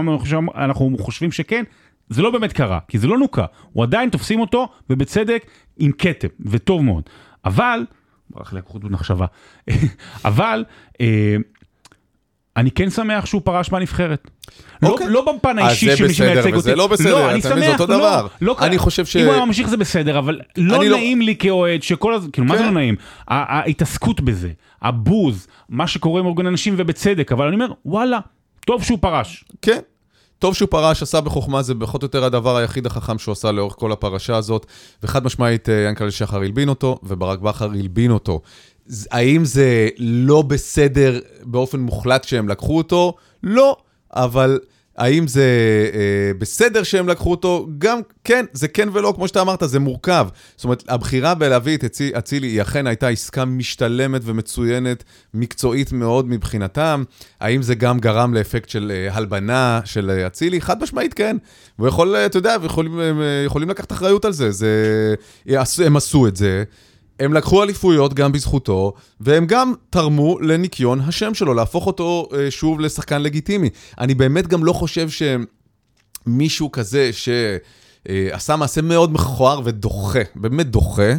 אנחנו 0.54 0.96
חושבים 1.00 1.32
שכן, 1.32 1.64
זה 2.08 2.22
לא 2.22 2.30
באמת 2.30 2.52
קרה, 2.52 2.78
כי 2.88 2.98
זה 2.98 3.06
לא 3.06 3.18
נוקה, 3.18 3.44
הוא 3.72 3.82
עדיין 3.82 4.10
תופסים 4.10 4.40
אותו, 4.40 4.68
ובצדק, 4.90 5.46
עם 5.78 5.92
כתם, 5.98 6.28
וטוב 6.40 6.82
מאוד. 6.82 7.02
אבל, 7.44 7.84
ברח 8.36 8.52
לי 8.52 8.60
החוט 8.66 8.82
במחשבה, 8.84 9.26
אבל, 10.24 10.64
אה, 11.00 11.36
אני 12.56 12.70
כן 12.70 12.90
שמח 12.90 13.26
שהוא 13.26 13.42
פרש 13.44 13.72
מהנבחרת. 13.72 14.30
לא, 14.82 14.88
אוקיי. 14.88 15.06
לא 15.08 15.32
בפן 15.38 15.58
אז 15.58 15.66
האישי 15.66 15.90
זה 15.90 15.96
של 15.96 16.02
מי 16.04 16.08
בסדר 16.08 16.26
שמייצג 16.28 16.46
אותי. 16.46 16.56
וזה 16.58 16.74
לא 16.74 16.86
בסדר, 16.86 17.30
אני 17.30 17.40
אתה 17.40 17.48
מבין, 17.50 17.60
זה 17.60 17.70
שמח, 17.70 17.80
אותו 17.80 17.92
לא, 17.92 17.98
דבר. 17.98 18.26
לא, 18.40 18.56
אני 18.60 18.78
חושב 18.78 19.06
ש- 19.06 19.16
אם 19.16 19.24
הוא 19.24 19.32
היה 19.34 19.44
ממשיך 19.44 19.68
זה 19.68 19.76
בסדר, 19.76 20.18
אבל 20.18 20.40
לא 20.56 20.76
אני 20.80 20.88
לא- 20.88 20.96
נעים 20.96 21.20
לי 21.22 21.36
כאוהד 21.36 21.82
שכל 21.82 22.14
הזמן, 22.14 22.30
כאילו 22.30 22.46
מה 22.46 22.56
זה 22.56 22.62
כן. 22.62 22.68
לא 22.68 22.74
נעים? 22.74 22.94
ההתעסקות 23.28 24.20
בזה, 24.20 24.50
הבוז, 24.82 25.46
מה 25.68 25.86
שקורה 25.86 26.20
עם 26.20 26.26
ארגון 26.26 26.46
אנשים 26.46 26.74
ובצדק, 26.76 27.32
אבל 27.32 27.46
אני 27.46 27.54
אומר, 27.54 27.68
וואלה, 27.84 28.18
טוב 28.66 28.82
שהוא 28.84 28.98
פרש. 29.00 29.44
כן. 29.62 29.78
טוב 30.38 30.54
שהוא 30.54 30.68
פרש, 30.70 31.02
עשה 31.02 31.20
בחוכמה, 31.20 31.62
זה 31.62 31.74
פחות 31.80 32.02
או 32.02 32.06
יותר 32.06 32.24
הדבר 32.24 32.56
היחיד 32.56 32.86
החכם 32.86 33.18
שהוא 33.18 33.32
עשה 33.32 33.52
לאורך 33.52 33.74
כל 33.78 33.92
הפרשה 33.92 34.36
הזאת, 34.36 34.66
וחד 35.02 35.24
משמעית 35.24 35.68
אה, 35.68 35.74
ינקלה 35.88 36.10
שחר 36.10 36.36
הלבין 36.36 36.68
אותו, 36.68 36.98
וברק 37.02 37.38
בכר 37.38 37.70
הלבין 37.70 38.10
אותו. 38.10 38.40
האם 39.10 39.44
זה 39.44 39.88
לא 39.98 40.42
בסדר 40.42 41.18
באופן 41.42 41.80
מוחלט 41.80 42.24
שהם 42.24 42.48
לקחו 42.48 42.78
אותו? 42.78 43.14
לא, 43.42 43.76
אבל 44.12 44.60
האם 44.96 45.26
זה 45.28 45.44
אה, 45.94 45.98
בסדר 46.38 46.82
שהם 46.82 47.08
לקחו 47.08 47.30
אותו? 47.30 47.68
גם 47.78 47.98
כן, 48.24 48.44
זה 48.52 48.68
כן 48.68 48.88
ולא, 48.92 49.12
כמו 49.16 49.28
שאתה 49.28 49.40
אמרת, 49.40 49.62
זה 49.66 49.78
מורכב. 49.80 50.28
זאת 50.56 50.64
אומרת, 50.64 50.84
הבחירה 50.88 51.34
בלהביא 51.34 51.76
את 51.76 51.84
אצי- 51.84 52.18
אצילי 52.18 52.46
היא 52.46 52.62
אכן 52.62 52.86
הייתה 52.86 53.08
עסקה 53.08 53.44
משתלמת 53.44 54.20
ומצוינת, 54.24 55.04
מקצועית 55.34 55.92
מאוד 55.92 56.28
מבחינתם. 56.28 57.04
האם 57.40 57.62
זה 57.62 57.74
גם 57.74 57.98
גרם 57.98 58.34
לאפקט 58.34 58.68
של 58.68 58.92
אה, 58.94 59.14
הלבנה 59.16 59.80
של 59.84 60.10
אה, 60.10 60.26
אצילי? 60.26 60.60
חד 60.60 60.82
משמעית 60.82 61.14
כן. 61.14 61.36
הוא 61.76 61.88
יכול, 61.88 62.16
אה, 62.16 62.26
אתה 62.26 62.38
יודע, 62.38 62.56
יכולים, 62.64 63.00
הם, 63.00 63.20
אה, 63.20 63.42
יכולים 63.46 63.70
לקחת 63.70 63.92
אחריות 63.92 64.24
על 64.24 64.32
זה. 64.32 64.50
זה... 64.50 65.14
הם 65.86 65.96
עשו 65.96 66.26
את 66.26 66.36
זה. 66.36 66.64
הם 67.20 67.32
לקחו 67.32 67.62
אליפויות 67.62 68.14
גם 68.14 68.32
בזכותו, 68.32 68.92
והם 69.20 69.46
גם 69.46 69.72
תרמו 69.90 70.40
לניקיון 70.40 71.00
השם 71.00 71.34
שלו, 71.34 71.54
להפוך 71.54 71.86
אותו 71.86 72.28
אה, 72.34 72.50
שוב 72.50 72.80
לשחקן 72.80 73.22
לגיטימי. 73.22 73.70
אני 73.98 74.14
באמת 74.14 74.46
גם 74.46 74.64
לא 74.64 74.72
חושב 74.72 75.08
שמישהו 76.26 76.72
כזה 76.72 77.10
שעשה 77.12 78.56
מעשה 78.56 78.82
מאוד 78.82 79.12
מכוער 79.12 79.60
ודוחה, 79.64 80.20
באמת 80.34 80.66
דוחה, 80.66 81.12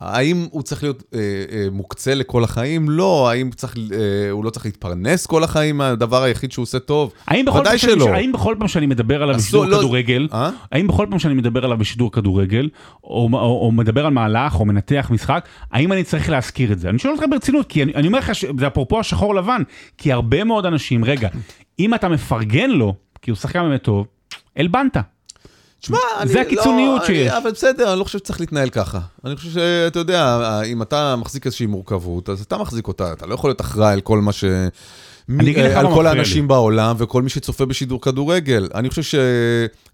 האם 0.00 0.46
הוא 0.50 0.62
צריך 0.62 0.82
להיות 0.82 1.02
אה, 1.14 1.18
אה, 1.52 1.66
מוקצה 1.72 2.14
לכל 2.14 2.44
החיים? 2.44 2.90
לא. 2.90 3.30
האם 3.30 3.50
צריך, 3.50 3.76
אה, 3.92 4.30
הוא 4.30 4.44
לא 4.44 4.50
צריך 4.50 4.64
להתפרנס 4.66 5.26
כל 5.26 5.44
החיים 5.44 5.76
מהדבר 5.78 6.22
היחיד 6.22 6.52
שהוא 6.52 6.62
עושה 6.62 6.78
טוב? 6.78 7.12
האם 7.26 7.44
בכל, 7.44 7.58
ודאי 7.58 7.78
שאני, 7.78 7.92
שלא. 7.92 8.08
האם 8.08 8.32
בכל 8.32 8.54
פעם 8.58 8.68
שאני 8.68 8.86
מדבר 8.86 9.22
עליו 9.22 9.36
בשידור 9.36 9.64
לא- 9.66 9.76
כדורגל, 9.78 10.28
אה? 10.32 10.50
האם 10.72 10.86
בכל 10.86 11.06
פעם 11.10 11.18
שאני 11.18 11.34
מדבר 11.34 11.64
עליו 11.64 11.78
בשידור 11.78 12.12
כדורגל, 12.12 12.68
או, 13.04 13.28
או, 13.32 13.38
או 13.66 13.72
מדבר 13.72 14.06
על 14.06 14.12
מהלך, 14.12 14.60
או 14.60 14.64
מנתח 14.64 15.08
משחק, 15.10 15.48
האם 15.72 15.92
אני 15.92 16.04
צריך 16.04 16.30
להזכיר 16.30 16.72
את 16.72 16.78
זה? 16.78 16.88
אני 16.88 16.98
שואל 16.98 17.12
אותך 17.14 17.24
ברצינות, 17.30 17.66
כי 17.66 17.82
אני, 17.82 17.94
אני 17.94 18.06
אומר 18.06 18.18
לך, 18.18 18.34
ש- 18.34 18.44
זה 18.58 18.66
אפרופו 18.66 19.00
השחור 19.00 19.34
לבן, 19.34 19.62
כי 19.98 20.12
הרבה 20.12 20.44
מאוד 20.44 20.66
אנשים, 20.66 21.04
רגע, 21.04 21.28
אם 21.78 21.94
אתה 21.94 22.08
מפרגן 22.08 22.70
לו, 22.70 22.94
כי 23.22 23.30
הוא 23.30 23.36
שחקן 23.36 23.62
באמת 23.62 23.82
טוב, 23.82 24.06
הלבנת. 24.56 24.96
תשמע, 25.80 25.98
אני... 26.18 26.32
זה 26.32 26.40
הקיצוניות 26.40 27.00
לא, 27.00 27.06
שיש. 27.06 27.28
אני, 27.28 27.38
אבל 27.38 27.50
בסדר, 27.50 27.90
אני 27.92 27.98
לא 27.98 28.04
חושב 28.04 28.18
שצריך 28.18 28.40
להתנהל 28.40 28.70
ככה. 28.70 28.98
אני 29.24 29.36
חושב 29.36 29.50
שאתה 29.50 29.98
יודע, 29.98 30.38
אם 30.66 30.82
אתה 30.82 31.16
מחזיק 31.16 31.46
איזושהי 31.46 31.66
מורכבות, 31.66 32.28
אז 32.28 32.40
אתה 32.40 32.58
מחזיק 32.58 32.88
אותה, 32.88 33.12
אתה 33.12 33.26
לא 33.26 33.34
יכול 33.34 33.50
להיות 33.50 33.60
אחראי 33.60 33.92
על 33.92 34.00
כל 34.00 34.18
מה 34.18 34.32
ש... 34.32 34.44
לך 35.38 35.76
על 35.76 35.86
כל 35.86 36.06
האנשים. 36.06 36.48
בעולם 36.48 36.96
וכל 36.98 37.22
מי 37.22 37.30
שצופה 37.30 37.66
בשידור 37.66 38.00
כדורגל. 38.00 38.68
אני 38.74 38.90
חושב 38.90 39.18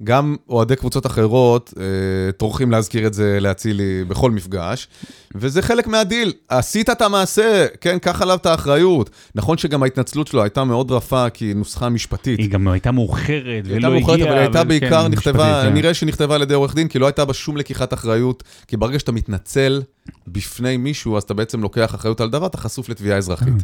שגם 0.03 0.37
אוהדי 0.49 0.77
קבוצות 0.77 1.07
אחרות 1.07 1.75
אה, 1.81 2.33
טורחים 2.33 2.70
להזכיר 2.70 3.07
את 3.07 3.14
זה 3.14 3.38
לאצילי 3.40 4.05
בכל 4.09 4.31
מפגש, 4.31 4.88
וזה 5.35 5.62
חלק 5.62 5.87
מהדיל. 5.87 6.33
עשית 6.49 6.90
את 6.90 7.03
המעשה, 7.03 7.66
כן, 7.81 7.99
קח 7.99 8.22
עליו 8.22 8.37
את 8.37 8.46
האחריות. 8.46 9.11
נכון 9.35 9.59
שגם 9.59 9.83
ההתנצלות 9.83 10.27
שלו 10.27 10.42
הייתה 10.42 10.64
מאוד 10.64 10.90
רפה, 10.90 11.31
כי 11.31 11.44
היא 11.44 11.57
נוסחה 11.57 11.88
משפטית. 11.88 12.38
היא 12.38 12.51
גם 12.51 12.68
הייתה 12.68 12.92
מאוחרת, 12.92 13.64
ולא 13.64 13.75
הייתה 13.75 13.87
הגיעה. 13.87 13.90
מאוחרת, 13.90 14.20
אבל 14.20 14.38
הייתה 14.38 14.59
וכן, 14.59 14.68
בעיקר 14.68 15.09
נכתבה, 15.09 15.62
כן. 15.64 15.75
נראה 15.75 15.94
שהיא 15.94 16.09
נכתבה 16.09 16.35
על 16.35 16.42
ידי 16.42 16.55
עורך 16.55 16.75
דין, 16.75 16.88
כי 16.88 16.99
לא 16.99 17.07
הייתה 17.07 17.25
בה 17.25 17.35
שום 17.35 17.57
לקיחת 17.57 17.94
אחריות, 17.94 18.42
כי 18.68 18.77
ברגע 18.77 18.99
שאתה 18.99 19.12
מתנצל 19.12 19.83
בפני 20.29 20.77
מישהו, 20.77 21.16
אז 21.16 21.23
אתה 21.23 21.35
בעצם 21.35 21.62
לוקח 21.62 21.95
אחריות 21.95 22.21
על 22.21 22.31
דבר, 22.31 22.47
אתה 22.47 22.59
חשוף 22.59 22.88
לתביעה 22.88 23.19
אזרחית. 23.19 23.55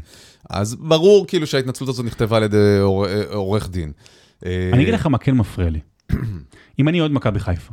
אז 0.50 0.74
ברור 0.74 1.26
כאילו 1.26 1.46
שההתנצלות 1.46 1.88
הזאת 1.88 2.06
נכתבה 2.06 2.36
על 2.36 2.42
ידי 2.42 2.78
עור- 2.82 3.06
עורך 3.32 3.70
דין. 3.70 3.92
אני 4.42 4.82
אגיד 4.82 4.94
לך 4.94 5.06
מה 5.06 5.18
כן 5.18 5.34
מפריע 5.34 5.70
לי. 5.70 5.80
אם 6.78 6.88
אני 6.88 7.00
אוהד 7.00 7.10
מכבי 7.12 7.40
חיפה, 7.40 7.72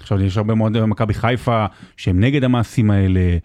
עכשיו 0.00 0.20
יש 0.20 0.36
הרבה 0.36 0.54
מאוד 0.54 0.84
מכבי 0.84 1.14
חיפה 1.14 1.66
שהם 1.96 2.20
נגד 2.20 2.44
המעשים 2.44 2.90
האלה, 2.90 3.36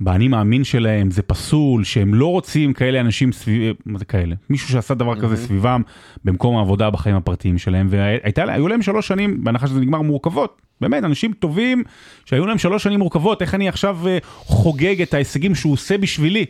שבאני 0.00 0.28
מאמין 0.28 0.64
שלהם 0.64 1.10
זה 1.10 1.22
פסול, 1.22 1.84
שהם 1.84 2.14
לא 2.14 2.26
רוצים 2.26 2.72
כאלה 2.72 3.00
אנשים 3.00 3.32
סביב, 3.32 3.76
מה 3.86 3.98
זה 3.98 4.04
כאלה? 4.04 4.34
מישהו 4.50 4.68
שעשה 4.68 4.94
דבר 4.94 5.20
כזה 5.20 5.36
סביבם 5.36 5.82
במקום 6.24 6.56
העבודה 6.56 6.90
בחיים 6.90 7.16
הפרטיים 7.16 7.58
שלהם, 7.58 7.88
והיו 7.90 8.68
להם 8.68 8.82
שלוש 8.82 9.08
שנים, 9.08 9.44
בהנחה 9.44 9.66
שזה 9.66 9.80
נגמר 9.80 10.02
מורכבות, 10.02 10.62
באמת, 10.80 11.04
אנשים 11.04 11.32
טובים 11.32 11.84
שהיו 12.24 12.46
להם 12.46 12.58
שלוש 12.58 12.82
שנים 12.82 12.98
מורכבות, 12.98 13.42
איך 13.42 13.54
אני 13.54 13.68
עכשיו 13.68 13.98
אה, 14.06 14.18
חוגג 14.22 15.02
את 15.02 15.14
ההישגים 15.14 15.54
שהוא 15.54 15.72
עושה 15.72 15.98
בשבילי. 15.98 16.46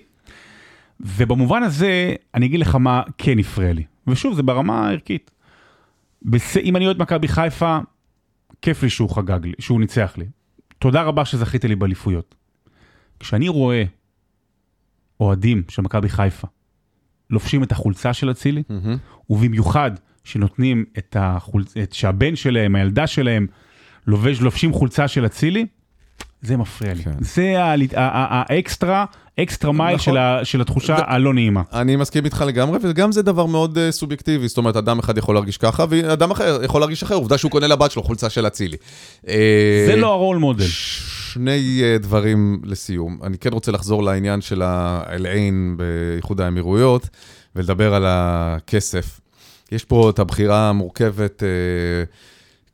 ובמובן 1.01 1.63
הזה, 1.63 2.15
אני 2.35 2.47
אגיד 2.47 2.61
לך 2.61 2.75
מה 2.75 3.03
כן 3.19 3.39
הפריע 3.39 3.73
לי. 3.73 3.83
ושוב, 4.07 4.35
זה 4.35 4.43
ברמה 4.43 4.87
הערכית. 4.87 5.31
בס... 6.23 6.57
אם 6.57 6.77
אני 6.77 6.87
אוהד 6.87 6.99
מכבי 6.99 7.29
חיפה, 7.29 7.79
כיף 8.63 8.83
לי 8.83 8.91
שהוא 8.91 9.11
חגג 9.11 9.47
לי, 9.47 9.53
שהוא 9.59 9.81
ניצח 9.81 10.15
לי. 10.19 10.25
תודה 10.79 11.03
רבה 11.03 11.25
שזכית 11.25 11.65
לי 11.65 11.77
באליפויות. 11.77 12.35
כשאני 13.21 13.49
רואה 13.49 13.83
אוהדים 15.21 15.63
של 15.69 15.83
מכבי 15.83 16.09
חיפה 16.09 16.47
לובשים 17.31 17.63
את 17.63 17.73
החולצה 17.73 18.13
של 18.13 18.31
אצילי, 18.31 18.63
מהמם. 18.69 18.97
ובמיוחד 19.31 19.91
שנותנים 20.25 20.85
את 20.99 21.17
החולצה, 21.21 21.83
את 21.83 21.93
שהבן 21.93 22.37
שלהם, 22.37 22.75
הילדה 22.75 23.07
שלהם, 23.07 23.47
לובש, 24.07 24.41
לובשים 24.41 24.73
חולצה 24.73 25.09
של 25.09 25.27
אצילי, 25.27 25.67
זה 26.43 26.57
מפריע 26.57 26.95
לי. 26.95 27.03
כן. 27.05 27.11
זה 27.21 27.55
ה 27.95 28.10
extra, 28.10 29.05
extra 29.41 29.73
mile 29.73 29.95
נכון. 29.97 30.15
של 30.15 30.19
ה- 30.19 30.45
של 30.45 30.61
התחושה 30.61 30.97
זה- 30.97 31.03
הלא 31.07 31.35
נעימה. 31.35 31.63
אני 31.73 31.97
מסכים 31.97 32.25
איתך 32.25 32.45
לגמרי, 32.47 32.79
וגם 32.83 33.13
זה 33.13 33.23
דבר 33.23 33.47
מאוד 33.47 33.79
uh, 33.79 33.93
סובייקטיבי, 33.93 34.49
זאת 34.49 34.59
אומרת, 34.59 34.77
אדם 34.77 34.99
אחד 34.99 35.19
יכול 35.19 35.35
להרגיש 35.35 35.57
ככה, 35.57 35.85
ואדם 35.89 36.31
אחר 36.31 36.61
יכול 36.65 36.81
להרגיש 36.81 37.03
אחר, 37.03 37.15
עובדה 37.15 37.39
שהוא 37.39 37.51
קונה 37.51 37.67
לבת 37.67 37.91
שלו 37.91 38.03
חולצה 38.03 38.31
של 38.31 38.47
אצילי. 38.47 38.77
אה, 39.29 39.85
זה 39.87 39.97
לא 39.97 40.13
הרול 40.13 40.37
מודל. 40.37 40.65
שני 41.35 41.81
אה, 41.83 41.99
דברים 41.99 42.61
לסיום. 42.65 43.19
אני 43.23 43.39
כן 43.39 43.53
רוצה 43.53 43.73
לחזור 43.73 44.03
לעניין 44.03 44.41
של 44.41 44.63
האל-עין 44.63 45.77
באיחוד 45.77 46.41
האמירויות, 46.41 47.09
ולדבר 47.57 47.95
על 47.95 48.05
הכסף. 48.09 49.21
יש 49.73 49.85
פה 49.85 50.11
את 50.11 50.19
הבחירה 50.19 50.69
המורכבת, 50.69 51.43
אה, 51.43 51.49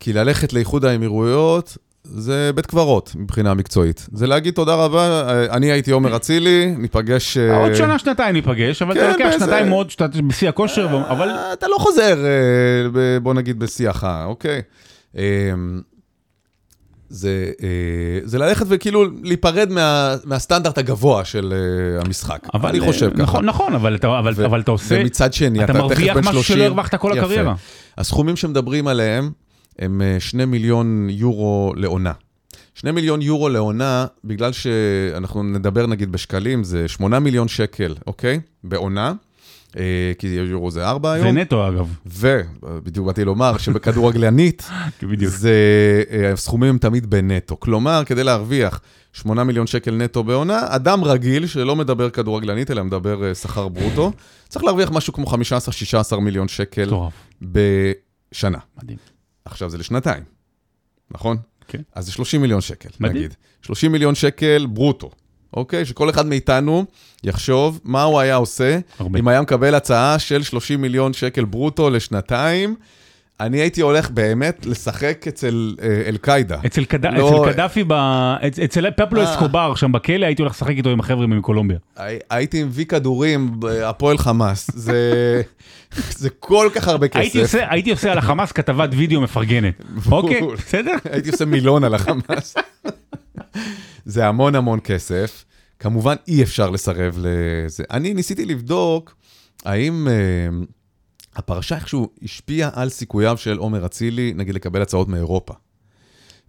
כי 0.00 0.12
ללכת 0.12 0.52
לאיחוד 0.52 0.84
האמירויות 0.84 1.76
זה 2.04 2.50
בית 2.54 2.66
קברות 2.66 3.12
מבחינה 3.18 3.54
מקצועית. 3.54 4.06
זה 4.12 4.26
להגיד 4.26 4.54
תודה 4.54 4.74
רבה, 4.74 5.28
אה, 5.30 5.56
אני 5.56 5.72
הייתי 5.72 5.90
עומר 5.90 6.16
אצילי, 6.16 6.74
ניפגש... 6.78 7.38
עוד 7.38 7.74
שנה, 7.74 7.98
שנתיים 7.98 8.34
ניפגש, 8.34 8.82
אבל 8.82 8.94
כן, 8.94 9.00
אתה 9.00 9.08
לוקח 9.12 9.24
באיזה- 9.24 9.44
שנתיים 9.44 9.68
מאוד 9.68 9.90
שאתה 9.90 10.06
בשיא 10.28 10.48
הכושר, 10.48 10.86
אבל 11.08 11.28
אתה 11.52 11.68
לא 11.68 11.76
חוזר, 11.78 12.24
בוא 13.22 13.34
נגיד, 13.34 13.58
בשיח, 13.58 14.04
אוקיי? 14.24 14.62
אה, 17.10 17.16
זה, 17.16 17.50
אה, 17.62 17.68
זה 18.24 18.38
ללכת 18.38 18.66
וכאילו 18.68 19.04
להיפרד 19.22 19.72
מה, 19.72 20.14
מהסטנדרט 20.24 20.78
הגבוה 20.78 21.24
של 21.24 21.52
אה, 21.52 22.00
המשחק. 22.06 22.46
אבל, 22.54 22.68
אני 22.68 22.80
חושב 22.80 23.06
אה, 23.06 23.10
ככה. 23.10 23.22
נכון, 23.22 23.44
נכון, 23.44 23.74
אבל 23.74 23.94
אתה, 23.94 24.18
אבל, 24.18 24.32
ו- 24.36 24.46
אבל 24.46 24.60
אתה 24.60 24.70
עושה, 24.70 24.98
ומצד 25.00 25.32
שני, 25.32 25.64
אתה 25.64 25.72
אתה 25.72 25.72
תכף 25.72 25.82
מרוויח 25.82 26.16
בן 26.16 26.20
משהו 26.20 26.32
30. 26.32 26.56
שלא 26.56 26.64
הרווחת 26.64 26.94
כל 26.94 27.12
יפה. 27.16 27.20
הקריירה. 27.26 27.54
הסכומים 27.98 28.36
שמדברים 28.36 28.86
עליהם 28.86 29.30
הם 29.78 30.02
אה, 30.02 30.16
שני 30.20 30.44
מיליון 30.44 31.06
יורו 31.10 31.72
לעונה. 31.76 32.12
שני 32.74 32.90
מיליון 32.90 33.22
יורו 33.22 33.48
לעונה, 33.48 34.06
בגלל 34.24 34.52
שאנחנו 34.52 35.42
נדבר 35.42 35.86
נגיד 35.86 36.12
בשקלים, 36.12 36.64
זה 36.64 36.88
שמונה 36.88 37.18
מיליון 37.18 37.48
שקל, 37.48 37.94
אוקיי? 38.06 38.40
בעונה, 38.64 39.06
אה, 39.06 39.12
כי 40.18 40.26
יורו 40.26 40.70
זה 40.70 40.88
ארבע 40.88 41.12
היום. 41.12 41.26
זה 41.26 41.32
נטו 41.32 41.68
אגב, 41.68 41.94
ובדיוק 42.06 43.06
באתי 43.06 43.24
לומר 43.24 43.58
שבכדורגלנית, 43.58 44.70
בדיוק. 45.10 45.32
זה, 45.32 45.52
אה, 46.10 46.32
הסכומים 46.32 46.78
תמיד 46.78 47.10
בנטו. 47.10 47.60
כלומר, 47.60 48.02
כדי 48.06 48.24
להרוויח 48.24 48.80
8 49.12 49.44
מיליון 49.44 49.66
שקל 49.66 49.94
נטו 49.94 50.24
בעונה, 50.24 50.60
אדם 50.68 51.04
רגיל 51.04 51.46
שלא 51.46 51.76
מדבר 51.76 52.10
כדורגלנית, 52.10 52.70
אלא 52.70 52.84
מדבר 52.84 53.24
אה, 53.24 53.34
שכר 53.34 53.68
ברוטו, 53.68 54.12
צריך 54.48 54.64
להרוויח 54.64 54.90
משהו 54.90 55.12
כמו 55.12 55.26
15-16 55.26 56.16
מיליון 56.20 56.48
שקל 56.48 56.90
בשנה. 57.42 58.58
מדהים. 58.82 58.98
עכשיו 59.44 59.70
זה 59.70 59.78
לשנתיים, 59.78 60.22
נכון? 61.10 61.36
כן. 61.68 61.82
אז 61.94 62.06
זה 62.06 62.12
30 62.12 62.40
מיליון 62.40 62.60
שקל, 62.60 62.88
מדהים. 63.00 63.16
נגיד. 63.16 63.34
30 63.62 63.92
מיליון 63.92 64.14
שקל 64.14 64.66
ברוטו, 64.70 65.10
אוקיי? 65.54 65.84
שכל 65.84 66.10
אחד 66.10 66.26
מאיתנו 66.26 66.84
יחשוב 67.24 67.80
מה 67.84 68.02
הוא 68.02 68.20
היה 68.20 68.34
עושה 68.36 68.78
הרבה. 68.98 69.18
אם 69.18 69.28
היה 69.28 69.40
מקבל 69.42 69.74
הצעה 69.74 70.18
של 70.18 70.42
30 70.42 70.80
מיליון 70.82 71.12
שקל 71.12 71.44
ברוטו 71.44 71.90
לשנתיים. 71.90 72.74
אני 73.40 73.58
הייתי 73.60 73.80
הולך 73.80 74.10
באמת 74.10 74.66
לשחק 74.66 75.24
אצל 75.28 75.74
אה, 75.82 76.02
אל-קאידה. 76.06 76.56
אצל 76.66 76.80
לא- 77.12 77.42
אצל 77.44 77.52
קדאפי, 77.52 77.84
ב- 77.86 77.92
אצל 78.64 78.90
פפלו 78.90 79.20
אה. 79.20 79.32
אסקובר 79.34 79.74
שם 79.74 79.92
בכלא, 79.92 80.26
הייתי 80.26 80.42
הולך 80.42 80.52
לשחק 80.54 80.70
איתו 80.76 80.90
עם 80.90 81.00
החבר'ה 81.00 81.26
מקולומביה. 81.26 81.78
הי- 81.96 82.18
הייתי 82.30 82.64
מביא 82.64 82.84
כדורים 82.84 83.60
בהפועל 83.60 84.18
חמאס. 84.18 84.70
זה, 84.74 85.42
זה 86.10 86.30
כל 86.30 86.68
כך 86.74 86.88
הרבה 86.88 87.08
כסף. 87.08 87.20
הייתי 87.20 87.40
עושה- 87.42 87.70
הייתי 87.70 87.90
עושה 87.90 88.12
על 88.12 88.18
החמאס 88.18 88.52
כתבת 88.52 88.88
וידאו 88.92 89.20
מפרגנת. 89.20 89.74
אוקיי, 90.12 90.40
בסדר? 90.56 90.94
הייתי 91.12 91.30
עושה 91.30 91.44
מילון 91.44 91.84
על 91.84 91.94
החמאס. 91.94 92.54
זה 94.04 94.26
המון 94.26 94.54
המון 94.54 94.80
כסף. 94.84 95.44
כמובן 95.78 96.14
אי 96.28 96.42
אפשר 96.42 96.70
לסרב 96.70 97.18
לזה. 97.18 97.84
אני 97.90 98.14
ניסיתי 98.14 98.44
לבדוק 98.44 99.16
האם 99.64 100.08
אה, 100.08 100.14
הפרשה 101.36 101.74
איכשהו 101.74 102.08
השפיעה 102.22 102.70
על 102.74 102.88
סיכוייו 102.88 103.36
של 103.36 103.58
עומר 103.58 103.86
אצילי, 103.86 104.32
נגיד 104.36 104.54
לקבל 104.54 104.82
הצעות 104.82 105.08
מאירופה. 105.08 105.54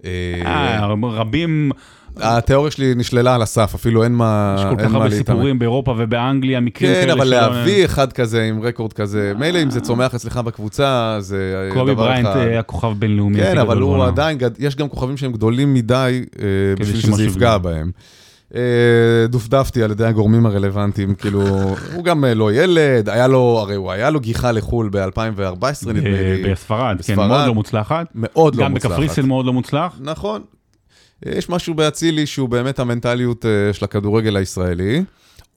אה, 0.05 0.41
אה, 0.45 0.85
רבים, 0.93 1.71
התיאוריה 2.18 2.72
שלי 2.72 2.93
נשללה 2.95 3.36
על 3.36 3.41
הסף, 3.41 3.72
אפילו 3.76 4.03
אין 4.03 4.12
מה 4.12 4.55
יש 4.57 4.64
כל 4.66 4.76
כך 4.76 4.93
הרבה 4.93 5.05
להתאמן. 5.05 5.09
סיפורים 5.18 5.59
באירופה 5.59 5.95
ובאנגליה, 5.97 6.59
מקרים 6.59 6.93
כן, 6.93 7.01
כאלה 7.01 7.14
אבל 7.14 7.26
שלא- 7.26 7.38
להביא 7.39 7.86
אחד 7.86 8.14
כזה 8.14 8.43
עם 8.43 8.62
רקורד 8.64 8.93
כזה, 8.93 9.34
מילא 9.39 9.64
אם 9.64 9.70
זה 9.70 9.82
צומח 9.82 10.16
אצלך 10.16 10.38
בקבוצה, 10.38 11.16
זה 11.20 11.70
קובי 11.74 11.93
דבר 11.93 12.03
בריינט 12.03 12.28
אחד. 12.30 12.38
היה 12.38 12.64
כוכב 12.64 12.93
בינלאומי. 12.99 13.38
כן, 13.38 13.57
אבל 13.57 13.78
הוא. 13.78 14.03
עדיין, 14.03 14.38
יש 14.59 14.76
גם 14.76 14.89
כוכבים 14.89 15.18
שהם 15.18 15.32
גדולים 15.32 15.74
מדי 15.74 16.22
אה, 16.39 16.45
בשביל 16.80 17.01
שזה 17.01 17.24
יפגע. 17.24 17.57
בהם. 17.57 17.91
אה, 18.55 18.62
דופדפתי 19.30 19.84
על 19.84 19.91
ידי 19.91 20.05
הגורמים 20.05 20.45
הרלוונטיים, 20.45 21.16
כאילו, 21.16 21.41
הוא 21.95 22.03
גם 22.03 22.26
אה, 22.26 22.34
לא 22.34 22.53
ילד, 22.53 23.09
היה 23.09 23.28
לו, 23.28 23.57
הרי 23.62 23.76
הוא 23.76 23.91
היה 23.91 24.09
לו 24.09 24.20
גיחה 24.20 24.51
לחו"ל 24.51 24.89
ב-2014, 24.91 25.89
נדמה 25.93 26.09
אה, 26.09 26.36
לי. 26.43 26.51
בספרד, 26.51 26.97
כן. 27.07 27.16
מאוד 27.16 27.47
לא 27.47 27.53
מוצלחת. 27.53 28.07
מאוד 28.16 28.55
לא 28.55 28.64
גם 28.64 28.72
מוצלחת. 28.72 28.91
בקפריסין 28.93 29.26
מאוד 29.26 29.45
לא 29.45 29.53
מוצלח. 29.53 29.99
נכון. 30.01 30.41
יש 31.26 31.49
משהו 31.49 31.74
באצילי 31.74 32.26
שהוא 32.26 32.49
באמת 32.49 32.80
המנטליות 32.80 33.45
אה, 33.45 33.74
של 33.74 33.86
הכדורגל 33.86 34.38
הישראלי, 34.38 35.03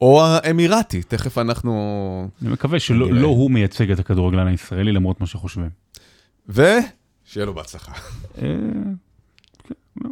או 0.01 0.25
האמירתי, 0.25 1.03
תכף 1.03 1.39
אנחנו... 1.39 2.29
אני 2.43 2.51
מקווה 2.51 2.81
שלא. 2.81 3.13
לא 3.13 3.27
הוא 3.27 3.51
מייצג 3.51 3.91
את 3.91 3.99
הכדורגלן 3.99 4.47
הישראלי, 4.47 4.93
למרות 4.93 5.21
מה 5.21 5.27
שחושבים. 5.27 5.71
ושיהיה 6.49 7.47
לו 7.47 7.55
בהצלחה. 7.55 7.93
אה, 8.43 8.49
כן, 9.65 9.75
לא, 10.01 10.11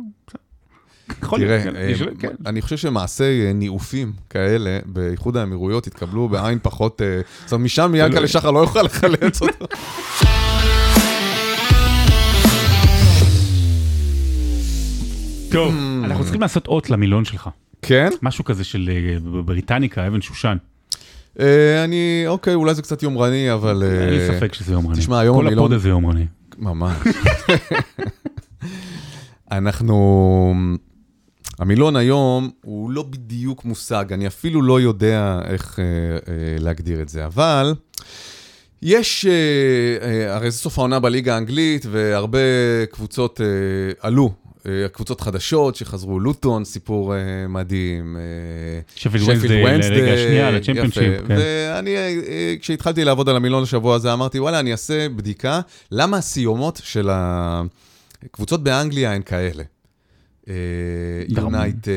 תראה, 1.39 1.63
כן, 1.63 1.77
אה, 1.77 1.93
כן. 2.19 2.29
אני 2.47 2.63
חושב 2.63 2.77
שמעשי 2.77 3.53
ניאופים 3.55 4.13
כאלה 4.31 4.79
באיחוד 4.87 5.37
האמירויות 5.37 5.87
התקבלו 5.87 6.29
בעין 6.29 6.59
פחות... 6.63 7.01
זאת 7.45 7.53
אומרת, 7.53 7.65
משם 7.65 7.93
ינקלה 7.97 8.29
שחר 8.29 8.51
לא 8.51 8.59
יוכל 8.59 8.83
לחלץ 8.83 9.43
אותו. 9.43 9.67
טוב. 15.53 15.75
אנחנו 16.05 16.23
צריכים 16.25 16.41
לעשות 16.41 16.67
אות 16.67 16.91
למילון 16.91 17.25
שלך. 17.25 17.49
כן? 17.83 18.09
משהו 18.23 18.45
כזה 18.45 18.65
של 18.65 18.91
אה, 18.93 19.17
בריטניקה, 19.43 20.07
אבן 20.07 20.21
שושן. 20.21 20.57
אה, 21.41 21.85
אני, 21.85 22.25
אוקיי, 22.27 22.55
אולי 22.55 22.75
זה 22.75 22.83
קצת 22.83 23.03
יומרני, 23.03 23.53
אבל... 23.53 23.83
אה, 23.83 24.05
אין 24.05 24.15
לי 24.15 24.29
ספק 24.29 24.55
שזה 24.55 24.73
יומרני. 24.73 24.99
תשמע, 24.99 25.21
היום 25.21 25.37
כל 25.37 25.47
המילון- 25.47 25.65
הפוד 25.65 25.73
הזה 25.73 25.89
יומרני. 25.89 26.27
ממש. 26.59 26.97
אנחנו... 29.53 30.55
המילון 31.59 31.97
היום 31.97 32.51
הוא 32.61 32.91
לא 32.91 33.03
בדיוק 33.03 33.65
מושג, 33.65 34.13
אני 34.13 34.27
אפילו 34.27 34.63
לא 34.63 34.81
יודע 34.81 35.41
איך 35.45 35.79
אה, 35.79 35.85
אה, 35.85 36.19
להגדיר 36.59 37.03
את 37.03 37.09
זה, 37.09 37.27
אבל 37.27 37.75
יש, 38.83 39.27
אה, 39.27 39.33
אה, 40.09 40.35
הרי 40.37 40.51
זה 40.51 40.59
סוף 40.59 40.79
העונה 40.79 41.01
בליגה 41.01 41.35
האנגלית, 41.35 41.87
והרבה 41.91 42.39
קבוצות 42.91 43.41
אה, 43.41 43.47
עלו. 44.01 44.33
אה, 44.67 44.89
קבוצות 44.89 45.21
חדשות 45.21 45.77
שחזרו, 45.77 46.21
לוטון, 46.21 46.65
סיפור 46.65 47.15
אה, 47.15 47.21
מדהים. 47.49 48.17
אה, 48.17 48.23
שפילד 48.95 49.23
וונסדיי 49.23 49.63
לליגה 49.63 50.15
השנייה, 50.15 50.51
לצ'מפיונשיפ. 50.51 51.27
כן. 51.29 51.37
ואני, 51.39 51.97
כשהתחלתי 52.61 53.05
לעבוד 53.05 53.29
על 53.29 53.37
המילון 53.37 53.63
השבוע 53.63 53.95
הזה, 53.95 54.13
אמרתי, 54.13 54.41
וואלה, 54.41 54.61
אני 54.61 54.73
אעשה 54.73 55.09
בדיקה, 55.09 55.61
למה 55.91 56.17
הסיומות 56.17 56.81
של 56.85 57.09
הקבוצות 57.13 58.63
באנגליה 58.63 59.13
הן 59.13 59.23
כאלה? 59.23 59.63
יונייטד, 61.29 61.91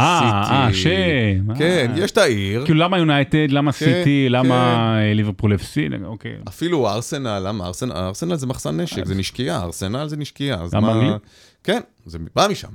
אה, 0.00 0.42
אה, 0.50 0.68
שם. 0.72 1.54
כן, 1.58 1.90
אה. 1.94 1.98
יש 2.04 2.10
את 2.10 2.18
העיר. 2.18 2.64
כאילו 2.64 2.78
למה 2.80 2.98
יונייטד, 2.98 3.46
למה 3.50 3.72
כן, 3.72 3.86
סיטי, 3.86 4.26
למה 4.28 4.74
כן. 4.98 5.06
אה, 5.08 5.14
ליברפול 5.14 5.54
אפסי, 5.54 5.88
אוקיי. 6.04 6.34
אפילו 6.48 6.88
ארסנל, 6.88 7.42
למה 7.48 7.66
ארסנל? 7.66 7.92
ארסנל 7.92 8.36
זה 8.36 8.46
מחסן 8.46 8.80
נשק, 8.80 9.04
זה 9.04 9.14
נשקייה, 9.14 9.62
ארסנל 9.62 10.08
זה 10.08 10.16
נשקייה. 10.16 10.54
אז 10.54 10.70
גם 10.70 10.82
מה- 10.82 10.92
באנגלית? 10.94 11.22
כן, 11.64 11.80
זה 12.06 12.18
בא 12.36 12.46
משם. 12.50 12.68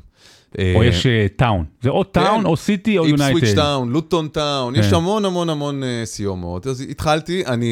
או 0.76 0.84
יש 0.84 1.06
אה, 1.06 1.26
Town. 1.36 1.66
זה 1.82 1.90
או 1.90 2.04
Town, 2.04 2.46
או 2.46 2.58
City, 2.58 2.98
או 2.98 3.06
איפסוויץ' 3.06 3.30
יונייטד. 3.30 3.56
Town, 3.56 3.92
לוטון 3.92 4.28
טאון, 4.28 4.76
יש 4.76 4.90
כן. 4.90 4.96
המון 4.96 5.26
המון 5.26 5.50
המון 5.50 5.84
אה, 5.84 6.02
סיומות. 6.06 6.68
אז 6.68 6.82
התחלתי, 6.82 7.46
אני... 7.46 7.68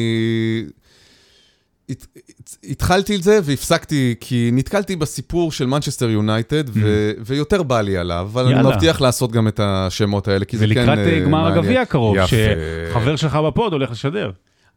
הת- 1.90 2.06
הת- 2.40 2.56
התחלתי 2.70 3.16
את 3.16 3.22
זה 3.22 3.38
והפסקתי, 3.44 4.14
כי 4.20 4.50
נתקלתי 4.52 4.96
בסיפור 4.96 5.52
של 5.52 5.66
מנצ'סטר 5.66 6.10
יונייטד, 6.10 6.64
ו- 6.68 7.12
ויותר 7.26 7.62
בא 7.62 7.80
לי 7.80 7.96
עליו, 7.96 8.28
אבל 8.32 8.46
אני 8.46 8.60
Mm. 8.60 8.72
מבטיח 8.72 9.00
לעשות 9.00 9.32
גם 9.32 9.48
את 9.48 9.60
השמות 9.62 10.28
האלה, 10.28 10.44
כי 10.44 10.58
זה 10.58 10.64
כן 10.66 10.70
ולקראת 10.80 10.98
אה, 10.98 11.04
אה, 11.12 11.20
גמר 11.20 11.42
מעניין. 11.42 11.58
הגביע 11.58 11.80
הקרוב. 11.80 12.16
שחבר 12.26 13.16
שלך 13.16 13.36
בפוד 13.36 13.72
הולך 13.72 13.90
לשדר. 13.90 14.30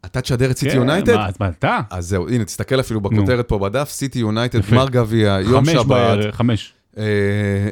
אתה 0.05 0.21
תשדר 0.21 0.51
את 0.51 0.57
סיטי 0.57 0.71
כן, 0.71 0.77
יונייטד? 0.77 1.15
מה, 1.15 1.27
אז 1.27 1.33
מה, 1.39 1.47
אתה? 1.47 1.79
אז 1.89 2.07
זהו, 2.07 2.29
הנה, 2.29 2.45
תסתכל 2.45 2.79
אפילו 2.79 3.01
בכותרת 3.01 3.47
פה 3.47 3.59
בדף, 3.59 3.89
סיטי 3.89 4.19
יונייטד. 4.19 4.59
גמר 4.71 4.89
גביע, 4.89 5.37
יום 5.41 5.65
חמש 5.65 5.73
שבת. 5.73 5.85
בערב, 5.85 6.31
חמש. 6.31 6.73
אה, 6.97 7.03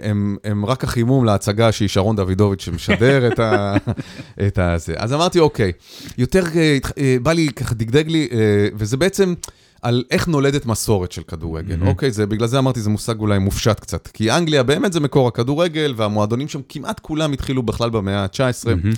הם, 0.02 0.38
הם 0.44 0.66
רק 0.66 0.84
החימום 0.84 1.26
להצגה 1.26 1.72
שהיא 1.72 1.90
שרון 1.90 2.16
דוידוביץ' 2.16 2.62
שמשדר 2.62 3.28
את, 3.28 3.40
ה, 3.40 3.76
את 4.48 4.60
הזה. 4.60 4.94
אז 4.98 5.14
אמרתי, 5.14 5.40
אוקיי, 5.40 5.72
יותר 6.18 6.44
אה, 6.56 6.78
אה, 6.98 7.18
בא 7.22 7.34
לי, 7.34 7.50
ככה 7.56 7.76
דגדג 7.76 8.08
לי, 8.08 8.28
וזה 8.76 8.98
בעצם 8.98 9.34
על 9.82 10.04
איך 10.12 10.28
נולדת 10.28 10.66
מסורת 10.66 11.12
של 11.12 11.24
כדורגל, 11.24 11.76
Mhm. 11.82 11.88
אוקיי? 11.88 12.12
זה, 12.12 12.26
בגלל 12.26 12.48
זה 12.48 12.60
אמרתי, 12.60 12.82
זה 12.82 12.90
מושג 12.90 13.20
אולי 13.20 13.40
מופשט 13.40 13.80
קצת. 13.80 14.08
כי 14.08 14.32
אנגליה 14.32 14.64
באמת 14.64 14.94
זה 14.94 15.00
מקור 15.00 15.28
הכדורגל, 15.28 15.94
והמועדונים 15.98 16.48
שם 16.48 16.60
כמעט 16.70 17.00
כולם 17.00 17.32
התחילו 17.34 17.64
בכלל 17.64 17.90
במאה 17.90 18.24
ה-19. 18.24 18.40
מהמם. 18.70 18.92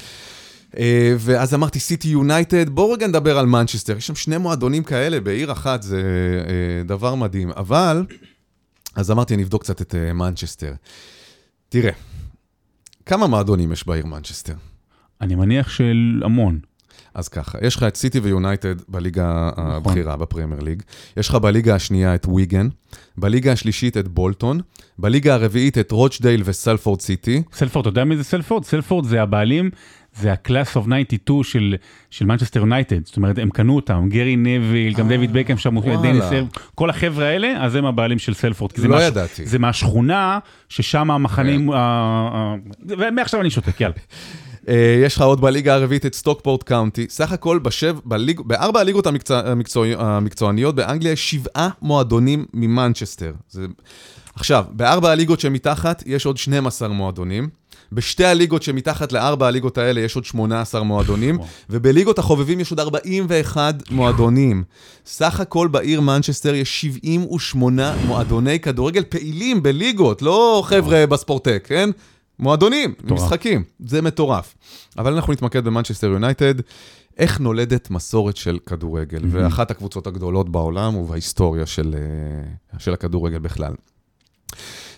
אה, 0.77 1.15
ואז 1.19 1.53
אמרתי, 1.53 1.79
סיטי 1.79 2.07
יונייטד, 2.07 2.69
בואו 2.69 2.91
רגע 2.91 3.07
נדבר 3.07 3.37
על 3.37 3.45
מנצ'סטר. 3.45 3.97
יש 3.97 4.07
שם 4.07 4.15
שני 4.15 4.37
מועדונים 4.37 4.83
כאלה 4.83 5.19
בעיר 5.19 5.51
אחת, 5.51 5.83
זה 5.83 6.01
דבר 6.85 7.15
מדהים. 7.15 7.49
אבל, 7.57 8.05
אז 8.95 9.11
אמרתי, 9.11 9.33
אני 9.33 9.43
אבדוק 9.43 9.63
קצת 9.63 9.81
את 9.81 9.95
אה, 9.95 10.13
מנצ'סטר. 10.13 10.73
תראה, 11.69 11.91
כמה 13.05 13.27
מועדונים 13.27 13.71
יש 13.71 13.87
בעיר 13.87 14.05
מנצ'סטר? 14.05 14.53
אני 15.21 15.35
מניח 15.35 15.69
של 15.69 16.21
המון. 16.25 16.59
אז 17.13 17.27
ככה, 17.27 17.57
יש 17.61 17.75
לך 17.75 17.83
את 17.83 17.95
סיטי 17.95 18.19
ויונייטד 18.19 18.75
בליגה 18.87 19.49
הבכירה, 19.57 20.17
בפרמייר 20.17 20.61
ליג. 20.61 20.81
יש 21.17 21.29
לך 21.29 21.35
בליגה 21.35 21.75
השנייה 21.75 22.15
את 22.15 22.25
ויגן, 22.35 22.67
בליגה 23.17 23.51
השלישית 23.51 23.97
את 23.97 24.07
בולטון, 24.07 24.59
בליגה 24.99 25.33
הרביעית 25.33 25.77
את 25.77 25.91
רוצ'דייל 25.91 26.41
וסלפורד 26.45 27.01
סיטי. 27.01 27.43
סלפורד, 27.53 27.87
אתה 27.87 27.89
יודע 27.89 28.03
מי 28.03 28.17
זה 28.17 28.23
סלפורד? 28.23 28.63
סלפורד 28.65 29.05
זה 29.05 29.21
הבעלים, 29.21 29.69
זה 30.15 30.31
ה 30.33 30.40
Class 30.40 30.75
of 30.75 30.85
92 30.85 31.43
של, 31.43 31.75
של 32.09 32.25
מנצ'סטר 32.25 32.59
יונייטד. 32.59 33.05
זאת 33.05 33.17
אומרת, 33.17 33.37
הם 33.37 33.49
קנו 33.49 33.75
אותם, 33.75 34.09
גרי 34.09 34.35
נוויל, 34.35 34.93
גם 34.93 35.07
דויד 35.07 35.33
בקאם 35.33 35.57
שם. 35.57 35.79
דניס, 35.79 36.25
כל 36.75 36.89
החבר'ה 36.89 37.25
האלה, 37.25 37.63
אז 37.63 37.75
הם 37.75 37.85
הבעלים 37.85 38.19
של 38.19 38.33
סלפורד. 38.33 38.71
לא 38.77 39.03
ידעתי. 39.03 39.45
זה 39.45 39.59
מהשכונה 39.59 40.39
ששם 40.69 41.11
המחנים, 41.11 41.71
אה, 41.71 41.77
אה, 41.77 42.55
ומעכשיו 42.87 43.41
אני 43.41 43.49
שותק, 43.49 43.81
יאללה. 43.81 43.95
אה, 44.69 45.01
יש 45.05 45.15
לך 45.15 45.21
עוד 45.21 45.41
בליגה 45.41 45.73
הרביעית 45.73 46.05
את 46.05 46.15
סטוקפורט 46.15 46.63
קאונטי. 46.63 47.05
סך 47.09 47.31
הכל 47.31 47.59
בשב, 47.59 47.97
בליג, 48.05 48.41
בארבע 48.41 48.79
הליגות 48.79 49.07
המקצוע, 49.07 49.39
המקצוע, 49.39 49.87
המקצועניות 49.99 50.75
באנגליה 50.75 51.11
יש 51.11 51.31
שבעה 51.31 51.69
מועדונים 51.81 52.45
ממנצ'סטר. 52.53 53.33
זה... 53.49 53.65
עכשיו, 54.35 54.65
בארבע 54.69 55.11
הליגות 55.11 55.39
שמתחת 55.39 56.03
יש 56.05 56.25
עוד 56.25 56.37
12 56.37 56.87
מועדונים. 56.87 57.49
בשתי 57.93 58.25
הליגות 58.25 58.63
שמתחת 58.63 59.11
לארבע 59.11 59.47
הליגות 59.47 59.77
האלה 59.77 60.01
יש 60.01 60.15
עוד 60.15 60.25
18 60.25 60.83
מועדונים. 60.83 61.37
ובליגות 61.69 62.19
החובבים 62.19 62.59
יש 62.59 62.71
עוד 62.71 62.79
41 62.79 63.75
מועדונים. 63.91 64.63
סך 65.05 65.39
הכל 65.39 65.67
בעיר 65.67 66.01
מנצ'סטר 66.01 66.55
יש 66.55 66.81
78 66.81 67.95
מועדוני 68.07 68.59
כדורגל 68.59 69.03
פעילים 69.09 69.63
בליגות, 69.63 70.21
לא 70.21 70.63
חבר'ה 70.65 71.05
בספורטק, 71.07 71.63
כן? 71.67 71.89
מועדונים, 72.39 72.93
מטורף. 73.03 73.21
משחקים, 73.21 73.63
זה 73.85 74.01
מטורף. 74.01 74.55
אבל 74.97 75.13
אנחנו 75.13 75.33
נתמקד 75.33 75.65
במנצ'סטר 75.65 76.07
יונייטד. 76.07 76.55
איך 77.17 77.39
נולדת 77.39 77.89
מסורת 77.89 78.37
של 78.37 78.59
כדורגל, 78.65 79.21
ואחת 79.29 79.71
הקבוצות 79.71 80.07
הגדולות 80.07 80.49
בעולם 80.49 80.95
ובהיסטוריה 80.95 81.65
של, 81.65 81.95
אה, 81.97 82.79
של 82.79 82.93
הכדורגל 82.93 83.39
בכלל. 83.39 83.73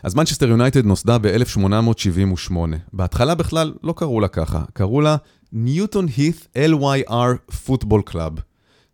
אז 0.04 0.16
מנצ'סטר 0.16 0.50
יונייטד 0.50 0.86
נוסדה 0.86 1.18
ב-1878. 1.18 2.56
בהתחלה 2.94 3.36
בכלל 3.36 3.74
לא 3.84 3.94
קראו 3.98 4.20
לה 4.20 4.28
ככה, 4.28 4.64
קראו 4.74 5.02
לה 5.02 5.16
Newton 5.54 6.06
Heath 6.18 6.48
LYR 6.58 7.54
Football 7.66 8.02
Club. 8.06 8.34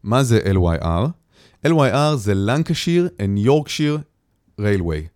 מה 0.04 0.24
זה 0.24 0.40
LYR? 0.54 1.08
LYR 1.68 2.16
זה 2.16 2.34
Lancashire 2.36 3.10
and 3.18 3.40
Yorkshire 3.40 3.98
Railway. 4.60 5.08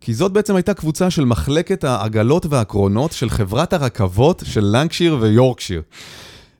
כי 0.00 0.14
זאת 0.14 0.32
בעצם 0.32 0.56
הייתה 0.56 0.74
קבוצה 0.74 1.10
של 1.10 1.24
מחלקת 1.24 1.84
העגלות 1.84 2.46
והקרונות 2.46 3.12
של 3.12 3.30
חברת 3.30 3.72
הרכבות 3.72 4.42
של 4.46 4.64
לנקשיר 4.64 5.18
ויורקשיר. 5.20 5.82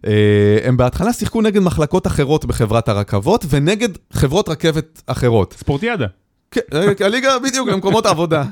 אה, 0.07 0.59
הם 0.65 0.77
בהתחלה 0.77 1.13
שיחקו 1.13 1.43
נגד 1.43 1.61
מחלקות 1.61 2.07
אחרות 2.07 2.45
בחברת 2.45 2.89
הרכבות 2.89 3.45
ונגד 3.49 3.89
חברות 4.13 4.49
רכבת 4.49 5.03
אחרות. 5.07 5.55
ספורטיאדה. 5.59 6.07
כן, 6.51 6.61
אה, 6.75 7.07
הליגה 7.07 7.39
בדיוק 7.39 7.69
במקומות 7.69 8.07
עבודה. 8.07 8.45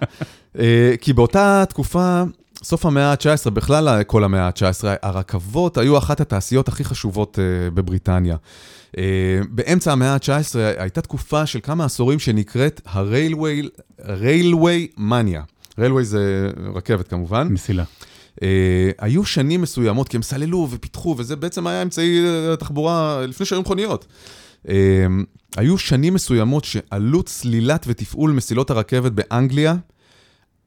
אה, 0.59 0.95
כי 1.01 1.13
באותה 1.13 1.65
תקופה, 1.69 2.23
סוף 2.63 2.87
המאה 2.87 3.13
ה-19, 3.13 3.51
בכלל 3.51 4.03
כל 4.03 4.25
המאה 4.25 4.47
ה-19, 4.47 4.85
הרכבות 5.03 5.79
היו 5.79 5.99
אחת 5.99 6.21
התעשיות 6.21 6.69
הכי 6.69 6.85
חשובות 6.85 7.39
אה, 7.39 7.71
בבריטניה. 7.71 8.37
באמצע 9.51 9.93
המאה 9.93 10.15
ה-19 10.15 10.59
הייתה 10.79 11.01
תקופה 11.01 11.47
של 11.47 11.59
כמה 11.63 11.85
עשורים 11.85 12.19
שנקראת 12.19 12.81
ה-Railway 12.87 14.99
Mania. 14.99 15.41
Railway 15.79 16.03
זה 16.03 16.51
רכבת 16.75 17.09
כמובן. 17.09 17.49
מסילה. 17.49 17.85
Uh, 18.37 18.41
היו 18.99 19.25
שנים 19.25 19.63
מסוימות, 19.63 20.09
כי 20.09 20.17
הם 20.17 20.23
סללו 20.23 20.69
ופיתחו, 20.71 21.15
וזה 21.19 21.37
בעצם 21.37 21.67
היה 21.67 21.83
אמצעי 21.83 22.25
תחבורה 22.59 23.27
לפני 23.27 23.47
שהיו 23.47 23.61
מכוניות. 23.61 24.07
Uh, 24.67 24.71
היו 25.57 25.79
שנים 25.79 26.15
מסוימות 26.15 26.65
שעלות 26.65 27.29
סלילת 27.29 27.85
ותפעול 27.89 28.33
מסילות 28.33 28.71
הרכבת 28.71 29.13
באנגליה 29.13 29.77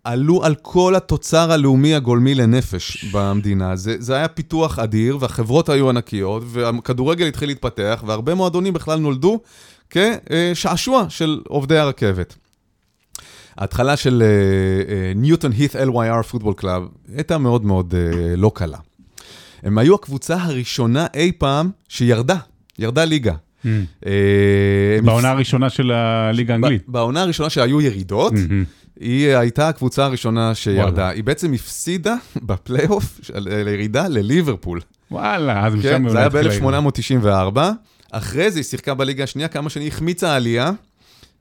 עלו 0.03 0.43
על 0.43 0.55
כל 0.55 0.95
התוצר 0.95 1.51
הלאומי 1.51 1.95
הגולמי 1.95 2.35
לנפש 2.35 3.05
במדינה. 3.05 3.75
זה, 3.75 3.95
זה 3.99 4.15
היה 4.15 4.27
פיתוח 4.27 4.79
אדיר, 4.79 5.17
והחברות 5.19 5.69
היו 5.69 5.89
ענקיות, 5.89 6.43
והכדורגל 6.45 7.27
התחיל 7.27 7.49
להתפתח, 7.49 8.03
והרבה 8.07 8.35
מועדונים 8.35 8.73
בכלל 8.73 8.99
נולדו 8.99 9.39
כשעשוע 9.89 11.05
של 11.09 11.41
עובדי 11.47 11.77
הרכבת. 11.77 12.35
ההתחלה 13.57 13.97
של 13.97 14.23
Newton 15.15 15.51
Heath 15.51 15.75
LYR 15.75 16.23
Football 16.23 16.53
Club 16.53 16.83
הייתה 17.15 17.37
מאוד 17.37 17.65
מאוד 17.65 17.93
uh, 17.93 18.15
לא 18.37 18.51
קלה. 18.55 18.77
הם 19.63 19.77
היו 19.77 19.95
הקבוצה 19.95 20.35
הראשונה 20.35 21.07
אי 21.13 21.31
פעם 21.37 21.71
שירדה, 21.87 22.37
ירדה 22.79 23.05
ליגה. 23.05 23.35
Mm. 23.63 23.67
אה, 24.05 24.11
בעונה 25.03 25.29
הראשונה 25.31 25.69
של 25.69 25.91
הליגה 25.91 26.53
האנגלית. 26.53 26.83
בעונה 26.87 27.21
הראשונה 27.21 27.49
שהיו 27.49 27.81
ירידות, 27.81 28.33
מהמם. 28.33 28.63
היא 28.99 29.35
הייתה 29.35 29.69
הקבוצה 29.69 30.05
הראשונה 30.05 30.55
שירדה. 30.55 30.81
וואלה. 31.01 31.09
היא 31.09 31.23
בעצם 31.23 31.53
הפסידה 31.53 32.15
בפלייאוף 32.47 33.19
של- 33.23 33.63
לירידה 33.63 34.07
לליברפול. 34.07 34.79
וואלה, 35.11 35.65
אז 35.67 35.73
משם... 35.73 35.81
כן, 35.89 36.03
זה 36.03 36.25
אולי 36.25 36.39
היה 36.39 36.49
התחילה 36.49 36.81
ב-1894. 37.51 37.59
אחרי 38.11 38.51
זה 38.51 38.59
היא 38.59 38.63
שיחקה 38.63 38.93
בליגה 38.93 39.23
השנייה 39.23 39.47
כמה 39.47 39.69
שנים, 39.69 39.87
החמיצה 39.87 40.35
עלייה, 40.35 40.71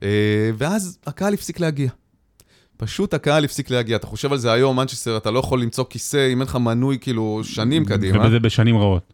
אה, 0.03 0.07
ואז 0.57 0.97
הקהל 1.07 1.33
הפסיק 1.33 1.59
להגיע. 1.59 1.89
פשוט 2.77 3.13
הקהל 3.13 3.45
הפסיק 3.45 3.69
להגיע. 3.69 3.95
אתה 3.95 4.07
חושב 4.07 4.31
על 4.31 4.37
זה 4.37 4.51
היום, 4.51 4.75
מנצ'סטר, 4.79 5.17
אתה 5.17 5.31
לא 5.31 5.39
יכול 5.39 5.61
למצוא 5.61 5.85
כיסא 5.89 6.17
אם 6.33 6.39
אין 6.41 6.47
לך 6.47 6.55
מנוי 6.55 6.97
כאילו 7.01 7.39
שנים 7.43 7.85
קדימה. 7.85 8.27
וזה 8.27 8.39
בשנים 8.39 8.77
רעות. 8.77 9.13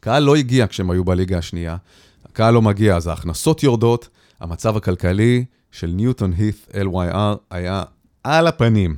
קהל 0.00 0.22
לא 0.22 0.36
הגיע 0.36 0.66
כשהם 0.66 0.90
היו 0.90 1.04
בליגה 1.04 1.38
השנייה, 1.38 1.76
הקהל 2.36 2.54
לא 2.54 2.62
מגיע, 2.62 2.96
אז 2.96 3.06
ההכנסות 3.06 3.62
יורדות, 3.62 4.08
המצב 4.40 4.76
הכלכלי 4.76 5.44
של 5.72 5.86
ניוטון 5.86 6.32
הית 6.36 6.66
LYR 6.72 7.36
היה 7.50 7.82
על 8.24 8.46
הפנים. 8.46 8.96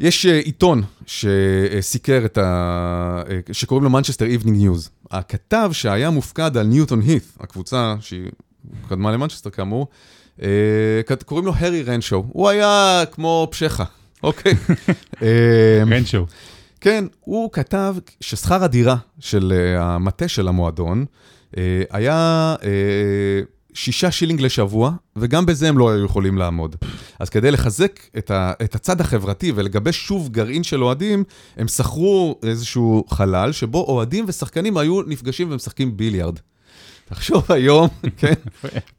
יש 0.00 0.26
אה, 0.26 0.38
עיתון 0.38 0.82
שסיקר 1.06 2.22
את 2.24 2.38
ה... 2.38 3.22
אה, 3.30 3.38
שקוראים 3.52 3.84
לו 3.84 3.90
מנצ'סטר 3.90 4.24
איבנינג 4.24 4.58
ניוז. 4.58 4.90
הכתב 5.10 5.70
שהיה 5.72 6.10
מופקד 6.10 6.56
על 6.56 6.66
ניוטון 6.66 7.00
הית, 7.00 7.32
הקבוצה 7.40 7.94
שהיא 8.00 8.30
קדמה 8.88 9.12
למנצ'סטר 9.12 9.50
כאמור, 9.50 9.86
אה, 10.42 10.48
קוראים 11.24 11.46
לו 11.46 11.52
הרי 11.56 11.82
רנשו. 11.82 12.24
הוא 12.28 12.48
היה 12.48 13.02
כמו 13.10 13.48
פשחה, 13.50 13.84
אוקיי? 14.22 14.54
רנצ'ו. 15.90 16.26
כן, 16.80 17.04
הוא 17.20 17.52
כתב 17.52 17.96
ששכר 18.20 18.64
הדירה 18.64 18.96
של 19.20 19.52
המטה 19.78 20.28
של 20.28 20.48
המועדון 20.48 21.04
היה 21.90 22.54
uh, 22.60 22.64
שישה 23.74 24.10
שילינג 24.10 24.40
לשבוע, 24.40 24.90
וגם 25.16 25.46
בזה 25.46 25.68
הם 25.68 25.78
לא 25.78 25.90
היו 25.90 26.04
יכולים 26.04 26.38
לעמוד. 26.38 26.76
אז 27.20 27.28
כדי 27.30 27.50
לחזק 27.50 28.00
את, 28.18 28.30
ה, 28.30 28.52
את 28.64 28.74
הצד 28.74 29.00
החברתי 29.00 29.52
ולגבש 29.54 29.96
שוב 30.06 30.28
גרעין 30.28 30.62
של 30.62 30.82
אוהדים, 30.84 31.24
הם 31.56 31.68
שכרו 31.68 32.38
איזשהו 32.42 33.04
חלל 33.10 33.52
שבו 33.52 33.84
אוהדים 33.84 34.24
ושחקנים 34.28 34.76
היו 34.76 35.02
נפגשים 35.02 35.48
ומשחקים 35.50 35.96
ביליארד. 35.96 36.38
תחשוב 37.08 37.52
היום, 37.52 37.88
כן, 38.18 38.32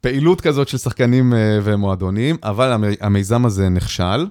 פעילות 0.00 0.40
כזאת 0.40 0.68
של 0.68 0.78
שחקנים 0.78 1.32
uh, 1.32 1.36
ומועדונים, 1.64 2.36
אבל 2.42 2.72
המ- 2.72 2.84
המיזם 3.00 3.46
הזה 3.46 3.68
נכשל. 3.68 4.26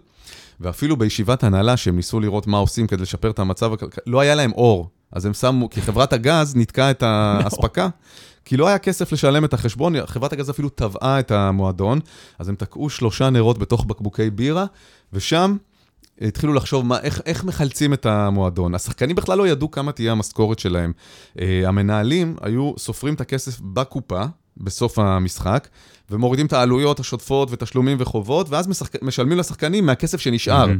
ואפילו 0.59 0.97
בישיבת 0.97 1.43
הנהלה, 1.43 1.77
שהם 1.77 1.95
ניסו 1.95 2.19
לראות 2.19 2.47
מה 2.47 2.57
עושים 2.57 2.87
כדי 2.87 3.01
לשפר 3.01 3.29
את 3.29 3.39
המצב 3.39 3.73
הכלכלי, 3.73 4.03
לא 4.07 4.19
היה 4.19 4.35
להם 4.35 4.51
אור. 4.51 4.89
אז 5.11 5.25
הם 5.25 5.33
שמו, 5.33 5.69
כי 5.69 5.81
חברת 5.81 6.13
הגז 6.13 6.55
ניתקה 6.55 6.91
את 6.91 7.03
האספקה, 7.03 7.87
כי 8.45 8.57
לא 8.57 8.67
היה 8.67 8.77
כסף 8.77 9.11
לשלם 9.11 9.45
את 9.45 9.53
החשבון, 9.53 10.05
חברת 10.05 10.33
הגז 10.33 10.49
אפילו 10.49 10.69
תבעה 10.69 11.19
את 11.19 11.31
המועדון, 11.31 11.99
אז 12.39 12.49
הם 12.49 12.55
תקעו 12.55 12.89
שלושה 12.89 13.29
נרות 13.29 13.57
בתוך 13.57 13.85
בקבוקי 13.85 14.29
בירה, 14.29 14.65
ושם 15.13 15.57
התחילו 16.21 16.53
לחשוב 16.53 16.85
מה, 16.85 16.99
איך, 16.99 17.21
איך 17.25 17.43
מחלצים 17.43 17.93
את 17.93 18.05
המועדון. 18.05 18.75
השחקנים 18.75 19.15
בכלל 19.15 19.37
לא 19.37 19.47
ידעו 19.47 19.71
כמה 19.71 19.91
תהיה 19.91 20.11
המשכורת 20.11 20.59
שלהם. 20.59 20.93
Uh, 21.37 21.41
המנהלים 21.65 22.35
היו 22.41 22.73
סופרים 22.77 23.13
את 23.13 23.21
הכסף 23.21 23.59
בקופה, 23.59 24.23
בסוף 24.57 24.99
המשחק, 24.99 25.67
ומורידים 26.11 26.45
את 26.45 26.53
העלויות 26.53 26.99
השוטפות 26.99 27.49
ותשלומים 27.51 27.97
וחובות, 27.99 28.49
ואז 28.49 28.67
משחק... 28.67 29.03
משלמים 29.03 29.37
לשחקנים 29.37 29.85
מהכסף 29.85 30.19
שנשאר. 30.19 30.65
מהמם. 30.65 30.79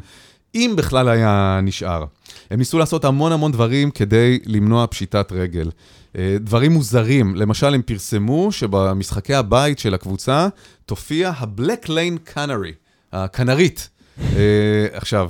אם 0.56 0.74
בכלל 0.78 1.10
היה 1.10 1.60
נשאר. 1.64 2.06
הם 2.52 2.60
ניסו 2.60 2.80
לעשות 2.80 3.06
המון 3.06 3.32
המון 3.32 3.52
דברים 3.52 3.92
כדי 3.92 4.40
למנוע 4.46 4.88
פשיטת 4.88 5.32
רגל. 5.32 5.72
אה, 6.18 6.38
דברים 6.40 6.72
מוזרים, 6.72 7.36
למשל 7.36 7.74
הם 7.74 7.82
פרסמו 7.82 8.52
שבמשחקי 8.52 9.34
הבית 9.34 9.80
של 9.80 9.94
הקבוצה 9.94 10.48
תופיע 10.86 11.30
ה-Black 11.30 11.86
Lane 11.86 12.34
Canary, 12.36 12.74
הכנרית. 13.12 13.90
אה, 14.20 14.88
עכשיו, 14.92 15.30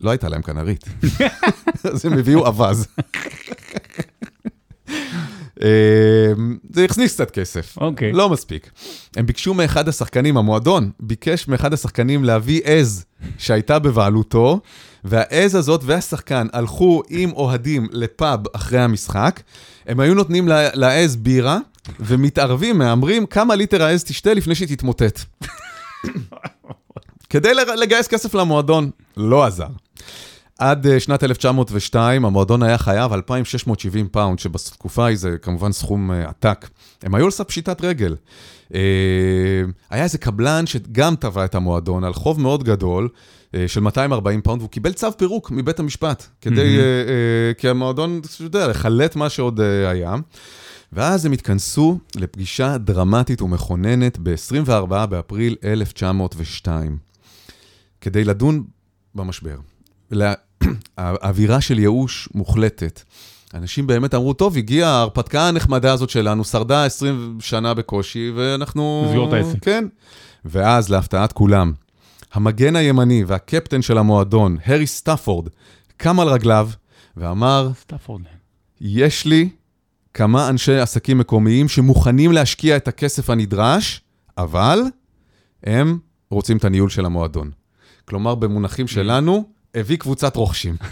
לא 0.00 0.10
הייתה 0.10 0.28
להם 0.28 0.42
כנרית, 0.42 0.84
אז 1.92 2.06
הם 2.06 2.12
הביאו 2.18 2.46
אווז. 2.46 2.86
אה, 5.62 5.68
זה 6.70 6.84
הכניס 6.84 7.14
קצת 7.14 7.30
כסף, 7.30 7.78
אוקיי. 7.78 8.12
לא 8.12 8.28
מספיק. 8.28 8.70
הם 9.16 9.26
ביקשו 9.26 9.54
מאחד 9.54 9.88
השחקנים, 9.88 10.36
המועדון 10.36 10.90
ביקש 11.00 11.48
מאחד 11.48 11.72
השחקנים 11.72 12.24
להביא 12.24 12.60
עז 12.64 13.04
שהייתה 13.38 13.78
בבעלותו, 13.78 14.60
והעז 15.04 15.54
הזאת 15.54 15.80
והשחקן 15.84 16.46
הלכו 16.52 17.02
עם 17.08 17.32
אוהדים 17.32 17.88
לפאב 17.92 18.40
אחרי 18.52 18.80
המשחק, 18.80 19.40
הם 19.86 20.00
היו 20.00 20.14
נותנים 20.14 20.48
לעז 20.74 21.16
בירה, 21.16 21.58
ומתערבים, 22.00 22.78
מהמרים 22.78 23.26
כמה 23.26 23.54
ליטר 23.54 23.82
העז 23.82 24.04
תשתה 24.04 24.34
לפני 24.34 24.54
שהיא 24.54 24.68
תתמוטט. 24.68 25.20
כדי 27.30 27.52
לגייס 27.76 28.08
כסף 28.08 28.34
למועדון, 28.34 28.90
לא 29.16 29.44
עזר. 29.44 29.66
עד 30.58 30.86
אה, 30.86 31.00
שנת 31.00 31.24
1902 31.24 32.24
המועדון 32.24 32.62
היה 32.62 32.78
חייב 32.78 33.12
2,670 33.12 34.08
פאונד, 34.08 34.38
שבתקופה 34.38 35.04
ההיא 35.04 35.16
זה 35.16 35.36
כמובן 35.42 35.72
סכום 35.72 36.10
אה, 36.10 36.28
עתק. 36.28 36.68
הם 37.02 37.14
היו 37.14 37.24
על 37.24 37.30
סף 37.30 37.44
פשיטת 37.44 37.80
רגל. 37.84 38.16
אה, 38.74 38.80
היה 39.90 40.04
איזה 40.04 40.18
קבלן 40.18 40.66
שגם 40.66 41.14
תבע 41.16 41.44
את 41.44 41.54
המועדון 41.54 42.04
על 42.04 42.12
חוב 42.12 42.40
מאוד 42.40 42.64
גדול 42.64 43.08
של 43.66 43.80
240 43.80 44.42
פאונד, 44.42 44.60
והוא 44.60 44.70
קיבל 44.70 44.92
צו 44.92 45.06
פירוק 45.18 45.50
מבית 45.50 45.78
המשפט, 45.78 46.26
כדי, 46.40 46.78
כי 47.58 47.68
המועדון, 47.68 48.20
אתה 48.24 48.42
יודע, 48.42 48.68
לחלט 48.68 49.16
מה 49.16 49.28
שעוד 49.28 49.60
היה. 49.90 50.14
ואז 50.92 51.26
הם 51.26 51.32
התכנסו 51.32 51.98
לפגישה 52.16 52.78
דרמטית 52.78 53.42
ומכוננת 53.42 54.18
ב-24 54.22 55.06
באפריל 55.06 55.56
1902, 55.64 56.98
כדי 58.00 58.24
לדון 58.24 58.64
במשבר. 59.14 59.56
האווירה 60.98 61.60
של 61.60 61.78
ייאוש 61.78 62.28
מוחלטת. 62.34 63.02
אנשים 63.54 63.86
באמת 63.86 64.14
אמרו, 64.14 64.32
טוב, 64.32 64.56
הגיעה 64.56 64.90
ההרפתקה 64.90 65.48
הנחמדה 65.48 65.92
הזאת 65.92 66.10
שלנו, 66.10 66.44
שרדה 66.44 66.84
20 66.84 67.38
שנה 67.40 67.74
בקושי, 67.74 68.32
ואנחנו... 68.36 69.04
נסגור 69.08 69.28
את 69.28 69.32
העסק. 69.32 69.64
כן. 69.64 69.84
ואז, 70.44 70.88
להפתעת 70.88 71.32
כולם, 71.32 71.72
המגן 72.32 72.76
הימני 72.76 73.24
והקפטן 73.26 73.82
של 73.82 73.98
המועדון, 73.98 74.56
הארי 74.64 74.86
סטאפורד, 74.86 75.48
קם 75.96 76.20
על 76.20 76.28
רגליו 76.28 76.70
ואמר, 77.16 77.70
סטאפורד. 77.80 78.22
יש 78.80 79.26
לי 79.26 79.48
כמה 80.14 80.48
אנשי 80.48 80.78
עסקים 80.78 81.18
מקומיים 81.18 81.68
שמוכנים 81.68 82.32
להשקיע 82.32 82.76
את 82.76 82.88
הכסף 82.88 83.30
הנדרש, 83.30 84.00
אבל 84.38 84.80
הם 85.64 85.98
רוצים 86.30 86.56
את 86.56 86.64
הניהול 86.64 86.90
של 86.90 87.04
המועדון. 87.04 87.50
כלומר, 88.04 88.34
במונחים 88.34 88.86
שלנו, 88.86 89.44
הביא 89.74 89.96
קבוצת 89.96 90.36
רוכשים. 90.36 90.76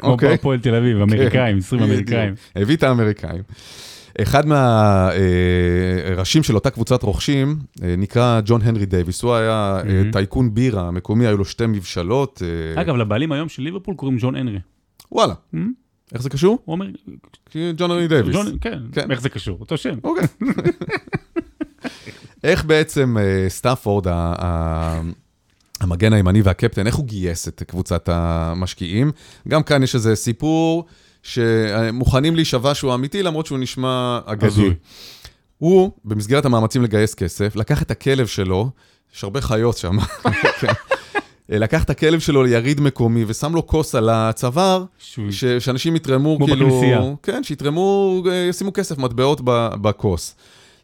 כמו 0.00 0.08
אוקיי? 0.10 0.28
בהפועל 0.28 0.58
תל 0.58 0.74
אביב, 0.74 1.00
אמריקאים, 1.00 1.58
20 1.58 1.82
בדיוק. 1.82 1.94
אמריקאים. 1.96 2.34
הביא 2.56 2.76
את 2.76 2.82
האמריקאים. 2.82 3.42
אחד 4.22 4.46
מהראשים 4.46 6.42
של 6.42 6.54
אותה 6.54 6.70
קבוצת 6.70 7.02
רוכשים 7.02 7.56
אה, 7.82 7.94
נקרא 7.98 8.40
ג'ון 8.44 8.60
הנרי 8.62 8.86
דייוויס, 8.86 9.22
הוא 9.22 9.34
היה 9.34 9.76
אה, 9.78 9.84
מהמם. 9.84 10.10
טייקון 10.10 10.54
בירה 10.54 10.88
המקומי, 10.88 11.26
היו 11.26 11.36
לו 11.36 11.44
שתי 11.44 11.66
מבשלות. 11.66 12.42
אה, 12.76 12.82
אגב, 12.82 12.96
לבעלים 12.96 13.32
היום 13.32 13.48
של 13.48 13.62
ליברפול 13.62 13.94
קוראים 13.94 14.18
ג'ון 14.20 14.34
הנרי. 14.34 14.58
וואלה, 15.12 15.34
מהמם. 15.52 15.72
איך 16.12 16.22
זה 16.22 16.30
קשור? 16.30 16.58
הוא 16.64 16.72
אומר, 16.72 16.86
ג'ון 17.76 17.90
הנרי 17.90 18.08
דייוויס. 18.08 18.36
כן, 18.60 18.78
כן. 18.92 19.10
איך 19.10 19.20
זה 19.20 19.28
קשור? 19.28 19.56
אותו 19.60 19.76
שם. 19.76 19.94
אוקיי. 20.04 20.26
איך 22.44 22.64
בעצם 22.64 23.16
אה, 23.18 23.44
סטאפורד, 23.48 24.08
ה- 24.08 24.34
ה- 24.38 25.00
המגן 25.80 26.12
הימני 26.12 26.42
והקפטן, 26.42 26.86
איך 26.86 26.94
הוא 26.94 27.04
גייס 27.06 27.48
את 27.48 27.62
קבוצת 27.66 28.08
המשקיעים? 28.12 29.12
גם 29.48 29.62
כאן 29.62 29.82
יש 29.82 29.94
איזה 29.94 30.16
סיפור 30.16 30.84
שמוכנים 31.22 32.36
להישבע 32.36 32.74
שהוא 32.74 32.94
אמיתי, 32.94 33.22
למרות 33.22 33.46
שהוא 33.46 33.58
נשמע 33.58 34.20
אגדי. 34.24 34.70
הוא, 35.58 35.90
במסגרת 36.04 36.44
המאמצים 36.44 36.82
לגייס 36.82 37.14
כסף, 37.14 37.56
לקח 37.56 37.82
את 37.82 37.90
הכלב 37.90 38.26
שלו, 38.26 38.70
יש 39.14 39.24
הרבה 39.24 39.40
חיות 39.40 39.76
שם, 39.76 39.98
כן. 40.60 40.72
לקח 41.48 41.84
את 41.84 41.90
הכלב 41.90 42.20
שלו 42.20 42.42
ליריד 42.42 42.80
מקומי 42.80 43.24
ושם 43.26 43.54
לו 43.54 43.66
כוס 43.66 43.94
על 43.94 44.08
הצוואר, 44.08 44.84
ש- 44.98 45.44
שאנשים 45.58 45.96
יתרמו, 45.96 46.36
כמו 46.36 46.46
כאילו... 46.46 46.66
בכנסייה. 46.66 47.00
כן, 47.22 47.44
שיתרמו, 47.44 48.22
אה, 48.30 48.34
ישימו 48.34 48.72
כסף, 48.72 48.98
מטבעות 48.98 49.40
בכוס. 49.82 50.36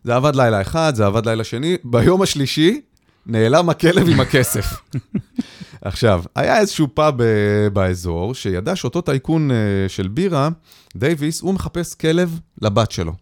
זה 0.05 0.16
עבד 0.16 0.36
לילה 0.36 0.61
אחד, 0.61 0.92
זה 0.94 1.07
עבד 1.07 1.26
לילה 1.26 1.44
שני, 1.44 1.76
ביום 1.84 2.22
השלישי 2.22 2.80
נעלם 3.26 3.68
הכלב 3.68 4.08
עם 4.08 4.20
הכסף. 4.20 4.66
עכשיו, 5.80 6.22
היה 6.34 6.58
איזשהו 6.58 6.88
פאב 6.94 7.14
באזור, 7.72 8.34
שידע 8.34 8.76
שאותו 8.76 9.00
טייקון 9.00 9.50
אה, 9.50 9.56
של 9.88 10.08
בירה, 10.08 10.48
דייוויס, 10.96 11.40
הוא 11.40 11.54
מחפש 11.54 11.94
כלב 11.94 12.40
לבת 12.62 12.90
שלו. 12.90 13.12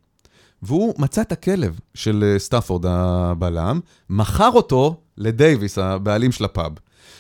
והוא 0.63 0.95
מצא 0.99 1.21
את 1.21 1.33
הכלב 1.33 1.79
של 1.95 2.25
אה, 2.27 2.39
סטאפורד 2.39 2.87
הבלם, 2.89 3.81
מכר 4.11 4.51
אותו 4.51 5.01
לדייוויס, 5.19 5.79
הבעלים 5.79 6.33
של 6.33 6.45
הפאב. 6.45 6.73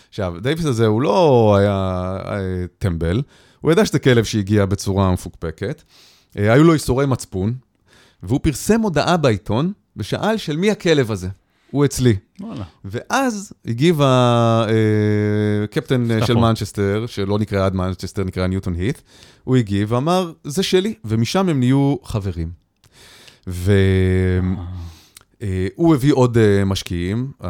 עכשיו, 0.08 0.34
דייוויס 0.42 0.66
הזה 0.66 0.86
הוא 0.86 1.02
לא 1.02 1.56
היה 1.58 2.16
אה, 2.26 2.64
טמבל, 2.78 3.22
הוא 3.60 3.72
ידע 3.72 3.86
שזה 3.86 3.98
כלב 3.98 4.24
שהגיע 4.24 4.66
בצורה 4.66 5.12
מפוקפקת, 5.12 5.82
היו 6.34 6.64
לו 6.64 6.74
איסורי 6.74 7.06
מצפון, 7.06 7.54
והוא 8.22 8.40
פרסם 8.42 8.80
הודעה 8.80 9.16
בעיתון 9.16 9.72
ושאל 9.96 10.36
של 10.36 10.56
מי 10.56 10.70
הכלב 10.70 11.10
הזה. 11.10 11.28
הוא 11.74 11.84
אצלי. 11.84 12.16
וואלה. 12.40 12.64
ואז 12.84 13.52
הגיב 13.66 14.00
הקפטן 15.64 16.06
של 16.08 16.24
סטאפורד. 16.24 16.48
מנצ'סטר, 16.48 17.04
שלא 17.06 17.38
נקרא 17.38 17.66
עוד 17.66 17.74
מנצ'סטר, 17.74 18.24
נקרא 18.24 18.46
ניוטון 18.46 18.74
הית', 18.74 19.02
הוא 19.44 19.56
הגיב 19.56 19.92
ואמר, 19.92 20.32
זה 20.44 20.62
שלי, 20.62 20.94
ומשם 21.04 21.48
הם 21.48 21.58
נהיו 21.58 21.96
חברים. 22.04 22.50
והוא 25.44 25.94
הביא 25.94 26.12
עוד 26.12 26.38
אה, 26.38 26.64
משקיעים, 26.64 27.30
אה, 27.44 27.48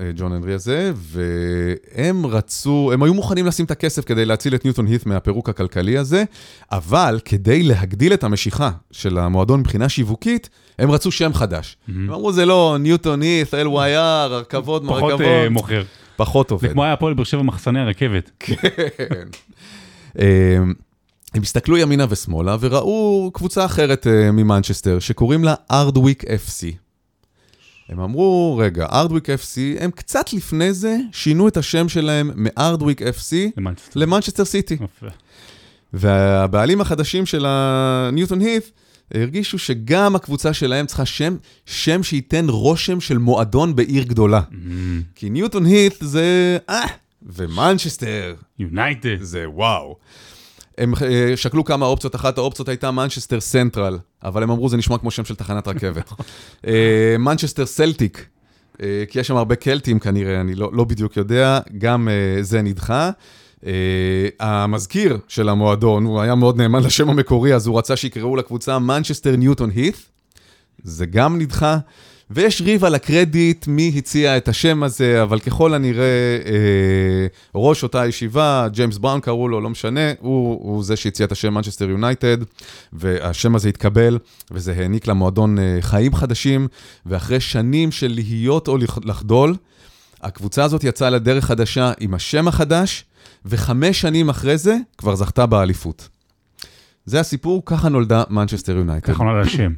אה, 0.00 0.10
ג'ון 0.16 0.32
הנרי 0.32 0.54
הזה, 0.54 0.92
והם 0.96 2.26
רצו, 2.26 2.90
הם 2.92 3.02
היו 3.02 3.14
מוכנים 3.14 3.46
לשים 3.46 3.64
את 3.64 3.70
הכסף 3.70 4.04
כדי 4.04 4.24
להציל 4.24 4.54
את 4.54 4.64
ניוטון 4.64 4.86
הית' 4.86 5.06
מהפירוק 5.06 5.48
הכלכלי 5.48 5.98
הזה, 5.98 6.24
אבל 6.72 7.20
כדי 7.24 7.62
להגדיל 7.62 8.12
את 8.12 8.24
המשיכה 8.24 8.70
של 8.90 9.18
המועדון 9.18 9.60
מבחינה 9.60 9.88
שיווקית, 9.88 10.48
הם 10.78 10.90
רצו 10.90 11.10
שם 11.10 11.34
חדש. 11.34 11.76
הם 11.88 12.10
אמרו, 12.10 12.32
זה 12.32 12.46
לא 12.46 12.76
ניוטון 12.80 13.22
הית', 13.22 13.54
LYR, 13.54 13.96
הרכבות, 13.96 14.82
פחות 14.82 15.02
מרכבות, 15.02 15.20
אה, 15.20 15.48
מוכר. 15.48 15.82
פחות 16.16 16.48
זה 16.48 16.54
עובד. 16.54 16.72
כמו 16.72 16.84
היה 16.84 16.92
הפועל 16.92 17.14
באר 17.14 17.24
שבע 17.24 17.42
מחסני 17.42 17.80
הרכבת. 17.80 18.30
כן. 18.40 18.54
אמ, 20.18 20.74
הם 21.34 21.42
הסתכלו 21.42 21.76
ימינה 21.76 22.06
ושמאלה 22.08 22.56
וראו 22.60 23.30
קבוצה 23.34 23.64
אחרת 23.64 24.06
אה, 24.06 24.30
ממנצ'סטר 24.32 24.98
שקוראים 24.98 25.44
לה 25.44 25.54
ארדוויק 25.70 26.24
FC. 26.24 26.87
הם 27.88 28.00
אמרו, 28.00 28.56
רגע, 28.62 28.86
ארדוויק 28.92 29.30
FC, 29.30 29.80
הם 29.80 29.90
קצת 29.90 30.32
לפני 30.32 30.72
זה 30.72 30.96
שינו 31.12 31.48
את 31.48 31.56
השם 31.56 31.88
שלהם 31.88 32.30
מארדוויק 32.34 33.02
FC 33.02 33.60
למנצ'סטר. 33.94 34.44
סיטי. 34.44 34.76
והבעלים 35.92 36.80
החדשים 36.80 37.26
של 37.26 37.46
הניוטון 37.48 38.40
הית' 38.40 38.70
הרגישו 39.14 39.58
שגם 39.58 40.16
הקבוצה 40.16 40.52
שלהם 40.52 40.86
צריכה 40.86 41.06
שם, 41.06 41.36
שם 41.66 42.02
שייתן 42.02 42.48
רושם 42.48 43.00
של 43.00 43.18
מועדון 43.18 43.76
בעיר 43.76 44.04
גדולה. 44.04 44.40
אמ, 44.52 45.02
כי 45.14 45.30
ניוטון 45.30 45.64
הית' 45.64 45.98
זה 46.00 46.58
אה, 46.68 46.86
ומנצ'סטר 47.22 48.34
יונייטד. 48.58 49.22
זה 49.22 49.48
וואו. 49.48 49.96
הם 50.78 50.94
אה, 51.02 51.36
שקלו 51.36 51.64
כמה 51.64 51.86
אופציות, 51.86 52.14
אחת 52.14 52.38
האופציות 52.38 52.68
הייתה 52.68 52.90
מנצ'סטר 52.90 53.40
סנטרל, 53.40 53.98
אבל 54.22 54.42
הם 54.42 54.50
אמרו 54.50 54.68
זה 54.68 54.76
נשמע 54.76 54.98
כמו 54.98 55.10
שם 55.10 55.24
של 55.24 55.34
תחנת 55.34 55.68
רכבת. 55.68 56.12
אה, 56.66 57.16
מנצ'סטר 57.18 57.66
סלטיק, 57.66 58.26
אה, 58.82 59.04
כי 59.08 59.20
יש 59.20 59.26
שם 59.26 59.36
הרבה 59.36 59.54
קלטים 59.54 59.98
כנראה, 59.98 60.40
אני 60.40 60.54
לא, 60.54 60.70
לא 60.72 60.84
בדיוק 60.84 61.16
יודע, 61.16 61.60
גם 61.78 62.08
אה, 62.08 62.42
זה 62.42 62.62
נדחה. 62.62 63.10
אה, 63.66 63.72
המזכיר 64.40 65.18
של 65.28 65.48
המועדון, 65.48 66.04
הוא 66.04 66.20
היה 66.20 66.34
מאוד 66.34 66.56
נאמן 66.56 66.82
לשם 66.82 67.10
המקורי, 67.10 67.54
אז 67.54 67.66
הוא 67.66 67.78
רצה 67.78 67.96
שיקראו 67.96 68.36
לקבוצה 68.36 68.78
מנצ'סטר 68.78 69.36
ניוטון 69.36 69.70
הית', 69.70 69.96
זה 70.82 71.06
גם 71.06 71.38
נדחה. 71.38 71.78
ויש 72.30 72.60
ריב 72.62 72.84
על 72.84 72.94
הקרדיט, 72.94 73.66
מי 73.66 73.92
הציע 73.96 74.36
את 74.36 74.48
השם 74.48 74.82
הזה, 74.82 75.22
אבל 75.22 75.40
ככל 75.40 75.74
הנראה, 75.74 76.04
אה, 76.46 77.26
ראש 77.54 77.82
אותה 77.82 78.06
ישיבה, 78.06 78.66
ג'יימס 78.72 78.98
בראון 78.98 79.20
קראו 79.20 79.48
לו, 79.48 79.60
לא 79.60 79.70
משנה, 79.70 80.00
הוא, 80.20 80.58
הוא 80.62 80.84
זה 80.84 80.96
שהציע 80.96 81.26
את 81.26 81.32
השם 81.32 81.54
מנצ'סטר 81.54 81.90
יונייטד, 81.90 82.38
והשם 82.92 83.54
הזה 83.54 83.68
התקבל, 83.68 84.18
וזה 84.50 84.72
העניק 84.72 85.06
למועדון 85.06 85.58
אה, 85.58 85.78
חיים 85.80 86.14
חדשים, 86.14 86.68
ואחרי 87.06 87.40
שנים 87.40 87.92
של 87.92 88.08
להיות 88.14 88.68
או 88.68 88.76
לח- 88.76 88.98
לחדול, 89.04 89.54
הקבוצה 90.22 90.64
הזאת 90.64 90.84
יצאה 90.84 91.10
לדרך 91.10 91.44
חדשה 91.44 91.92
עם 92.00 92.14
השם 92.14 92.48
החדש, 92.48 93.04
וחמש 93.46 94.00
שנים 94.00 94.28
אחרי 94.28 94.58
זה 94.58 94.76
כבר 94.98 95.14
זכתה 95.16 95.46
באליפות. 95.46 96.08
זה 97.06 97.20
הסיפור, 97.20 97.62
ככה 97.66 97.88
נולדה 97.88 98.22
מנצ'סטר 98.30 98.76
יונייטד. 98.76 99.12
ככה 99.12 99.24
נולד 99.24 99.46
השם. 99.46 99.72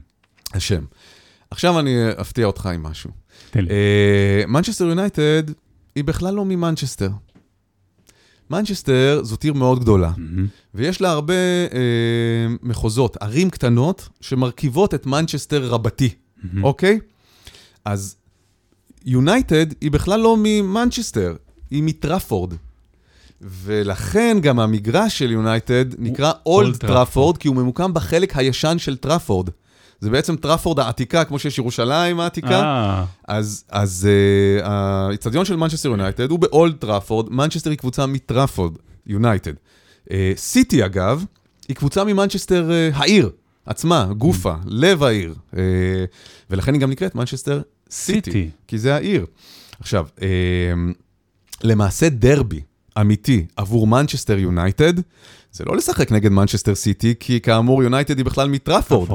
השם. 0.55 0.83
עכשיו 1.51 1.79
אני 1.79 1.97
אפתיע 2.21 2.47
אותך 2.47 2.67
עם 2.67 2.83
משהו. 2.83 3.11
אה, 3.57 4.43
מנצ'סטר 4.49 4.85
יונייטד 4.85 5.43
היא 5.95 6.05
בכלל 6.05 6.35
לא 6.35 6.45
ממנצ'סטר. 6.45 7.11
מנצ'סטר 8.51 9.21
זאת 9.23 9.43
עיר 9.43 9.53
מאוד 9.53 9.81
גדולה, 9.81 10.13
ויש 10.75 11.01
לה 11.01 11.11
הרבה 11.11 11.35
אה, 11.73 12.47
מחוזות, 12.63 13.17
ערים 13.21 13.51
קטנות 13.51 14.09
שמרכיבות 14.21 14.95
את 14.95 15.07
מנצ'סטר 15.07 15.67
רבתי, 15.67 16.09
אוקיי? 16.63 16.99
אז 17.85 18.17
יונייטד 19.05 19.67
היא 19.81 19.91
בכלל 19.91 20.21
לא 20.21 20.37
ממנצ'סטר, 20.39 21.37
היא 21.71 21.83
מטראפורד. 21.83 22.55
ולכן 23.41 24.39
גם 24.43 24.61
המגרש 24.61 25.19
של 25.19 25.31
יונייטד 25.31 25.85
נקרא 25.99 26.33
אולד 26.47 26.77
טראפורד, 26.77 27.37
כי 27.39 27.49
הוא 27.49 27.57
ממוקם 27.57 27.95
בחלק 27.95 28.37
הישן 28.37 28.79
של 28.79 28.97
טראפורד. 28.97 29.51
זה 30.01 30.11
בעצם 30.11 30.37
טראפורד 30.37 30.79
העתיקה, 30.79 31.25
כמו 31.25 31.39
שיש 31.39 31.59
ירושלים 31.59 32.21
העתיקה. 32.21 32.61
אה, 32.61 33.05
אז, 33.29 33.65
אז 33.69 34.09
אה, 34.09 34.67
האיצטדיון 34.67 35.45
של 35.45 35.57
מנצ'סטר 35.57 35.89
יונייטד 35.89 36.31
הוא 36.31 36.39
באולד 36.39 36.77
טראפורד, 36.77 37.33
מנצ'סטר 37.33 37.71
היא 37.71 37.79
קבוצה 37.79 38.07
מטראפורד 38.07 38.73
יונייטד. 39.07 39.53
אה, 40.11 40.33
סיטי 40.37 40.85
אגב, 40.85 41.25
היא 41.69 41.77
קבוצה 41.77 42.05
ממנצ'סטר 42.05 42.71
אה, 42.71 42.97
העיר 42.97 43.31
עצמה, 43.67 44.07
גופה, 44.19 44.55
לב 44.67 45.03
העיר. 45.03 45.35
אה, 45.53 45.57
ולכן 46.51 46.75
היא 46.75 46.81
גם 46.81 46.91
נקראת 46.91 47.15
מנצ'סטר 47.15 47.61
סיטי, 47.91 48.31
סיטי. 48.31 48.51
כי 48.69 48.79
זה 48.79 48.95
העיר. 48.95 49.27
עכשיו, 49.81 50.07
אה, 50.17 50.23
למעשה 51.63 52.09
דרבי 52.09 52.61
אמיתי 53.01 53.47
עבור 53.57 53.87
מנצ'סטר 53.87 54.39
יונייטד, 54.39 54.93
זה 55.53 55.65
לא 55.65 55.77
לשחק 55.77 56.13
נגד 56.13 56.31
מנצ'סטר 56.31 56.75
סיטי, 56.75 57.15
כי 57.21 57.41
כאמור 57.41 57.83
יונייטד 57.83 58.17
היא 58.19 58.25
בכלל 58.25 58.49
מטראפורד. 58.49 59.11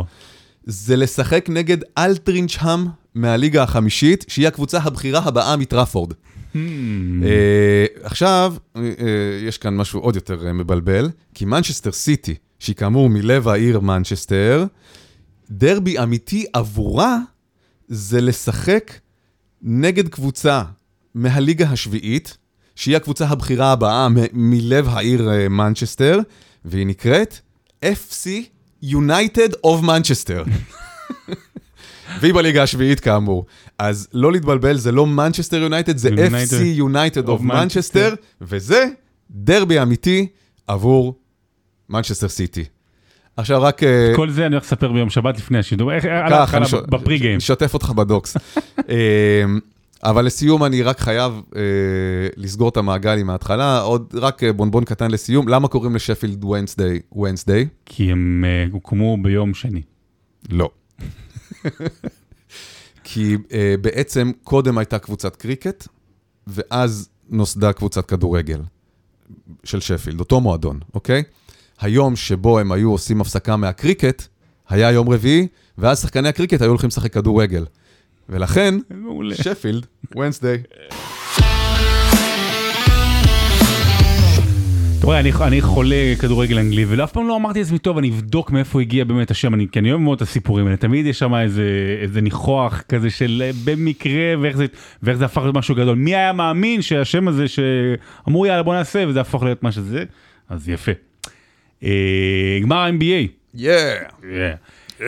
זה 0.65 0.95
לשחק 0.95 1.45
נגד 1.49 1.77
אלטרינצ'האם 1.97 2.85
מהליגה 3.15 3.63
החמישית, 3.63 4.25
שהיא 4.27 4.47
הקבוצה 4.47 4.77
הבכירה 4.77 5.21
הבאה 5.25 5.55
מטראפורד. 5.55 6.11
הממ. 6.11 6.57
אה, 7.23 7.85
עכשיו, 8.03 8.55
אה, 8.75 8.81
אה, 8.81 9.47
יש 9.47 9.57
כאן 9.57 9.75
משהו 9.75 9.99
עוד 9.99 10.15
יותר 10.15 10.53
מבלבל, 10.53 11.09
כי 11.33 11.45
מנצ'סטר 11.45 11.91
סיטי, 11.91 12.35
שהיא 12.59 12.75
כאמור 12.75 13.09
מלב 13.09 13.47
העיר 13.47 13.79
מנצ'סטר, 13.79 14.65
דרבי 15.51 15.99
אמיתי 15.99 16.45
עבורה 16.53 17.17
זה 17.87 18.21
לשחק 18.21 18.91
נגד 19.61 20.07
קבוצה 20.07 20.63
מהליגה 21.15 21.69
השביעית, 21.69 22.37
שהיא 22.75 22.95
הקבוצה 22.95 23.27
הבכירה 23.27 23.71
הבאה 23.71 24.09
מ- 24.09 24.15
מלב 24.33 24.87
העיר 24.89 25.29
מנצ'סטר, 25.49 26.19
והיא 26.65 26.85
נקראת 26.85 27.39
FC 27.85 28.27
United 28.91 29.53
of 29.65 29.83
Manchester. 29.83 30.49
והיא 32.19 32.33
בליגה 32.33 32.63
השביעית 32.63 32.99
כאמור. 32.99 33.45
אז 33.79 34.07
לא 34.13 34.31
להתבלבל, 34.31 34.77
זה 34.77 34.91
לא 34.91 35.05
מנצ'סטר 35.05 35.57
יונייטד, 35.57 35.97
זה 35.97 36.09
United 36.09 36.49
FC 36.49 36.79
United 36.79 37.27
of 37.27 37.41
Manchester, 37.41 38.15
וזה 38.41 38.85
דרבי 39.31 39.81
אמיתי 39.81 40.27
עבור 40.67 41.19
מנצ'סטר 41.89 42.29
סיטי. 42.29 42.65
עכשיו 43.37 43.61
רק... 43.61 43.83
אה, 43.83 44.13
כל 44.15 44.29
זה 44.29 44.45
אני 44.45 44.55
הולך 44.55 44.65
לספר 44.65 44.91
ביום 44.91 45.09
שבת 45.09 45.37
לפני 45.37 45.59
השידור, 45.59 45.93
איך, 45.93 46.03
ככה, 46.29 46.57
אני 46.57 46.65
בפרי 46.89 47.17
גיים. 47.17 47.37
אשתף 47.37 47.73
אותך 47.73 47.89
בדוקס. 47.89 48.37
אבל 50.05 50.25
לסיום 50.25 50.63
אני 50.63 50.81
רק 50.81 50.99
חייב 50.99 51.41
אה, 51.55 51.61
לסגור 52.37 52.69
את 52.69 52.77
המעגל 52.77 53.17
עם 53.17 53.29
ההתחלה, 53.29 53.79
עוד 53.79 54.15
רק 54.17 54.43
אה, 54.43 54.53
בונבון 54.53 54.83
קטן 54.83 55.11
לסיום, 55.11 55.47
למה 55.47 55.67
קוראים 55.67 55.95
לשפילד 55.95 56.43
וונסדיי 56.43 56.99
וונסדיי? 57.11 57.67
כי 57.85 58.11
הם 58.11 58.45
אה, 58.47 58.65
הוקמו 58.71 59.17
ביום 59.21 59.53
שני. 59.53 59.81
לא. 60.49 60.69
כי 63.03 63.37
אה, 63.51 63.75
בעצם 63.81 64.31
קודם 64.43 64.77
הייתה 64.77 64.99
קבוצת 64.99 65.35
קריקט, 65.35 65.87
ואז 66.47 67.09
נוסדה 67.29 67.73
קבוצת 67.73 68.05
כדורגל 68.05 68.61
של 69.63 69.79
שפילד, 69.79 70.19
אותו 70.19 70.41
מועדון, 70.41 70.79
אוקיי? 70.93 71.23
היום 71.79 72.15
שבו 72.15 72.59
הם 72.59 72.71
היו 72.71 72.91
עושים 72.91 73.21
הפסקה 73.21 73.55
מהקריקט, 73.55 74.23
היה 74.69 74.91
יום 74.91 75.09
רביעי, 75.09 75.47
ואז 75.77 76.01
שחקני 76.01 76.29
הקריקט 76.29 76.61
היו 76.61 76.69
הולכים 76.69 76.87
לשחק 76.87 77.13
כדורגל. 77.13 77.65
ולכן. 78.29 78.75
שפילד, 79.33 79.85
וונסדיי. 80.15 80.57
אתה 85.05 85.05
רואה, 85.11 85.19
אני, 85.19 85.31
אני 85.41 85.61
חולה 85.61 86.13
כדורגל 86.19 86.59
אנגלי, 86.59 86.85
ואף 86.85 87.11
פעם 87.11 87.27
לא 87.27 87.35
אמרתי 87.35 87.59
לעצמי, 87.59 87.79
טוב, 87.79 87.97
אני 87.97 88.09
אבדוק 88.09 88.51
מאיפה 88.51 88.81
הגיע 88.81 89.03
באמת 89.03 89.31
השם, 89.31 89.53
אני, 89.53 89.67
כי 89.71 89.79
אני 89.79 89.91
אוהב 89.91 90.01
מאוד 90.01 90.15
את 90.15 90.21
הסיפורים 90.21 90.65
האלה, 90.65 90.77
תמיד 90.77 91.05
יש 91.05 91.19
שם 91.19 91.35
איזה, 91.35 91.97
איזה 92.01 92.21
ניחוח 92.21 92.81
כזה 92.89 93.09
של 93.09 93.43
אה, 93.45 93.51
במקרה, 93.65 94.33
ואיך 94.41 94.57
זה, 94.57 94.65
ואיך 95.03 95.17
זה 95.17 95.25
הפך 95.25 95.41
להיות 95.41 95.55
משהו 95.55 95.75
גדול. 95.75 95.95
מי 95.95 96.15
היה 96.15 96.33
מאמין 96.33 96.81
שהשם 96.81 97.27
הזה 97.27 97.45
שאמרו 97.47 98.45
יאללה 98.45 98.63
בוא 98.63 98.75
נעשה, 98.75 99.03
וזה 99.07 99.21
הפך 99.21 99.43
להיות 99.43 99.63
מה 99.63 99.71
שזה, 99.71 100.03
אז 100.49 100.69
יפה. 100.69 100.91
אה, 101.83 102.59
גמר 102.61 102.77
ה-NBA. 102.77 103.27
יאה. 103.53 103.95
Yeah. 104.99 105.03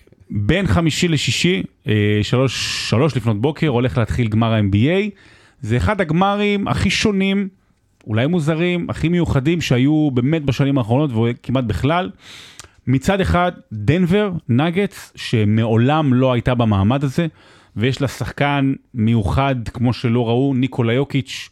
בין 0.46 0.66
חמישי 0.66 1.08
לשישי, 1.08 1.62
אה, 1.88 2.18
שלוש, 2.22 2.86
שלוש 2.90 3.16
לפנות 3.16 3.40
בוקר, 3.40 3.68
הולך 3.68 3.98
להתחיל 3.98 4.28
גמר 4.28 4.52
ה-NBA. 4.52 5.10
זה 5.60 5.76
אחד 5.76 6.00
הגמרים 6.00 6.68
הכי 6.68 6.90
שונים, 6.90 7.48
אולי 8.06 8.26
מוזרים, 8.26 8.90
הכי 8.90 9.08
מיוחדים 9.08 9.60
שהיו 9.60 10.10
באמת 10.10 10.44
בשנים 10.44 10.78
האחרונות 10.78 11.10
וכמעט 11.12 11.64
בכלל. 11.64 12.10
מצד 12.86 13.20
אחד, 13.20 13.52
דנבר, 13.72 14.32
נגטס, 14.48 15.12
שמעולם 15.16 16.14
לא 16.14 16.32
הייתה 16.32 16.54
במעמד 16.54 17.04
הזה, 17.04 17.26
ויש 17.76 18.00
לה 18.00 18.08
שחקן 18.08 18.72
מיוחד 18.94 19.68
כמו 19.72 19.92
שלא 19.92 20.28
ראו, 20.28 20.54
ניקולה 20.54 20.92
יוקיץ', 20.92 21.48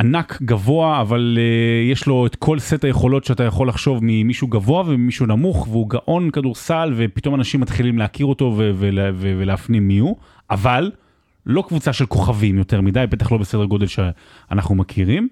ענק, 0.00 0.42
גבוה, 0.42 1.00
אבל 1.00 1.38
uh, 1.38 1.92
יש 1.92 2.06
לו 2.06 2.26
את 2.26 2.36
כל 2.36 2.58
סט 2.58 2.84
היכולות 2.84 3.24
שאתה 3.24 3.44
יכול 3.44 3.68
לחשוב 3.68 3.98
ממישהו 4.02 4.48
גבוה 4.48 4.82
וממישהו 4.86 5.26
נמוך, 5.26 5.68
והוא 5.68 5.90
גאון 5.90 6.30
כדורסל, 6.30 6.92
ופתאום 6.96 7.34
אנשים 7.34 7.60
מתחילים 7.60 7.98
להכיר 7.98 8.26
אותו 8.26 8.54
ולהפנים 9.16 9.88
מי 9.88 9.98
הוא, 9.98 10.16
אבל 10.50 10.90
לא 11.46 11.64
קבוצה 11.68 11.92
של 11.92 12.06
כוכבים 12.06 12.58
יותר 12.58 12.80
מדי, 12.80 13.04
בטח 13.10 13.32
לא 13.32 13.38
בסדר 13.38 13.64
גודל 13.64 13.86
שאנחנו 13.86 14.74
מכירים. 14.74 15.28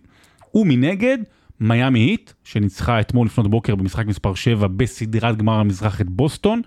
ומנגד, 0.55 1.19
מיאמי 1.61 1.99
היט, 1.99 2.33
שניצחה 2.45 3.01
אתמול 3.01 3.27
לפנות 3.27 3.51
בוקר 3.51 3.75
במשחק 3.75 4.07
מספר 4.07 4.35
7 4.35 4.67
בסדרת 4.67 5.37
גמר 5.37 5.55
המזרח 5.55 6.01
את 6.01 6.11
בוסטון, 6.11 6.63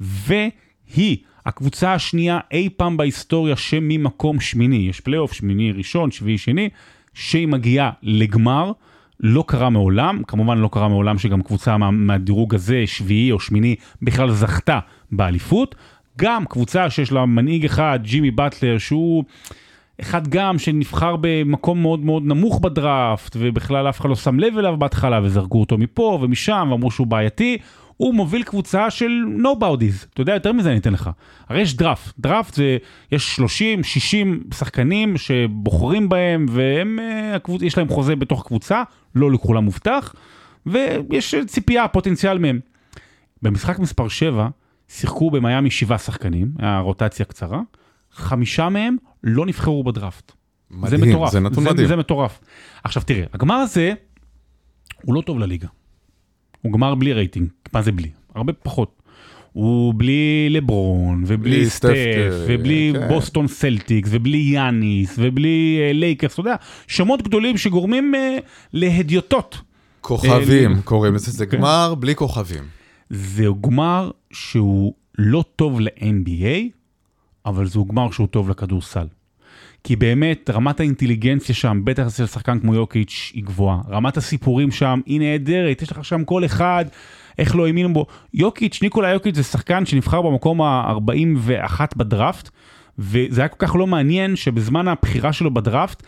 והיא 0.00 1.16
הקבוצה 1.46 1.94
השנייה 1.94 2.38
אי 2.52 2.68
פעם 2.76 2.96
בהיסטוריה 2.96 3.56
שממקום 3.56 4.40
שמיני, 4.40 4.86
יש 4.88 5.00
פלייאוף 5.00 5.32
שמיני 5.32 5.72
ראשון, 5.72 6.10
שביעי 6.10 6.38
שני, 6.38 6.68
שהיא 7.14 7.48
מגיעה 7.48 7.90
לגמר, 8.02 8.72
לא 9.20 9.44
קרה 9.46 9.70
מעולם, 9.70 10.22
כמובן 10.26 10.58
לא 10.58 10.68
קרה 10.72 10.88
מעולם 10.88 11.18
שגם 11.18 11.42
קבוצה 11.42 11.76
מה, 11.76 11.90
מהדירוג 11.90 12.54
הזה, 12.54 12.82
שביעי 12.86 13.32
או 13.32 13.40
שמיני, 13.40 13.76
בכלל 14.02 14.30
זכתה 14.30 14.78
באליפות. 15.12 15.74
גם 16.18 16.44
קבוצה 16.44 16.90
שיש 16.90 17.12
לה 17.12 17.26
מנהיג 17.26 17.64
אחד, 17.64 18.00
ג'ימי 18.02 18.30
באטלר, 18.30 18.78
שהוא 18.78 19.24
אחד 20.00 20.28
גם 20.28 20.58
שנבחר 20.58 21.16
במקום 21.20 21.82
מאוד 21.82 22.04
מאוד 22.04 22.22
נמוך 22.26 22.60
בדראפט, 22.60 23.36
ובכלל 23.38 23.88
אף 23.88 24.00
אחד 24.00 24.08
לא 24.08 24.16
שם 24.16 24.40
לב 24.40 24.58
אליו 24.58 24.76
בהתחלה, 24.78 25.20
וזרקו 25.22 25.60
אותו 25.60 25.78
מפה 25.78 26.18
ומשם, 26.22 26.68
ואמרו 26.70 26.90
שהוא 26.90 27.06
בעייתי. 27.06 27.58
הוא 28.00 28.14
מוביל 28.14 28.42
קבוצה 28.42 28.90
של 28.90 29.24
nobodies, 29.42 30.06
אתה 30.14 30.20
יודע, 30.20 30.34
יותר 30.34 30.52
מזה 30.52 30.70
אני 30.70 30.78
אתן 30.78 30.92
לך. 30.92 31.10
הרי 31.48 31.60
יש 31.60 31.76
דראפט, 31.76 32.14
דראפט 32.18 32.54
זה, 32.54 32.76
יש 33.12 33.36
30, 33.36 33.82
60 33.84 34.42
שחקנים 34.54 35.16
שבוחרים 35.16 36.08
בהם, 36.08 36.46
והם, 36.48 36.98
אה, 36.98 37.34
הקבוצ... 37.34 37.62
יש 37.62 37.78
להם 37.78 37.88
חוזה 37.88 38.16
בתוך 38.16 38.46
קבוצה, 38.46 38.82
לא 39.14 39.30
לכולם 39.30 39.64
מובטח, 39.64 40.14
ויש 40.66 41.34
ציפייה, 41.46 41.88
פוטנציאל 41.88 42.38
מהם. 42.38 42.60
במשחק 43.42 43.78
מספר 43.78 44.08
7, 44.08 44.48
שיחקו 44.88 45.30
במיאמי 45.30 45.70
שבעה 45.70 45.98
שחקנים, 45.98 46.52
היה 46.58 46.78
רוטציה 46.78 47.26
קצרה, 47.26 47.60
חמישה 48.12 48.68
מהם 48.68 48.96
לא 49.24 49.46
נבחרו 49.46 49.84
בדראפט. 49.84 50.32
זה 50.70 50.76
מדהים, 50.76 51.10
מטורף, 51.10 51.32
זה 51.32 51.40
נתון 51.40 51.64
זה, 51.64 51.70
מדהים. 51.70 51.88
זה 51.88 51.96
מטורף. 51.96 52.40
עכשיו 52.84 53.02
תראה, 53.06 53.24
הגמר 53.32 53.54
הזה, 53.54 53.92
הוא 55.04 55.14
לא 55.14 55.20
טוב 55.20 55.38
לליגה. 55.38 55.68
הוא 56.62 56.72
גמר 56.72 56.94
בלי 56.94 57.12
רייטינג, 57.12 57.48
מה 57.72 57.82
זה 57.82 57.92
בלי? 57.92 58.08
הרבה 58.34 58.52
פחות. 58.52 59.00
הוא 59.52 59.94
בלי 59.96 60.48
לברון, 60.50 61.24
ובלי 61.26 61.56
בלי 61.56 61.70
סטף 61.70 61.88
קרי, 61.88 62.28
ובלי 62.46 62.92
כן. 62.94 63.08
בוסטון 63.08 63.48
סלטיקס, 63.48 64.08
ובלי 64.12 64.38
יאניס, 64.38 65.14
ובלי 65.18 65.78
אה, 65.80 65.92
לייקרס, 65.92 66.32
אתה 66.32 66.40
יודע, 66.40 66.54
שמות 66.86 67.22
גדולים 67.22 67.56
שגורמים 67.56 68.14
אה, 68.14 68.38
להדיוטות. 68.72 69.60
כוכבים 70.00 70.76
אה, 70.76 70.82
קוראים 70.82 71.14
לזה, 71.14 71.30
זה 71.30 71.46
כן. 71.46 71.56
גמר 71.56 71.94
בלי 71.98 72.14
כוכבים. 72.14 72.64
זהו 73.10 73.60
גמר 73.60 74.10
שהוא 74.32 74.94
לא 75.18 75.44
טוב 75.56 75.80
ל-NBA, 75.80 76.78
אבל 77.46 77.66
זהו 77.66 77.84
גמר 77.84 78.10
שהוא 78.10 78.26
טוב 78.26 78.50
לכדורסל. 78.50 79.06
כי 79.84 79.96
באמת, 79.96 80.50
רמת 80.50 80.80
האינטליגנציה 80.80 81.54
שם, 81.54 81.80
בטח 81.84 82.06
אצל 82.06 82.26
שחקן 82.26 82.58
כמו 82.58 82.74
יוקיץ', 82.74 83.32
היא 83.34 83.44
גבוהה. 83.44 83.78
רמת 83.88 84.16
הסיפורים 84.16 84.70
שם 84.70 85.00
היא 85.06 85.20
נהדרת, 85.20 85.82
יש 85.82 85.92
לך 85.92 86.04
שם 86.04 86.24
כל 86.24 86.44
אחד, 86.44 86.84
איך 87.38 87.56
לא 87.56 87.66
האמינו 87.66 87.92
בו. 87.92 88.06
יוקיץ', 88.34 88.78
ניקולה 88.82 89.08
יוקיץ' 89.08 89.34
זה 89.36 89.42
שחקן 89.42 89.86
שנבחר 89.86 90.22
במקום 90.22 90.62
ה-41 90.62 91.80
בדראפט, 91.96 92.50
וזה 92.98 93.40
היה 93.40 93.48
כל 93.48 93.66
כך 93.66 93.76
לא 93.76 93.86
מעניין 93.86 94.36
שבזמן 94.36 94.88
הבחירה 94.88 95.32
שלו 95.32 95.54
בדראפט, 95.54 96.02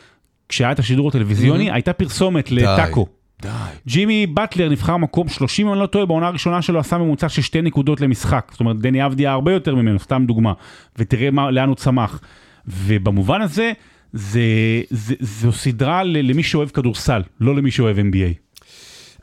כשהיה 0.48 0.72
את 0.72 0.78
השידור 0.78 1.08
הטלוויזיוני, 1.08 1.70
Mhm. 1.70 1.74
הייתה 1.74 1.92
פרסומת 1.92 2.50
לטאקו. 2.50 3.06
די. 3.42 3.48
ג'ימי 3.86 4.26
באטלר 4.26 4.68
נבחר 4.68 4.96
מקום 4.96 5.28
30 5.28 5.66
אם 5.66 5.72
אני 5.72 5.80
לא 5.80 5.86
טועה, 5.86 6.06
בעונה 6.06 6.26
הראשונה 6.26 6.62
שלו 6.62 6.78
עשה 6.80 6.98
ממוצע 6.98 7.28
של 7.28 7.42
שתי 7.42 7.62
נקודות 7.62 8.00
למשחק. 8.00 8.48
זאת 8.50 8.60
אומרת, 8.60 8.78
דני 8.78 9.06
אבדיה 9.06 9.32
הרבה 9.32 9.52
יותר 9.52 9.74
ממנו, 9.74 9.98
סתם 9.98 10.24
דוגמה. 10.26 10.52
ותראה 10.98 11.30
מה, 11.30 11.50
לאן 11.50 11.68
הוא 11.68 11.76
צמח. 11.76 12.20
ובמובן 12.66 13.40
הזה, 13.42 13.72
זה, 14.12 14.40
זה, 14.90 15.14
זו 15.20 15.52
סדרה 15.52 16.04
למי 16.04 16.42
שאוהב 16.42 16.68
כדורסל, 16.68 17.22
לא 17.40 17.56
למי 17.56 17.70
שאוהב 17.70 17.96
NBA. 17.98 18.42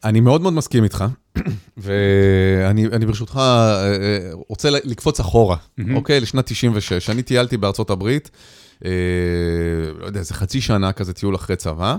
אני 0.04 0.20
מאוד 0.20 0.42
מאוד 0.42 0.54
מסכים 0.54 0.84
איתך, 0.84 1.06
ואני 1.78 2.88
אני 2.88 3.06
ברשותך 3.06 3.38
אה, 3.38 3.82
אה, 3.86 4.32
רוצה 4.50 4.70
לקפוץ 4.70 5.20
אחורה, 5.20 5.58
מהמם. 5.78 5.96
אוקיי? 5.96 6.20
לשנת 6.20 6.46
96. 6.46 7.10
אני 7.10 7.24
טיילתי 7.24 7.58
בארצות 7.58 7.90
הברית, 7.90 8.32
אה, 8.86 8.92
לא 10.00 10.06
יודע, 10.06 10.20
איזה 10.20 10.34
חצי 10.34 10.62
שנה 10.62 10.92
כזה 10.92 11.14
טיול 11.14 11.36
אחרי 11.36 11.56
צבא, 11.56 11.96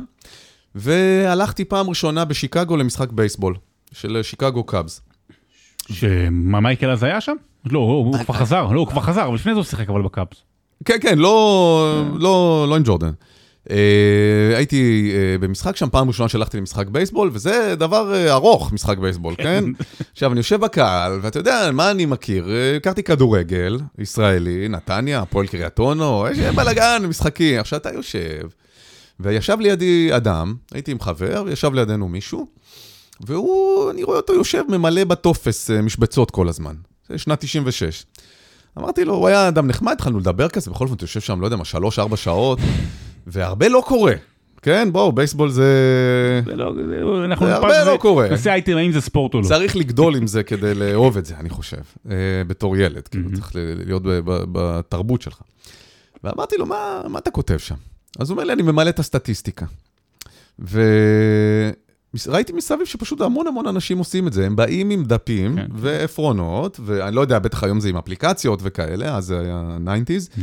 והלכתי 0.74 1.64
פעם 1.64 1.88
ראשונה 1.88 2.24
בשיקגו 2.24 2.76
למשחק 2.76 3.12
בייסבול, 3.12 3.54
של 3.92 4.20
שיקגו 4.22 4.64
קאבס. 4.64 5.00
שמה 5.92 6.60
מייקל 6.60 6.90
אז 6.90 7.02
היה 7.02 7.20
שם? 7.20 7.36
לא, 7.66 7.78
הוא 7.78 8.18
כבר 8.24 8.34
חזר, 8.34 8.66
לא, 8.72 8.80
הוא 8.80 8.86
כבר 8.88 9.00
חזר, 9.00 9.26
אבל 9.26 9.34
לפני 9.34 9.52
זה 9.52 9.56
הוא 9.56 9.64
שיחק 9.64 9.88
אבל 9.88 10.02
בקאפס. 10.02 10.42
כן, 10.84 10.96
כן, 11.00 11.18
לא, 11.18 12.04
לא, 12.18 12.66
לא 12.68 12.76
עם 12.76 12.82
ג'ורדן. 12.84 13.12
Uh, 13.68 13.72
הייתי 14.56 15.12
uh, 15.12 15.42
במשחק 15.42 15.76
שם, 15.76 15.88
פעם 15.90 16.08
ראשונה 16.08 16.28
שהלכתי 16.28 16.56
למשחק 16.56 16.86
בייסבול, 16.88 17.30
וזה 17.32 17.74
דבר 17.78 18.12
uh, 18.12 18.30
ארוך, 18.30 18.72
משחק 18.72 18.98
בייסבול, 18.98 19.34
כן? 19.36 19.64
עכשיו, 20.12 20.32
אני 20.32 20.40
יושב 20.40 20.60
בקהל, 20.60 21.18
ואתה 21.22 21.38
יודע, 21.38 21.70
מה 21.72 21.90
אני 21.90 22.06
מכיר? 22.06 22.44
Uh, 22.44 22.76
הכרתי 22.76 23.02
כדורגל, 23.02 23.78
ישראלי, 23.98 24.68
נתניה, 24.68 25.20
הפועל 25.20 25.46
קריית 25.46 25.78
אונו, 25.78 26.26
יש 26.30 26.38
בלאגן, 26.38 27.02
משחקים. 27.08 27.60
עכשיו, 27.60 27.78
אתה 27.78 27.90
יושב, 27.92 28.48
וישב 29.20 29.56
לידי 29.60 30.10
אדם, 30.16 30.54
הייתי 30.72 30.90
עם 30.90 31.00
חבר, 31.00 31.42
וישב 31.46 31.74
לידינו 31.74 32.08
מישהו, 32.08 32.46
והוא, 33.20 33.90
אני 33.90 34.02
רואה 34.02 34.16
אותו 34.16 34.32
יושב 34.32 34.62
ממלא 34.68 35.04
בטופס 35.04 35.70
uh, 35.70 35.82
משבצות 35.82 36.30
כל 36.30 36.48
הזמן. 36.48 36.74
זה 37.08 37.18
שנת 37.18 37.40
96. 37.40 38.06
אמרתי 38.80 39.04
לו, 39.04 39.14
הוא 39.14 39.28
היה 39.28 39.48
אדם 39.48 39.66
נחמד, 39.66 39.92
התחלנו 39.92 40.18
לדבר 40.18 40.48
כזה, 40.48 40.70
בכל 40.70 40.88
זאת, 40.88 41.02
יושב 41.02 41.20
שם, 41.20 41.40
לא 41.40 41.46
יודע 41.46 41.56
מה, 41.56 41.64
שלוש-ארבע 41.64 42.16
שעות, 42.16 42.58
והרבה 43.26 43.68
לא 43.68 43.82
קורה. 43.86 44.12
כן, 44.62 44.88
בואו, 44.92 45.12
בייסבול 45.12 45.50
זה... 45.50 45.64
זה 46.44 46.56
לא, 46.56 46.72
זה- 46.74 47.24
אנחנו 47.24 47.46
זה 47.46 47.54
הרבה 47.54 47.68
נפס- 47.68 47.86
לא 47.86 47.96
קורה. 48.00 48.28
נעשה 48.28 48.52
אייטם 48.52 48.76
האם 48.76 48.92
זה 48.92 49.00
ספורט 49.00 49.34
או 49.34 49.40
לא. 49.40 49.46
צריך 49.48 49.76
לגדול 49.76 50.16
עם 50.16 50.26
זה 50.26 50.42
כדי 50.42 50.74
לאהוב 50.74 51.16
את 51.16 51.26
זה, 51.26 51.34
אני 51.40 51.50
חושב, 51.50 51.76
אה, 52.10 52.14
בתור 52.46 52.76
ילד, 52.76 53.08
כאילו. 53.08 53.28
צריך 53.34 53.50
להיות 53.86 54.02
בתרבות 54.52 55.22
שלך. 55.22 55.40
ואמרתי 56.24 56.56
לו, 56.56 56.66
"מה- 56.66 57.00
מה 57.08 57.18
אתה 57.18 57.30
כותב 57.30 57.56
שם? 57.58 57.74
אז 58.18 58.30
הוא 58.30 58.34
אומר 58.36 58.44
לי, 58.44 58.52
אני 58.52 58.62
ממלא 58.62 58.88
את 58.88 58.98
הסטטיסטיקה. 58.98 59.66
וראיתי 62.26 62.52
מסביב 62.52 62.84
שפשוט 62.86 63.20
המון 63.20 63.46
המון 63.46 63.66
אנשים 63.66 63.98
עושים 63.98 64.26
את 64.26 64.32
זה, 64.32 64.46
הם 64.46 64.56
באים 64.56 64.90
עם 64.90 65.04
דפים 65.04 65.56
כן. 65.56 65.66
ועפרונות, 65.74 66.80
ואני 66.84 67.16
לא 67.16 67.20
יודע, 67.20 67.38
בטח 67.38 67.64
היום 67.64 67.80
זה 67.80 67.88
עם 67.88 67.96
אפליקציות 67.96 68.60
וכאלה, 68.62 69.16
אז 69.16 69.24
זה 69.24 69.40
היה 69.40 69.78
90's. 69.84 70.28
Mhm. 70.36 70.40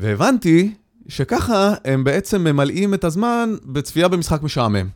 והבנתי 0.00 0.72
שככה 1.08 1.74
הם 1.84 2.04
בעצם 2.04 2.44
ממלאים 2.44 2.94
את 2.94 3.04
הזמן 3.04 3.54
בצפייה 3.64 4.08
במשחק 4.08 4.42
משעמם. 4.42 4.86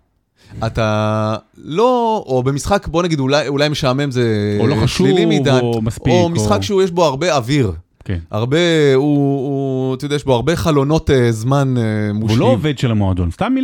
אתה 0.67 1.37
לא, 1.59 2.25
או 2.27 2.43
במשחק, 2.43 2.89
בוא 2.89 3.03
נגיד, 3.03 3.21
אולי, 3.21 3.49
אולי 3.49 3.69
משעמם 3.69 4.11
זה 4.11 4.57
או 4.61 4.67
לא 4.67 4.75
חשוב, 4.83 5.07
שלילי 5.07 5.39
מדי, 5.41 5.51
או 5.63 5.83
מספיק, 5.83 6.07
או 6.13 6.23
או- 6.23 6.29
משחק 6.29 6.63
שיש 6.63 6.91
בו 6.91 7.05
הרבה 7.05 7.37
אוויר. 7.37 7.73
כן. 8.07 8.19
הרבה, 8.31 8.59
הוא, 8.95 9.49
הוא, 9.49 9.95
אתה 9.95 10.05
יודע, 10.05 10.17
יש 10.17 10.25
בו 10.25 10.35
הרבה 10.35 10.57
חלונות 10.57 11.11
אה, 11.11 11.33
זמן 11.33 11.75
אה, 11.77 11.83
הוא 12.09 12.21
מושכים. 12.21 12.41
לא 12.41 12.47
עובד 12.47 12.79
של 12.79 12.91
המועדון, 12.91 13.31
סתם 13.31 13.55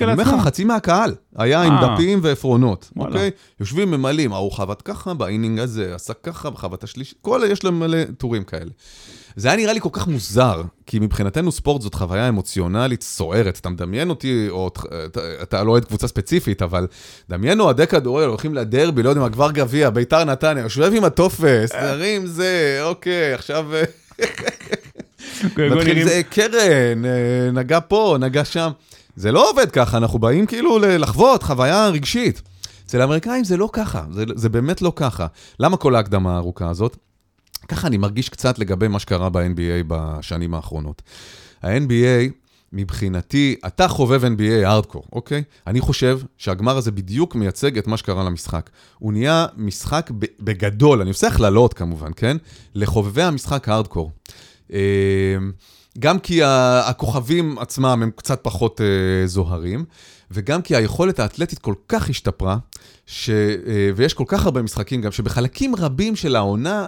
אומר 0.00 0.22
לעצמו. 0.22 0.38
לך, 0.38 0.44
חצי 0.44 0.64
מהקהל 0.64 1.14
היה 1.36 1.62
עם 1.62 1.72
אה. 1.72 1.94
דפים 1.94 2.18
ועפרונות. 2.22 2.90
אוקיי? 2.96 3.30
יושבים 3.60 3.90
ממלאים, 3.90 4.32
ההוא 4.32 4.52
חבט 4.52 4.82
ככה, 4.84 5.14
באינינג 5.14 5.58
הזה 5.58 5.94
עשה 5.94 6.14
ככה, 6.14 6.50
בחבט 6.50 6.84
השלישי, 6.84 7.14
כל, 7.20 7.42
יש 7.50 7.64
להם 7.64 7.80
מלא 7.80 8.04
טורים 8.18 8.44
כאלה. 8.44 8.70
זה 9.36 9.48
היה 9.48 9.56
נראה 9.56 9.72
לי 9.72 9.80
כל 9.80 9.88
כך 9.92 10.06
מוזר, 10.06 10.62
כי 10.86 10.98
מבחינתנו 10.98 11.52
ספורט 11.52 11.82
זאת 11.82 11.94
חוויה 11.94 12.28
אמוציונלית 12.28 13.02
סוערת. 13.02 13.58
אתה 13.58 13.68
מדמיין 13.68 14.10
אותי, 14.10 14.46
או 14.50 14.70
אתה, 15.42 15.62
לא 15.62 15.70
אוהד 15.70 15.84
קבוצה 15.84 16.08
ספציפית, 16.08 16.62
אבל 16.62 16.86
דמיין 17.30 17.60
אוהדי 17.60 17.86
כדורגל, 17.86 18.26
הולכים 18.26 18.54
לדרבי, 18.54 19.02
לא 19.02 19.08
יודע 19.08 19.20
מה, 19.20 19.28
גמר 19.28 19.50
גביע, 19.50 19.90
ביתר 19.90 20.24
נתניה, 20.24 20.62
יושב 20.62 20.92
עם 20.96 21.04
הטופס, 21.04 21.70
תרים 21.70 22.26
זה, 22.26 22.78
אוקיי, 22.82 23.34
עכשיו... 23.34 23.74
אה, 23.74 23.84
בוא 25.56 25.76
מתחיל 25.76 26.04
זה 26.04 26.22
קרן, 26.30 27.04
אה, 27.04 27.50
נגע 27.52 27.78
פה, 27.88 28.16
נגע 28.20 28.44
שם. 28.44 28.70
זה 29.16 29.32
לא 29.32 29.50
עובד 29.50 29.70
ככה, 29.70 29.96
אנחנו 29.96 30.18
באים 30.18 30.46
כאילו 30.46 30.78
לחוות 30.78 31.42
חוויה 31.42 31.88
רגשית. 31.88 32.42
אצל 32.86 33.00
האמריקאים 33.00 33.44
זה 33.44 33.56
לא 33.56 33.68
ככה, 33.72 34.04
זה, 34.10 34.24
זה 34.34 34.48
באמת 34.48 34.82
לא 34.82 34.92
ככה. 34.96 35.26
למה 35.60 35.76
כל 35.76 35.94
ההקדמה 35.94 36.34
הארוכה 36.34 36.70
הזאת? 36.70 36.96
ככה 37.68 37.86
אני 37.86 37.96
מרגיש 37.96 38.28
קצת 38.28 38.58
לגבי 38.58 38.88
מה 38.88 38.98
שקרה 38.98 39.30
ב-NBA 39.30 39.84
בשנים 39.86 40.54
האחרונות. 40.54 41.02
ה-NBA, 41.62 42.32
מבחינתי, 42.72 43.56
אתה 43.66 43.88
חובב 43.88 44.24
NBA 44.24 44.66
הארדקור, 44.66 45.04
אוקיי? 45.12 45.42
אני 45.66 45.80
חושב 45.80 46.20
שהגמר 46.38 46.76
הזה 46.76 46.90
בדיוק 46.90 47.34
מייצג 47.34 47.78
את 47.78 47.86
מה 47.86 47.96
שקרה 47.96 48.24
למשחק. 48.24 48.70
הוא 48.98 49.12
נהיה 49.12 49.46
משחק 49.56 50.10
בגדול, 50.40 51.00
אני 51.00 51.10
עושה 51.10 51.28
הכללות 51.28 51.74
כמובן, 51.74 52.10
כן? 52.16 52.36
לחובבי 52.74 53.22
המשחק 53.22 53.68
הארדקור. 53.68 54.10
גם 55.98 56.18
כי 56.18 56.40
הכוכבים 56.84 57.58
עצמם 57.58 58.00
הם 58.02 58.10
קצת 58.16 58.40
פחות 58.42 58.80
אה, 58.80 59.26
זוהרים, 59.26 59.84
וגם 60.30 60.62
כי 60.62 60.76
היכולת 60.76 61.18
האתלטית 61.18 61.58
כל 61.58 61.74
כך 61.88 62.10
השתפרה, 62.10 62.56
ש, 63.06 63.30
אה, 63.30 63.90
ויש 63.96 64.14
כל 64.14 64.24
כך 64.26 64.44
הרבה 64.44 64.62
משחקים 64.62 65.00
גם, 65.02 65.12
שבחלקים 65.12 65.76
רבים 65.76 66.16
של 66.16 66.36
העונה, 66.36 66.86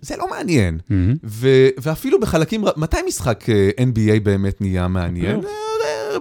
זה 0.00 0.16
לא 0.16 0.30
מעניין. 0.30 0.78
מהמם. 0.90 1.14
ו- 1.24 1.68
ואפילו 1.78 2.20
בחלקים, 2.20 2.64
מתי 2.76 2.96
משחק 3.06 3.44
אה, 3.50 3.70
NBA 3.78 4.20
באמת 4.22 4.60
נהיה 4.60 4.88
מעניין? 4.88 5.40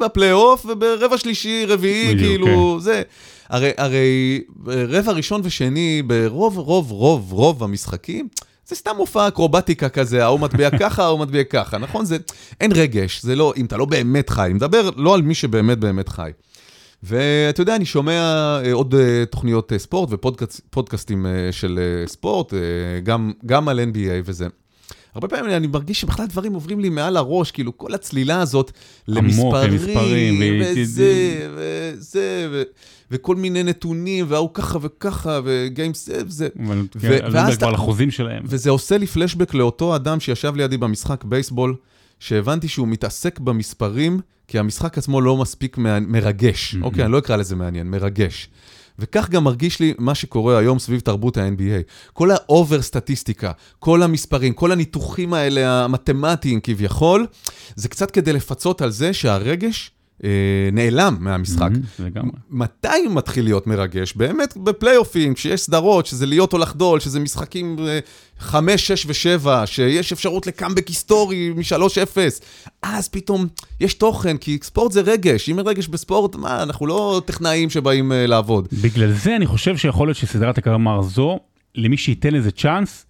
בפלייאוף. 0.02 0.66
אה, 0.66 0.72
וברבע 0.72 1.18
שלישי, 1.18 1.66
רביעי, 1.68 2.18
כאילו, 2.18 2.80
זה. 2.82 3.02
הרי, 3.50 3.72
הרי 3.78 4.42
אה, 4.70 4.84
רבע 4.88 5.12
ראשון 5.12 5.42
ושני 5.44 6.02
ברוב, 6.08 6.58
רוב, 6.58 6.92
רוב, 6.92 7.32
רוב 7.32 7.64
המשחקים, 7.64 8.28
זה 8.72 8.76
סתם 8.76 8.92
מופע 8.98 9.28
אקרובטיקה 9.28 9.90
כזה, 9.90 10.24
ההוא 10.24 10.40
מצביע 10.40 10.70
ככה, 10.80 11.04
ההוא 11.04 11.20
מצביע 11.20 11.44
ככה, 11.44 11.78
נכון? 11.78 12.06
זה, 12.06 12.18
אין 12.62 12.72
רגש, 12.76 13.22
זה 13.24 13.36
לא, 13.36 13.54
אם 13.58 13.66
אתה 13.66 13.78
לא 13.78 13.86
באמת 13.86 14.30
חי, 14.30 14.46
אני 14.46 14.54
מדבר 14.54 14.90
לא 14.96 15.14
על 15.16 15.22
מי 15.22 15.36
שבאמת 15.36 15.78
באמת 15.78 16.10
חי. 16.10 16.32
ואתה 17.04 17.62
יודע, 17.62 17.76
אני 17.76 17.86
שומע 17.86 18.12
אה, 18.66 18.74
עוד 18.74 18.96
אה, 18.96 19.24
תוכניות 19.26 19.74
אה, 19.74 19.80
ספורט 19.80 20.10
ופודקאסטים 20.12 21.26
של 21.52 21.80
ספורט, 22.06 22.54
גם, 23.04 23.32
גם 23.46 23.68
על 23.68 23.80
NBA 23.80 24.22
וזה. 24.26 24.48
הרבה 25.16 25.28
פעמים 25.28 25.52
אני 25.52 25.68
מרגיש 25.68 26.02
שבכלל 26.02 26.26
דברים 26.26 26.54
עוברים 26.54 26.80
לי 26.80 26.90
מעל 26.90 27.18
הראש, 27.18 27.52
כאילו 27.52 27.78
כל 27.78 27.94
הצלילה 27.94 28.42
הזאת 28.42 28.72
עמוק, 29.08 29.24
למספרים, 29.24 29.72
למספרים, 29.72 30.62
ו- 30.62 30.66
וזה, 30.66 31.48
וזה, 31.56 32.48
ו- 32.52 32.64
וכל 33.12 33.36
מיני 33.36 33.64
נתונים, 33.64 34.26
וההוא 34.30 34.50
ככה 34.54 34.80
וככה, 34.82 35.40
ו 35.44 35.54
game 35.54 35.94
save, 35.94 36.30
זה. 36.30 36.48
אבל 36.66 36.86
כן, 37.00 37.08
אני 37.12 37.34
ואז 37.34 37.54
מדבר 37.54 37.68
על 37.68 37.74
החוזים 37.76 38.12
שלהם. 38.12 38.44
וזה 38.46 38.70
עושה 38.70 38.98
לי 38.98 39.08
פלשבק 39.08 39.54
לאותו 39.54 39.96
אדם 39.96 40.20
שישב 40.20 40.56
לידי 40.56 40.78
במשחק 40.78 41.24
בייסבול, 41.24 41.76
שהבנתי 42.20 42.68
שהוא 42.68 42.88
מתעסק 42.88 43.40
במספרים, 43.40 44.20
כי 44.48 44.60
המשחק 44.60 44.98
עצמו 44.98 45.22
לא 45.22 45.38
מספיק 45.38 45.78
מע- 45.78 46.00
מרגש. 46.00 46.76
Mhm. 46.76 46.84
אוקיי, 46.84 47.04
אני 47.04 47.12
לא 47.12 47.18
אקרא 47.18 47.36
לזה 47.36 47.56
מעניין, 47.56 47.88
מרגש. 47.88 48.50
וכך 49.00 49.30
גם 49.30 49.44
מרגיש 49.44 49.80
לי 49.80 49.94
מה 49.98 50.16
שקורה 50.16 50.58
היום 50.58 50.80
סביב 50.80 51.00
תרבות 51.00 51.38
ה-NBA. 51.38 51.92
כל 52.14 52.32
ה 52.32 52.42
over 52.42 52.82
סטטיסטיקה, 52.82 53.52
כל 53.80 54.04
המספרים, 54.04 54.54
כל 54.54 54.72
הניתוחים 54.72 55.34
האלה 55.34 55.84
המתמטיים 55.84 56.60
כביכול, 56.64 57.26
זה 57.76 57.90
קצת 57.90 58.12
כדי 58.12 58.34
לפצות 58.34 58.82
על 58.82 58.90
זה 58.90 59.14
שהרגש 59.14 59.92
נעלם 60.72 61.18
מהמשחק. 61.20 61.70
לגמרי. 62.00 62.32
מתי 62.50 62.88
הוא 63.06 63.16
מתחיל 63.16 63.44
להיות 63.44 63.68
מרגש? 63.68 64.14
באמת 64.14 64.58
בפלייאופים, 64.58 65.34
כשיש 65.34 65.62
סדרות, 65.62 66.06
שזה 66.06 66.26
להיות 66.26 66.54
או 66.54 66.58
לחדול, 66.58 67.00
שזה 67.00 67.20
משחקים 67.20 67.76
5, 68.40 68.92
6 68.92 69.06
ו-7, 69.06 69.66
שיש 69.66 70.12
אפשרות 70.12 70.48
לקאמבק 70.48 70.88
היסטורי 70.88 71.50
מ-3-0, 71.50 72.18
אז 72.82 73.08
פתאום 73.08 73.48
יש 73.80 73.94
תוכן, 73.94 74.38
כי 74.38 74.58
ספורט 74.64 74.92
זה 74.92 75.02
רגש, 75.02 75.50
אם 75.50 75.60
אין 75.60 75.68
רגש 75.68 75.88
בספורט, 75.88 76.36
מה, 76.36 76.64
אנחנו 76.64 76.88
לא 76.88 77.22
טכנאים 77.26 77.70
שבאים 77.70 78.12
uh, 78.12 78.16
לעבוד. 78.28 78.68
בגלל 78.82 79.12
זה 79.12 79.36
אני 79.36 79.46
חושב 79.46 79.78
שיכול 79.78 80.08
להיות 80.08 80.18
שסדרת 80.18 80.58
הקרמר 80.58 81.02
זו, 81.02 81.40
למי 81.76 81.98
שייתן 81.98 82.34
לזה 82.34 82.52
צ'אנס, 82.52 83.06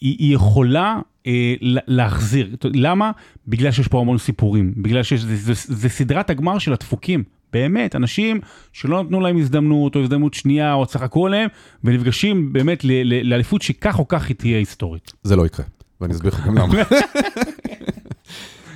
היא 0.00 0.34
יכולה 0.34 0.98
אה, 1.26 1.54
לה- 1.60 1.80
להחזיר. 1.86 2.56
למה? 2.64 3.10
בגלל 3.48 3.70
שיש 3.72 3.88
פה 3.88 4.00
המון 4.00 4.18
סיפורים, 4.18 4.72
בגלל 4.76 5.02
שזה 5.02 5.36
זה, 5.36 5.54
זה, 5.54 5.74
זה 5.74 5.88
סדרת 5.88 6.30
הגמר 6.30 6.58
של 6.58 6.72
הדפוקים. 6.72 7.24
באמת, 7.52 7.96
אנשים 7.96 8.40
שלא 8.72 9.02
נתנו 9.02 9.20
להם 9.20 9.36
הזדמנות, 9.38 9.96
או 9.96 10.00
הזדמנות 10.00 10.34
שנייה, 10.34 10.74
או 10.74 10.86
צחקו 10.86 11.26
עליהם, 11.26 11.48
ונפגשים 11.84 12.52
באמת 12.52 12.84
לאליפות 13.24 13.62
שכך 13.62 13.98
או 13.98 14.08
כך 14.08 14.28
היא 14.28 14.36
תהיה 14.36 14.58
היסטורית. 14.58 15.12
זה 15.22 15.36
לא 15.36 15.46
יקרה, 15.46 15.66
ואני 16.00 16.12
אסביר 16.14 16.32
לך 16.32 16.46
גם 16.46 16.58
למה. 16.58 16.74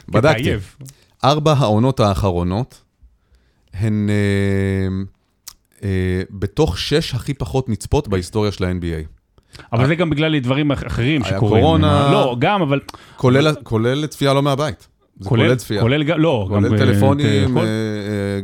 בדקתי. 0.09 0.51
ארבע 1.24 1.53
העונות 1.53 2.01
האחרונות 2.01 2.82
הן 3.74 4.09
אה, 4.11 4.88
אה, 5.82 6.22
בתוך 6.30 6.78
שש 6.78 7.14
הכי 7.14 7.34
פחות 7.34 7.68
נצפות 7.68 8.09
בהיסטוריה 8.09 8.53
של 8.53 8.64
ה-NBA. 8.64 9.15
אבל 9.72 9.86
זה 9.86 9.94
גם 9.94 10.11
בגלל 10.11 10.38
דברים 10.38 10.72
אח- 10.72 10.86
אחרים 10.86 11.22
היה 11.22 11.36
שקורים. 11.36 11.62
קורונה. 11.62 12.09
לא, 12.12 12.36
גם, 12.38 12.62
אבל... 12.62 12.80
כולל, 13.62 14.07
צפייה 14.07 14.34
לא 14.34 14.42
מהבית. 14.42 14.88
זה 15.20 15.28
כולל 15.28 15.54
צפייה. 15.54 15.80
כולל 15.82 16.02
גם, 16.04 16.20
לא. 16.20 16.46
כולל 16.48 16.68
ב- 16.68 16.78
טלפונים, 16.78 17.59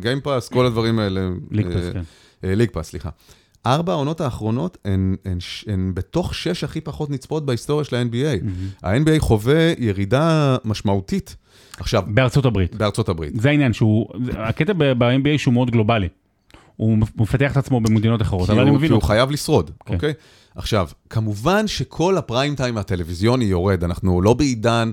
game 0.00 0.21
pass, 0.21 0.48
כל 0.48 0.66
הדברים 0.66 0.98
האלה. 0.98 1.20
league 1.50 1.66
אה, 1.66 1.72
pass, 1.72 1.84
כן. 1.92 2.00
אה, 2.44 2.54
league 2.54 2.70
pass, 2.70 2.88
סליחה. 2.90 3.08
ארבע 3.66 3.92
העונות 3.92 4.20
האחרונות 4.20 4.78
הן, 4.84 5.16
הן, 5.24 5.38
הן 5.66 5.92
בתוך 5.94 6.34
שש 6.34 6.64
הכי 6.64 6.80
פחות 6.80 7.10
נצפות 7.10 7.46
בהיסטוריה 7.46 7.84
של 7.84 7.96
ה-NBA. 7.96 8.44
ה-NBA 8.82 9.18
חווה 9.20 9.72
ירידה 9.78 10.56
משמעותית. 10.64 11.36
עכשיו, 11.80 12.02
בארצות 12.06 12.44
הברית. 12.44 12.74
בארצות 12.74 13.08
הברית. 13.08 13.32
זה 13.40 13.48
העניין, 13.50 13.72
שהוא... 13.72 14.06
הקטע 14.38 14.72
ב-NBA 14.72 15.38
שהוא 15.38 15.54
מאוד 15.54 15.70
גלובלי. 15.70 16.08
הוא 16.82 16.98
מפתח 17.16 17.52
את 17.52 17.56
עצמו 17.56 17.80
במדינות 17.80 18.22
אחרות, 18.22 18.50
אבל 18.50 18.60
אני 18.60 18.70
הוא, 18.70 18.76
מבין 18.76 18.88
כי 18.88 18.94
הוא. 18.94 19.02
חייב 19.02 19.30
לשרוד, 19.30 19.70
כן. 19.86 19.94
אוקיי? 19.94 20.12
עכשיו, 20.54 20.88
כמובן 21.10 21.66
שכל 21.66 22.18
הפריים 22.18 22.54
טיים 22.54 22.78
הטלוויזיוני 22.78 23.44
יורד, 23.44 23.84
אנחנו 23.84 24.22
לא 24.22 24.34
בעידן, 24.34 24.90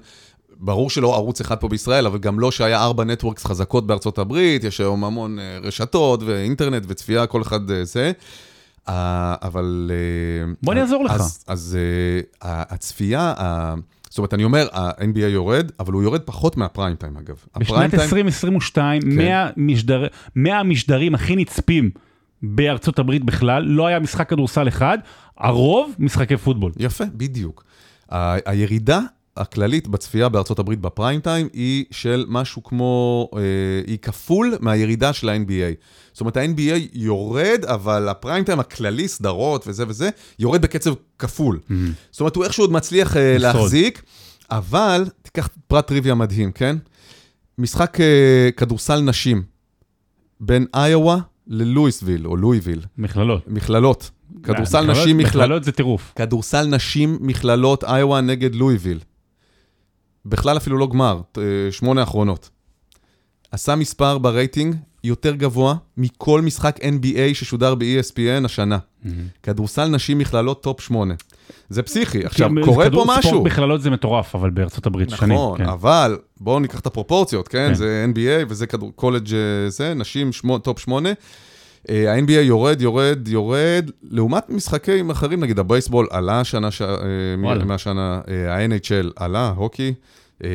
ברור 0.60 0.90
שלא 0.90 1.16
ערוץ 1.16 1.42
אחד 1.42 1.58
פה 1.58 1.68
בישראל, 1.68 2.06
אבל 2.06 2.18
גם 2.18 2.40
לא 2.40 2.52
שהיה 2.52 2.84
ארבע 2.84 3.04
נטוורקס 3.04 3.46
חזקות 3.46 3.88
בארצות 3.88 4.18
הברית, 4.18 4.64
יש 4.64 4.80
היום 4.80 5.04
המון 5.04 5.40
אה, 5.40 5.60
רשתות 5.62 6.24
ואינטרנט 6.24 6.84
וצפייה, 6.88 7.28
כל 7.28 7.42
אחד 7.42 7.72
אה, 7.72 7.86
זה. 7.86 8.12
אה, 8.90 9.36
אבל... 9.42 9.92
בוא 10.64 10.74
אני 10.74 10.82
אעזור 10.82 11.06
לך. 11.06 11.12
אז, 11.12 11.44
אז 11.48 11.78
הצפייה, 12.42 13.34
זאת 14.10 14.18
אומרת, 14.18 14.34
אני 14.34 14.44
אומר, 14.44 14.68
ה-NBA 14.74 15.20
יורד, 15.20 15.72
אבל 15.80 15.94
הוא 15.94 16.04
יורד 16.04 16.22
פחות 16.22 16.58
מהפריים 16.58 16.96
טיים, 16.96 17.18
אגב. 17.18 17.36
בשנת 17.60 17.90
טיים- 17.92 18.02
2022, 18.02 19.02
כן. 19.02 19.08
100 19.18 19.50
משדר- 19.58 20.08
100 20.36 20.60
המשדרים 20.60 21.16
הכי 21.16 21.36
נצפים 21.36 21.90
בארצות 22.44 23.00
הברית 23.00 23.24
בכלל, 23.24 23.64
לא 23.64 23.88
היה 23.88 24.00
משחק 24.00 24.30
כדורסל 24.30 24.68
אחד, 24.68 24.98
הרוב 25.38 25.96
משחקי 26.00 26.38
פוטבול. 26.38 26.72
יפה, 26.78 27.04
בדיוק. 27.14 27.64
הירידה 28.46 29.00
הכללית 29.40 29.88
בצפייה 29.88 30.30
בארצות 30.30 30.60
הברית 30.60 30.80
בפריים 30.80 31.20
טיים 31.20 31.48
היא 31.54 31.86
של 31.92 32.26
משהו 32.28 32.64
כמו, 32.64 33.30
אה, 33.36 33.42
היא 33.88 33.98
כפול 34.02 34.58
מהירידה 34.60 35.14
של 35.14 35.30
ה-NBA. 35.30 35.76
זאת 36.14 36.22
אומרת, 36.22 36.38
ה-NBA 36.38 36.90
יורד, 36.94 37.66
אבל 37.66 38.10
הפריים 38.10 38.44
טיים 38.44 38.60
הכללי, 38.60 39.08
סדרות 39.08 39.68
וזה 39.68 39.84
וזה, 39.88 40.10
יורד 40.40 40.62
בקצב 40.62 40.94
כפול. 41.20 41.60
זאת 42.12 42.20
אומרת, 42.20 42.36
הוא 42.36 42.44
איכשהו 42.44 42.64
עוד 42.64 42.72
מצליח 42.72 43.18
אה. 43.18 43.38
להחזיק, 43.38 44.04
אבל 44.52 45.06
תיקח 45.22 45.50
פרט 45.68 45.88
טריוויה 45.88 46.16
מדהים, 46.16 46.52
כן? 46.52 46.76
משחק 47.58 48.00
אה, 48.02 48.50
כדורסל 48.58 49.02
נשים 49.02 49.44
בין 50.40 50.66
איואה 50.76 51.18
ללואיסוויל, 51.48 52.28
או 52.28 52.38
לואיוויל, 52.38 52.82
מכללות. 52.98 53.48
מכללות. 53.48 54.12
כדורסל 54.44 54.92
נשים 54.92 55.18
מכללות. 55.18 55.36
מכללות 55.36 55.64
זה 55.64 55.72
טירוף. 55.72 56.14
כדורסל 56.16 56.68
נשים 56.68 57.18
מכללות 57.22 57.84
איואה 57.84 58.22
נגד 58.22 58.56
לואיוויל. 58.56 59.00
בכלל 60.26 60.58
אפילו 60.58 60.78
לא 60.78 60.88
גמר, 60.88 61.22
אה, 61.38 61.44
שמונה 61.72 62.04
אחרונות. 62.04 62.50
עשה 63.52 63.76
מספר 63.76 64.18
ברייטינג 64.18 64.76
יותר 65.04 65.36
גבוה 65.36 65.76
מכל 65.98 66.42
משחק 66.42 66.80
NBA 66.82 67.34
ששודר 67.34 67.76
ב-ESPN 67.76 68.46
השנה. 68.46 68.78
Mm-hmm. 68.78 69.10
כדורסל 69.44 69.88
נשים 69.88 70.18
מכללות 70.18 70.64
top 70.64 70.82
שמונה. 70.82 71.14
זה 71.70 71.84
פסיכי. 71.84 72.26
עכשיו, 72.26 72.50
קורה 72.64 72.92
פה 72.92 73.06
משהו. 73.08 73.30
ספורט 73.30 73.46
בכללות 73.46 73.82
זה 73.82 73.90
מטורף, 73.90 74.36
אבל 74.36 74.50
בארצות 74.50 74.86
הברית 74.86 75.08
נכון, 75.08 75.20
שנים. 75.20 75.38
נכון, 75.38 75.58
כן. 75.58 75.66
אבל 75.66 76.18
בואו 76.40 76.60
ניקח 76.60 76.80
את 76.80 76.86
הפרופורציות, 76.86 77.48
כן? 77.48 77.68
כן? 77.68 77.74
זה 77.74 78.06
NBA 78.14 78.46
וזה 78.50 78.68
כדור, 78.68 78.92
קולג' 78.96 79.34
אה, 79.34 79.70
זה, 79.70 79.94
נשים 79.94 80.34
שמו, 80.34 80.58
top 80.58 80.80
שמונה. 80.80 81.10
ה-NBA 81.90 82.32
יורד, 82.32 82.82
יורד, 82.82 83.28
יורד, 83.28 83.92
לעומת 84.12 84.50
משחקים 84.50 85.10
אחרים, 85.10 85.40
נגיד 85.40 85.60
הבייסבול 85.60 86.08
עלה 86.12 86.44
שנה, 86.44 86.72
ש- 86.72 86.82
אה. 86.82 87.36
מהשנה, 87.66 88.22
אה, 88.28 88.56
ה-NHL 88.56 89.08
עלה, 89.16 89.54
הוקי, 89.56 89.94
אה, 90.44 90.50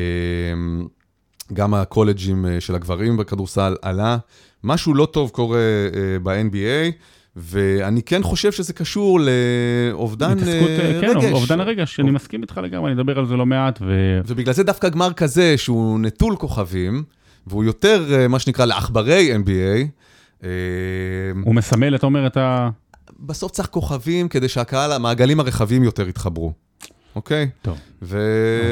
גם 1.53 1.73
הקולג'ים 1.73 2.45
אה, 2.45 2.59
של 2.61 2.75
הגברים 2.75 3.17
בכדורסל 3.17 3.75
עלה. 3.81 4.17
משהו 4.63 4.93
לא 4.93 5.05
טוב 5.05 5.29
קורה 5.29 5.57
אה, 5.59 6.19
ב-NBA, 6.23 6.91
ואני 7.35 8.01
כן 8.03 8.23
חושב 8.23 8.51
שזה 8.51 8.73
קשור 8.73 9.19
לאובדן 9.19 10.31
התעסקות, 10.31 10.69
אה, 10.69 10.95
אה, 10.95 11.01
כן, 11.01 11.17
רגש. 11.17 11.31
אובדן 11.31 11.59
הרגש, 11.59 11.99
אני 11.99 12.11
מסכים 12.11 12.41
איתך 12.41 12.59
לגמרי, 12.63 12.91
אני 12.91 13.01
אדבר 13.01 13.19
על 13.19 13.25
זה 13.25 13.35
לא 13.35 13.45
מעט, 13.45 13.79
ו... 13.81 14.19
ובגלל 14.27 14.53
זה 14.53 14.63
דווקא 14.63 14.89
גמר 14.89 15.13
כזה, 15.13 15.57
שהוא 15.57 15.99
נטול 15.99 16.35
כוכבים, 16.35 17.03
והוא 17.47 17.63
יותר, 17.63 18.05
אה, 18.13 18.27
מה 18.27 18.39
שנקרא, 18.39 18.65
לעכברי 18.65 19.35
NBA, 19.35 19.49
אה, 19.49 19.83
הוא 21.43 21.55
מסמל, 21.55 21.95
אתה 21.95 22.05
אומר, 22.05 22.27
את 22.27 22.37
ה... 22.37 22.69
בסוף 23.19 23.51
צריך 23.51 23.67
כוכבים 23.67 24.29
כדי 24.29 24.47
שהקהל, 24.49 24.91
המעגלים 24.91 25.39
הרחבים 25.39 25.83
יותר 25.83 26.07
יתחברו, 26.09 26.53
אוקיי? 27.15 27.49
טוב. 27.61 27.77
ו... 28.01 28.19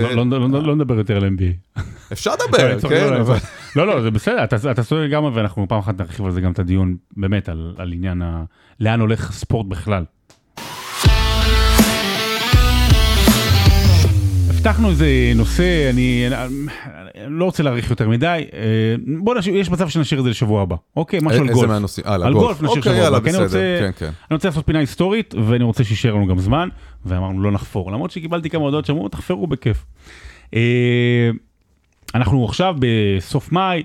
לא- 0.02 0.26
לא- 0.26 0.40
לא 0.50 0.64
לא 0.64 0.76
נדבר 0.76 0.98
יותר 0.98 1.18
על 1.18 1.24
NBA. 1.38 1.80
אפשר 2.12 2.32
לדבר, 2.34 2.80
כן, 2.90 3.08
לא. 3.76 3.88
לא, 3.88 4.02
זה 4.02 4.12
בסדר, 4.12 4.44
אתה 4.44 4.84
צודק 4.84 5.02
לגמרי, 5.04 5.32
ואנחנו 5.34 5.68
פעם 5.68 5.80
אחת 5.80 6.02
נרחיב 6.02 6.26
על 6.26 6.32
זה 6.32 6.42
גם 6.42 6.52
את 6.52 6.60
הדיון, 6.60 6.96
באמת, 7.18 7.50
על 7.50 7.92
עניין 7.94 8.22
ה... 8.22 8.44
לאן 8.80 9.00
הולך 9.00 9.32
ספורט 9.32 9.68
בכלל. 9.68 10.04
הבטחנו 14.66 14.90
איזה 14.90 15.08
נושא, 15.36 15.90
אני 15.90 16.26
אני 16.28 17.40
לא 17.40 17.46
רוצה 17.46 17.64
להאריך 17.64 17.90
יותר 17.90 18.10
מדי, 18.10 18.26
אה, 18.54 18.60
בוא 19.20 19.36
נשאיר, 19.36 19.56
יש 19.56 19.70
מצב 19.70 19.90
שנשאיר 19.90 20.20
את 20.20 20.24
זה 20.24 20.30
לשבוע 20.30 20.62
הבא, 20.62 20.76
אוקיי? 20.96 21.20
משהו 21.24 21.42
על 21.42 21.50
איזה 21.50 21.54
גולף. 21.54 21.70
מהנושאים? 21.70 22.06
אה, 22.08 22.14
על 22.14 22.34
גולף 22.34 22.62
נשאיר 22.62 22.78
אוקיי, 22.78 22.94
שבוע 22.96 23.08
הבא, 23.08 23.20
כי 23.20 23.30
אני 23.30 23.44
רוצה- 23.44 23.78
כן, 23.80 23.92
כן. 23.98 24.06
אני 24.06 24.36
רוצה 24.36 24.48
לעשות 24.48 24.66
פינה 24.66 24.80
היסטורית, 24.80 25.36
ואני 25.46 25.64
רוצה 25.64 25.84
שישאר 25.84 26.14
לנו 26.16 26.28
גם 26.28 26.40
זמן, 26.40 26.70
ואמרנו 27.06 27.42
לא 27.42 27.52
נחפור, 27.52 27.92
למרות 27.92 28.12
שקיבלתי 28.12 28.50
כמה 28.50 28.62
הודעות 28.64 28.86
שאמרו, 28.86 29.10
תחפרו 29.10 29.48
בכיף. 29.48 29.86
אה, 30.54 30.60
אנחנו 32.16 32.46
עכשיו 32.46 32.76
בסוף 32.80 33.52
מאי, 33.52 33.84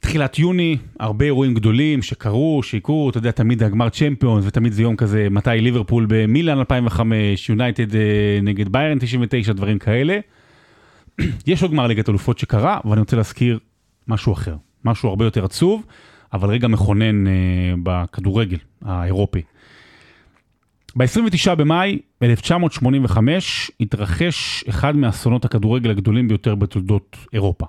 תחילת 0.00 0.38
יוני, 0.38 0.76
הרבה 1.00 1.24
אירועים 1.24 1.54
גדולים 1.54 2.02
שקרו, 2.02 2.62
שיקרו, 2.62 3.10
אתה 3.10 3.18
יודע, 3.18 3.30
תמיד 3.30 3.62
הגמר 3.62 3.88
צ'מפיונס, 3.88 4.44
ותמיד 4.46 4.72
זה 4.72 4.82
יום 4.82 4.96
כזה, 4.96 5.28
מתי 5.30 5.50
ליברפול 5.60 6.06
במילאן 6.08 6.58
2005, 6.58 7.48
יונייטד 7.48 7.94
אה, 7.96 8.00
נגד 8.42 8.68
ביירן 8.68 8.98
99, 8.98 9.52
דברים 9.52 9.78
כאלה. 9.78 10.18
יש 11.46 11.62
עוד 11.62 11.70
גמר 11.70 11.86
ליגת 11.86 12.08
אלופות 12.08 12.38
שקרה, 12.38 12.78
ואני 12.84 13.00
רוצה 13.00 13.16
להזכיר 13.16 13.58
משהו 14.08 14.32
אחר, 14.32 14.56
משהו 14.84 15.08
הרבה 15.08 15.24
יותר 15.24 15.44
עצוב, 15.44 15.86
אבל 16.32 16.48
רגע 16.48 16.68
מכונן 16.68 17.26
אה, 17.26 17.32
בכדורגל 17.82 18.58
האירופי. 18.82 19.42
ב-29 20.96 21.54
במאי 21.54 21.98
1985 22.22 23.70
התרחש 23.80 24.64
אחד 24.68 24.96
מאסונות 24.96 25.44
הכדורגל 25.44 25.90
הגדולים 25.90 26.28
ביותר 26.28 26.54
בתולדות 26.54 27.16
אירופה. 27.32 27.66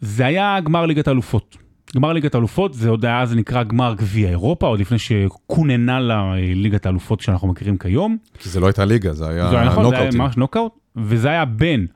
זה 0.00 0.26
היה 0.26 0.60
גמר 0.60 0.86
ליגת 0.86 1.08
האלופות. 1.08 1.56
גמר 1.96 2.12
ליגת 2.12 2.34
האלופות 2.34 2.74
זה 2.74 2.88
עוד 2.88 3.04
היה, 3.04 3.26
זה 3.26 3.36
נקרא 3.36 3.62
גמר 3.62 3.94
גביע 3.94 4.28
אירופה, 4.28 4.66
עוד 4.66 4.80
לפני 4.80 4.98
שכוננה 4.98 6.00
לה 6.00 6.14
אה, 6.14 6.52
ליגת 6.54 6.86
האלופות 6.86 7.20
שאנחנו 7.20 7.48
מכירים 7.48 7.78
כיום. 7.78 8.16
כי 8.38 8.48
זה 8.48 8.60
לא 8.60 8.66
הייתה 8.66 8.84
ליגה, 8.84 9.12
זה 9.12 9.24
זה 9.24 9.30
היה 9.30 9.50
היה 9.50 9.64
נכון, 9.64 9.84
זה 9.84 9.90
היה 9.90 9.98
נוקאוטים. 9.98 10.20
ממש 10.20 10.36
נוקאוט, 10.36 10.72
וזה 10.96 11.28
היה 11.28 11.44
בין 11.44 11.86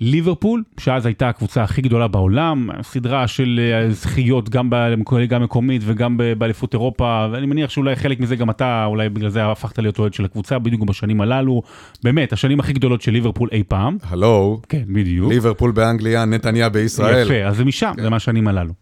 ליברפול, 0.00 0.62
שאז 0.80 1.06
הייתה 1.06 1.28
הקבוצה 1.28 1.62
הכי 1.62 1.82
גדולה 1.82 2.08
בעולם, 2.08 2.68
סדרה 2.82 3.28
של 3.28 3.60
אה, 3.62 3.90
זכיות 3.90 4.48
גם 4.48 4.70
בליגה 4.70 5.36
המקומית 5.36 5.82
וגם 5.84 6.16
באליפות 6.38 6.74
אירופה, 6.74 7.26
ואני 7.32 7.46
מניח 7.46 7.70
שאולי 7.70 7.96
חלק 7.96 8.20
מזה 8.20 8.36
גם 8.36 8.50
אתה, 8.50 8.84
אולי 8.84 9.08
בגלל 9.08 9.28
זה 9.28 9.46
הפכת 9.46 9.78
להיות 9.78 9.98
אוהד 9.98 10.14
של 10.14 10.24
הקבוצה, 10.24 10.58
בדיוק 10.58 10.82
בשנים 10.82 11.20
הללו, 11.20 11.62
באמת, 12.04 12.32
השנים 12.32 12.60
הכי 12.60 12.72
גדולות 12.72 13.02
של 13.02 13.12
ליברפול 13.12 13.48
אי 13.52 13.62
פעם. 13.68 13.96
הלו, 14.02 14.60
כן, 14.68 14.82
בדיוק. 14.88 15.32
ליברפול 15.32 15.70
באנגליה, 15.70 16.24
נתניה 16.24 16.68
בישראל. 16.68 17.26
יפה, 17.26 17.48
אז 17.48 17.56
זה 17.56 17.64
משם, 17.64 17.92
כן. 17.96 18.02
זה 18.02 18.10
מהשנים 18.10 18.48
הללו. 18.48 18.72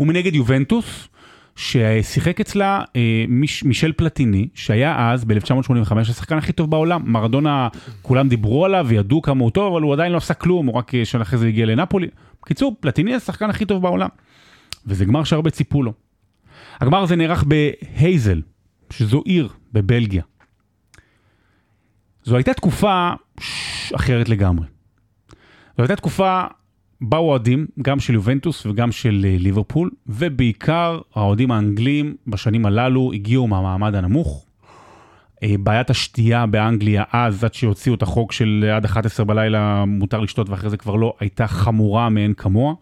ומנגד 0.00 0.34
יובנטוס, 0.34 1.08
ששיחק 1.56 2.40
אצלה 2.40 2.84
אה, 2.96 3.24
מיש, 3.28 3.64
מישל 3.64 3.92
פלטיני, 3.92 4.48
שהיה 4.54 5.10
אז, 5.12 5.24
ב-1985, 5.24 5.98
השחקן 5.98 6.38
הכי 6.38 6.52
טוב 6.52 6.70
בעולם. 6.70 7.12
מרדונה, 7.12 7.68
כולם 8.02 8.28
דיברו 8.28 8.64
עליו 8.64 8.86
וידעו 8.88 9.22
כמה 9.22 9.42
הוא 9.42 9.50
טוב, 9.50 9.72
אבל 9.72 9.82
הוא 9.82 9.92
עדיין 9.92 10.12
לא 10.12 10.16
עשה 10.16 10.34
כלום, 10.34 10.66
הוא 10.66 10.74
רק 10.74 10.94
אה, 10.94 11.04
שנה 11.04 11.22
אחרי 11.22 11.38
זה 11.38 11.46
הגיע 11.48 11.66
לנפולי. 11.66 12.06
בקיצור, 12.42 12.76
פלטיני 12.80 13.14
השחקן 13.14 13.50
הכי 13.50 13.64
טוב 13.64 13.82
בעולם. 13.82 14.08
וזה 14.86 15.04
גמר 15.04 15.24
שהרבה 15.24 15.50
ציפו 15.50 15.82
לו. 15.82 15.92
הגמר 16.80 17.02
הזה 17.02 17.16
נערך 17.16 17.44
בהייזל, 17.44 18.42
שזו 18.90 19.22
עיר 19.24 19.48
בבלגיה. 19.72 20.22
זו 22.24 22.36
הייתה 22.36 22.54
תקופה 22.54 23.10
ש- 23.40 23.92
אחרת 23.92 24.28
לגמרי. 24.28 24.66
זו 25.76 25.82
הייתה 25.82 25.96
תקופה 25.96 26.44
באו 27.00 27.28
אוהדים, 27.28 27.66
גם 27.82 28.00
של 28.00 28.14
יובנטוס 28.14 28.66
וגם 28.66 28.92
של 28.92 29.26
אה, 29.28 29.36
ליברפול, 29.38 29.90
ובעיקר 30.06 31.00
האוהדים 31.14 31.50
האנגלים 31.50 32.16
בשנים 32.26 32.66
הללו 32.66 33.12
הגיעו 33.14 33.46
מהמעמד 33.46 33.94
הנמוך. 33.94 34.46
אה, 35.42 35.54
בעיית 35.60 35.90
השתייה 35.90 36.46
באנגליה 36.46 37.04
אז, 37.12 37.44
עד 37.44 37.54
שהוציאו 37.54 37.94
את 37.94 38.02
החוק 38.02 38.32
של 38.32 38.70
עד 38.76 38.84
11 38.84 39.26
בלילה 39.26 39.84
מותר 39.84 40.20
לשתות 40.20 40.48
ואחרי 40.48 40.70
זה 40.70 40.76
כבר 40.76 40.94
לא, 40.94 41.14
הייתה 41.20 41.46
חמורה 41.46 42.08
מאין 42.08 42.34
כמוה. 42.34 42.74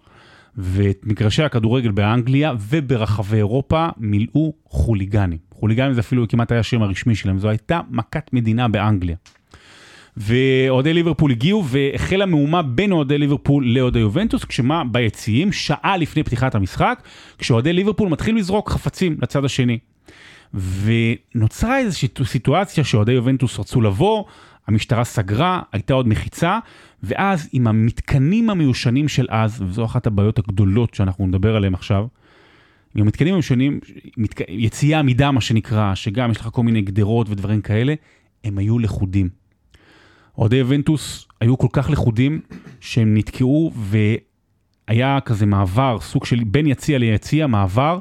ואת 0.56 1.00
מגרשי 1.02 1.42
הכדורגל 1.42 1.90
באנגליה 1.90 2.52
וברחבי 2.58 3.36
אירופה 3.36 3.88
מילאו 3.96 4.52
חוליגנים. 4.68 5.38
חוליגנים 5.50 5.92
זה 5.92 6.00
אפילו 6.00 6.28
כמעט 6.28 6.52
היה 6.52 6.60
השם 6.60 6.82
הרשמי 6.82 7.14
שלהם, 7.14 7.38
זו 7.38 7.48
הייתה 7.48 7.80
מכת 7.90 8.30
מדינה 8.32 8.68
באנגליה. 8.68 9.16
ואוהדי 10.16 10.92
ליברפול 10.94 11.30
הגיעו 11.30 11.64
והחלה 11.66 12.26
מהומה 12.26 12.62
בין 12.62 12.92
אוהדי 12.92 13.18
ליברפול 13.18 13.66
לאוהדי 13.66 13.98
יובנטוס, 13.98 14.44
כשמה 14.44 14.84
ביציעים, 14.84 15.52
שעה 15.52 15.96
לפני 15.96 16.22
פתיחת 16.22 16.54
המשחק, 16.54 17.02
כשאוהדי 17.38 17.72
ליברפול 17.72 18.08
מתחילים 18.08 18.36
לזרוק 18.36 18.70
חפצים 18.70 19.16
לצד 19.22 19.44
השני. 19.44 19.78
ונוצרה 20.54 21.78
איזושהי 21.78 22.08
סיטואציה 22.24 22.84
שאוהדי 22.84 23.12
יובנטוס 23.12 23.58
רצו 23.58 23.80
לבוא, 23.80 24.24
המשטרה 24.66 25.04
סגרה, 25.04 25.62
הייתה 25.72 25.94
עוד 25.94 26.08
מחיצה, 26.08 26.58
ואז 27.02 27.48
עם 27.52 27.66
המתקנים 27.66 28.50
המיושנים 28.50 29.08
של 29.08 29.26
אז, 29.30 29.62
וזו 29.62 29.84
אחת 29.84 30.06
הבעיות 30.06 30.38
הגדולות 30.38 30.94
שאנחנו 30.94 31.26
נדבר 31.26 31.56
עליהם 31.56 31.74
עכשיו, 31.74 32.06
עם 32.94 33.02
המתקנים 33.02 33.32
המיושנים, 33.32 33.80
מתק... 34.16 34.40
יציאה 34.48 34.98
עמידה 34.98 35.30
מה 35.30 35.40
שנקרא, 35.40 35.94
שגם 35.94 36.30
יש 36.30 36.40
לך 36.40 36.48
כל 36.52 36.62
מיני 36.62 36.82
גדרות 36.82 37.28
ודברים 37.28 37.60
כאלה, 37.60 37.94
הם 38.44 38.58
היו 38.58 38.78
לכודים. 38.78 39.43
אוהדי 40.38 40.56
יובנטוס 40.56 41.26
היו 41.40 41.58
כל 41.58 41.68
כך 41.72 41.90
לכודים 41.90 42.40
שהם 42.80 43.16
נתקעו 43.16 43.72
והיה 43.76 45.18
כזה 45.20 45.46
מעבר, 45.46 45.98
סוג 46.00 46.24
של 46.24 46.44
בין 46.44 46.66
יציע 46.66 46.98
ליציע, 46.98 47.46
מעבר, 47.46 47.98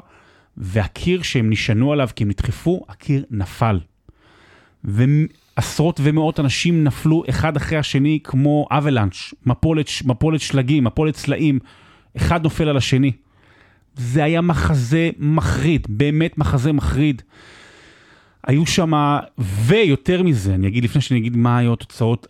והקיר 0.56 1.22
שהם 1.22 1.50
נשענו 1.50 1.92
עליו 1.92 2.08
כי 2.16 2.24
הם 2.24 2.30
נדחפו, 2.30 2.84
הקיר 2.88 3.24
נפל. 3.30 3.80
ועשרות 4.84 6.00
ומאות 6.02 6.40
אנשים 6.40 6.84
נפלו 6.84 7.22
אחד 7.30 7.56
אחרי 7.56 7.78
השני 7.78 8.18
כמו 8.24 8.66
אבלנץ', 8.70 9.34
מפולת, 9.46 9.88
מפולת 10.04 10.40
שלגים, 10.40 10.84
מפולת 10.84 11.16
סלעים, 11.16 11.58
אחד 12.16 12.42
נופל 12.42 12.68
על 12.68 12.76
השני. 12.76 13.12
זה 13.96 14.24
היה 14.24 14.40
מחזה 14.40 15.10
מחריד, 15.18 15.86
באמת 15.90 16.38
מחזה 16.38 16.72
מחריד. 16.72 17.22
היו 18.46 18.66
שם, 18.66 18.92
ויותר 19.38 20.22
מזה, 20.22 20.54
אני 20.54 20.68
אגיד 20.68 20.84
לפני 20.84 21.00
שאני 21.00 21.20
אגיד 21.20 21.36
מה 21.36 21.58
היו 21.58 21.72
התוצאות, 21.72 22.26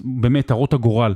באמת, 0.00 0.50
הרות 0.50 0.72
הגורל. 0.72 1.14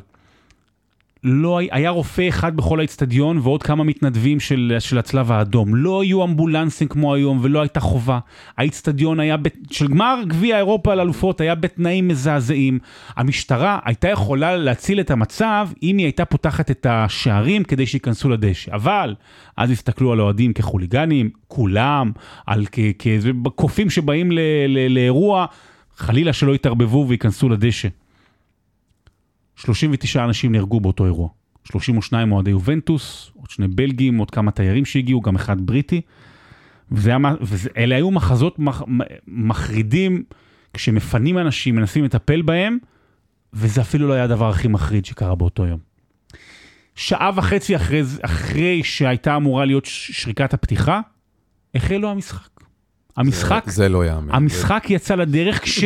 לא 1.25 1.61
היה 1.71 1.91
רופא 1.91 2.29
אחד 2.29 2.57
בכל 2.57 2.81
האצטדיון 2.81 3.39
ועוד 3.39 3.63
כמה 3.63 3.85
מתנדבים 3.85 4.41
של, 4.41 4.77
של 4.79 4.99
הצלב 4.99 5.33
האדום. 5.33 5.75
לא 5.75 6.03
היו 6.03 6.25
אמבולנסים 6.25 6.89
כמו 6.89 7.15
היום 7.15 7.39
ולא 7.43 7.61
הייתה 7.61 7.81
חובה. 7.81 8.19
האצטדיון 8.59 9.21
היה, 9.21 9.37
ב, 9.37 9.43
של 9.71 9.89
גמר 9.89 10.21
גביע 10.27 10.57
אירופה 10.57 10.95
לאלופות, 10.95 11.41
היה 11.41 11.55
בתנאים 11.55 12.09
מזעזעים. 12.09 12.79
המשטרה 13.17 13.79
הייתה 13.85 14.09
יכולה 14.09 14.57
להציל 14.57 15.01
את 15.01 15.11
המצב 15.11 15.69
אם 15.83 15.99
היא 15.99 16.07
הייתה 16.07 16.25
פותחת 16.25 16.71
את 16.71 16.87
השערים 16.91 17.65
כדי 17.65 17.87
שייכנסו 17.87 18.29
לדשא. 18.29 18.75
אבל 18.75 19.15
אז 19.57 19.71
הסתכלו 19.71 20.13
על 20.13 20.21
אוהדים 20.21 20.53
כחוליגנים, 20.53 21.31
כולם, 21.49 22.13
על 22.47 22.67
כקופים 22.99 23.91
שבאים 23.91 24.33
ל, 24.33 24.39
ל, 24.69 24.95
לאירוע, 24.95 25.47
חלילה 25.97 26.33
שלא 26.33 26.55
יתערבבו 26.55 27.07
וייכנסו 27.09 27.49
לדשא. 27.49 27.89
39 29.57 30.25
אנשים 30.25 30.53
נהרגו 30.53 30.81
באותו 30.81 31.05
אירוע. 31.05 31.29
32 31.65 32.33
אוהדי 32.33 32.51
יובנטוס, 32.51 33.31
עוד 33.35 33.51
שני 33.51 33.69
בלגים, 33.69 34.19
עוד 34.19 34.31
כמה 34.31 34.51
תיירים 34.51 34.85
שהגיעו, 34.85 35.21
גם 35.21 35.35
אחד 35.35 35.61
בריטי. 35.61 36.01
ואלה 36.91 37.97
היו 37.97 38.11
מחזות 38.11 38.59
מח, 38.59 38.83
מחרידים, 39.27 40.23
כשמפנים 40.75 41.39
אנשים, 41.39 41.77
מנסים 41.77 42.05
לטפל 42.05 42.43
בהם, 42.43 42.79
וזה 43.53 43.81
אפילו 43.81 44.09
לא 44.09 44.13
היה 44.13 44.25
הדבר 44.25 44.49
הכי 44.49 44.69
מחריד 44.69 45.05
שקרה 45.05 45.35
באותו 45.35 45.67
יום. 45.67 45.79
שעה 46.95 47.31
וחצי 47.35 47.77
אחרי, 47.77 48.03
אחרי 48.23 48.85
שהייתה 48.85 49.37
אמורה 49.37 49.65
להיות 49.65 49.85
שריקת 49.87 50.55
הפתיחה, 50.55 51.01
החל 51.75 51.97
לו 51.97 52.11
המשחק. 52.11 52.49
המשחק, 53.17 53.63
זה, 53.67 53.73
זה 53.73 53.89
לא 53.89 54.07
יאמן. 54.07 54.35
המשחק. 54.35 54.87
יצא 54.89 55.15
לדרך 55.15 55.63
כש... 55.63 55.85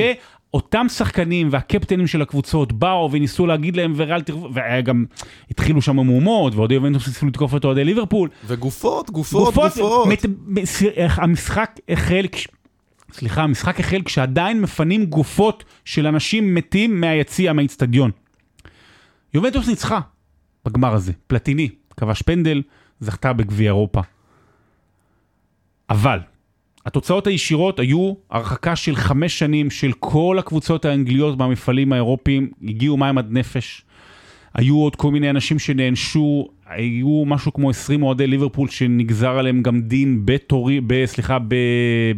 אותם 0.55 0.87
שחקנים 0.89 1.49
והקפטנים 1.51 2.07
של 2.07 2.23
הקבוצות 2.23 2.73
באו 2.73 3.13
וניסו 3.13 3.47
להגיד 3.47 3.77
להם 3.77 3.93
ורל 3.97 4.23
תרבו, 4.23 4.51
וגם 4.55 5.05
התחילו 5.51 5.83
שם 5.83 5.97
מהומות, 5.97 6.55
ואוהדי 6.55 6.75
יובנטוס 6.75 7.07
ניסו 7.09 7.27
לתקוף 7.27 7.55
את 7.55 7.65
אוהדי 7.65 7.85
ליברפול. 7.85 8.29
וגופות, 8.47 9.11
גופות, 9.11 9.45
גופות. 9.45 9.73
גופות. 9.77 10.09
מת, 10.09 10.25
המשחק 11.17 11.81
החל, 11.89 12.27
סליחה, 13.13 13.43
המשחק 13.43 13.81
החל 13.81 14.03
כשעדיין 14.05 14.61
מפנים 14.61 15.05
גופות 15.05 15.65
של 15.85 16.07
אנשים 16.07 16.55
מתים 16.55 17.01
מהיציע, 17.01 17.53
מהאיצטדיון. 17.53 18.11
יובנטוס 19.35 19.69
ניצחה 19.69 20.01
בגמר 20.65 20.95
הזה, 20.95 21.13
פלטיני, 21.27 21.69
כבש 21.97 22.23
פנדל, 22.23 22.63
זכתה 23.01 23.33
בגביע 23.33 23.67
אירופה. 23.67 24.01
אבל, 25.91 26.19
התוצאות 26.89 27.27
הישירות 27.27 27.79
היו 27.79 28.13
הרחקה 28.31 28.77
של 28.77 28.97
חמש 28.97 29.39
שנים 29.39 29.71
של 29.71 29.93
כל 29.93 30.37
הקבוצות 30.39 30.85
האנגליות 30.85 31.39
מהמפעלים 31.39 31.93
האירופיים, 31.93 32.51
הגיעו 32.63 32.97
מים 32.97 33.19
עד 33.19 33.27
נפש. 33.31 33.83
היו 34.55 34.77
עוד 34.77 34.97
כל 34.97 35.11
מיני 35.11 35.31
אנשים 35.31 35.59
שנענשו, 35.59 36.49
היו 36.67 37.25
משהו 37.27 37.53
כמו 37.53 37.71
20 37.71 38.03
אוהדי 38.03 38.27
ליברפול 38.27 38.69
שנגזר 38.69 39.39
עליהם 39.39 39.63
גם 39.63 39.81
דין 39.81 40.23
בתורי, 40.25 40.81
ב, 40.87 41.05
סליחה, 41.05 41.39
ב, 41.39 41.55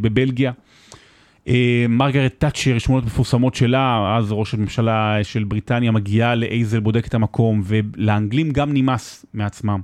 בבלגיה. 0.01 0.53
אה, 1.49 1.87
מרגרט 1.89 2.35
תאצ'ר, 2.39 2.79
שמונות 2.79 3.05
מפורסמות 3.05 3.55
שלה, 3.55 4.17
אז 4.19 4.33
ראש 4.33 4.55
הממשלה 4.55 5.19
של 5.23 5.45
בריטניה 5.45 5.91
מגיעה 5.91 6.35
לאייזל, 6.35 6.81
בודק 6.81 7.07
את 7.07 7.15
המקום, 7.15 7.63
ולאנגלים 7.65 8.51
גם 8.51 8.73
נמאס 8.73 9.27
מעצמם. 9.35 9.81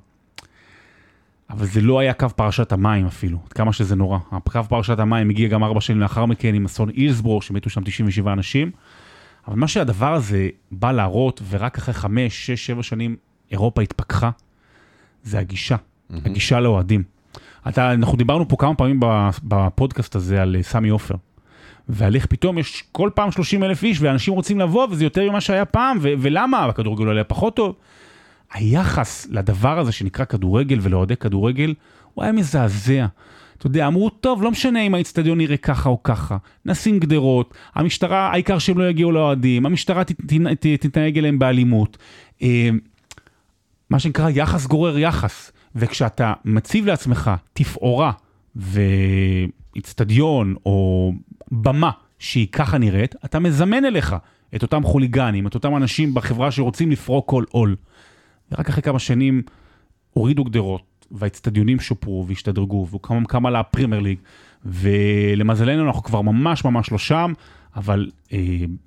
אבל 1.50 1.66
זה 1.66 1.80
לא 1.80 1.98
היה 1.98 2.12
קו 2.12 2.28
פרשת 2.36 2.72
המים 2.72 3.06
אפילו, 3.06 3.38
כמה 3.50 3.72
שזה 3.72 3.96
נורא. 3.96 4.18
קו 4.52 4.60
פרשת 4.68 4.98
המים 4.98 5.30
הגיע 5.30 5.48
גם 5.48 5.64
ארבע 5.64 5.80
שנים 5.80 6.00
לאחר 6.00 6.26
מכן 6.26 6.54
עם 6.54 6.64
אסון 6.64 6.90
אילסבורג, 6.90 7.42
שמתו 7.42 7.70
שם 7.70 7.84
97 7.84 8.32
אנשים. 8.32 8.70
אבל 9.48 9.56
מה 9.56 9.68
שהדבר 9.68 10.14
הזה 10.14 10.48
בא 10.70 10.92
להראות, 10.92 11.42
ורק 11.48 11.78
אחרי 11.78 11.94
חמש, 11.94 12.46
שש, 12.46 12.66
שבע 12.66 12.82
שנים 12.82 13.16
אירופה 13.50 13.82
התפכחה, 13.82 14.30
זה 15.22 15.38
הגישה, 15.38 15.76
mm-hmm. 15.76 16.14
הגישה 16.24 16.60
לאוהדים. 16.60 17.02
אתה, 17.68 17.92
אנחנו 17.92 18.16
דיברנו 18.16 18.48
פה 18.48 18.56
כמה 18.56 18.74
פעמים 18.74 19.00
בפודקאסט 19.44 20.14
הזה 20.14 20.42
על 20.42 20.56
אה, 20.56 20.62
סמי 20.62 20.88
עופר. 20.88 21.14
ועל 21.88 22.14
איך 22.14 22.26
פתאום 22.26 22.58
יש 22.58 22.84
כל 22.92 23.10
פעם 23.14 23.30
30 23.30 23.64
אלף 23.64 23.82
איש 23.82 24.00
ואנשים 24.00 24.34
רוצים 24.34 24.60
לבוא 24.60 24.86
וזה 24.90 25.04
יותר 25.04 25.30
ממה 25.30 25.40
שהיה 25.40 25.64
פעם, 25.64 25.98
ו- 26.00 26.12
ולמה? 26.18 26.64
הכדורגל 26.64 27.06
עולה 27.06 27.24
פחות 27.24 27.56
טוב. 27.56 27.74
היחס 28.56 29.26
לדבר 29.30 29.78
הזה 29.78 29.92
שנקרא 29.92 30.24
כדורגל 30.24 30.78
ולאוהדי 30.82 31.16
כדורגל, 31.16 31.74
הוא 32.14 32.22
היה 32.22 32.32
מזעזע. 32.32 33.06
אתה 33.58 33.66
יודע, 33.66 33.86
אמרו, 33.86 34.10
טוב, 34.10 34.42
לא 34.42 34.50
משנה 34.50 34.80
אם 34.80 34.94
האיצטדיון 34.94 35.38
נראה 35.38 35.56
ככה 35.56 35.88
או 35.88 36.02
ככה, 36.02 36.36
נשים 36.64 36.98
גדרות, 36.98 37.54
המשטרה, 37.74 38.30
העיקר 38.32 38.58
שהם 38.58 38.78
לא 38.78 38.88
יגיעו 38.88 39.12
לאוהדים, 39.12 39.66
המשטרה 39.66 40.02
תתנהג 40.80 41.18
אליהם 41.18 41.38
באלימות. 41.38 41.98
אה, 42.42 42.68
מה 43.90 43.98
שנקרא 43.98 44.30
יחס 44.30 44.66
גורר 44.66 44.98
יחס, 44.98 45.52
וכשאתה 45.74 46.32
מציב 46.44 46.86
לעצמך 46.86 47.30
תפאורה 47.52 48.12
ואיצטדיון 48.56 50.54
או 50.66 51.12
במה 51.50 51.90
שהיא 52.18 52.46
ככה 52.52 52.78
נראית, 52.78 53.14
אתה 53.24 53.38
מזמן 53.38 53.84
אליך 53.84 54.16
את 54.56 54.62
אותם 54.62 54.82
חוליגנים, 54.82 55.46
את 55.46 55.54
אותם 55.54 55.76
אנשים 55.76 56.14
בחברה 56.14 56.50
שרוצים 56.50 56.90
לפרוק 56.90 57.28
כל 57.28 57.44
עול. 57.50 57.76
ורק 58.52 58.68
אחרי 58.68 58.82
כמה 58.82 58.98
שנים 58.98 59.42
הורידו 60.10 60.44
גדרות, 60.44 60.82
והאצטדיונים 61.10 61.80
שופרו 61.80 62.24
והשתדרגו, 62.28 62.88
וקמה 62.92 63.50
לה 63.50 63.60
הפרימר 63.60 64.00
ליג, 64.00 64.18
ולמזלנו 64.64 65.86
אנחנו 65.86 66.02
כבר 66.02 66.20
ממש 66.20 66.64
ממש 66.64 66.92
לא 66.92 66.98
שם, 66.98 67.32
אבל 67.76 68.10
אה, 68.32 68.38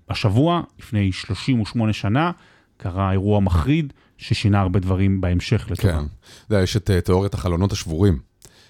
השבוע, 0.10 0.61
לפני 0.80 1.11
38 1.11 1.94
שנה, 1.94 2.31
קרה 2.77 3.11
אירוע 3.11 3.40
מחריד 3.40 3.94
ששינה 4.18 4.60
הרבה 4.60 4.80
דברים 4.80 5.22
בהמשך 5.22 5.68
לטובה. 5.72 5.94
כן, 5.94 5.99
אתה 5.99 6.53
יודע, 6.53 6.64
יש 6.64 6.77
את 6.77 6.90
uh, 6.90 7.06
תיאוריית 7.06 7.34
החלונות 7.34 7.72
השבורים, 7.72 8.19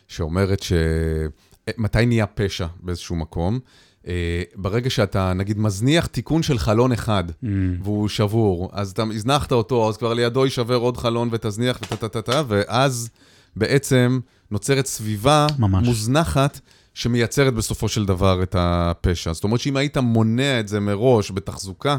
שאומרת 0.07 0.61
שמתי 0.61 2.05
נהיה 2.05 2.25
פשע 2.25 2.67
באיזשהו 2.79 3.15
מקום? 3.15 3.59
אה, 4.07 4.43
ברגע 4.55 4.89
שאתה, 4.89 5.33
נגיד, 5.33 5.59
מזניח 5.59 6.05
תיקון 6.05 6.43
של 6.43 6.57
חלון 6.57 6.91
אחד, 6.91 7.23
mm. 7.29 7.47
והוא 7.83 8.07
שבור, 8.07 8.69
אז 8.73 8.91
אתה 8.91 9.03
הזנחת 9.03 9.51
אותו, 9.51 9.89
אז 9.89 9.97
כבר 9.97 10.13
לידו 10.13 10.45
יישבר 10.45 10.75
עוד 10.75 10.97
חלון 10.97 11.29
ותזניח 11.31 11.79
וטה-טה-טה, 11.91 12.43
ואז 12.47 13.09
בעצם 13.55 14.19
נוצרת 14.51 14.85
סביבה 14.85 15.47
ממש. 15.59 15.87
מוזנחת. 15.87 16.59
שמייצרת 16.93 17.53
בסופו 17.53 17.89
של 17.89 18.05
דבר 18.05 18.43
את 18.43 18.55
הפשע. 18.59 19.33
זאת 19.33 19.43
אומרת 19.43 19.59
שאם 19.59 19.77
היית 19.77 19.97
מונע 19.97 20.59
את 20.59 20.67
זה 20.67 20.79
מראש 20.79 21.31
בתחזוקה, 21.31 21.97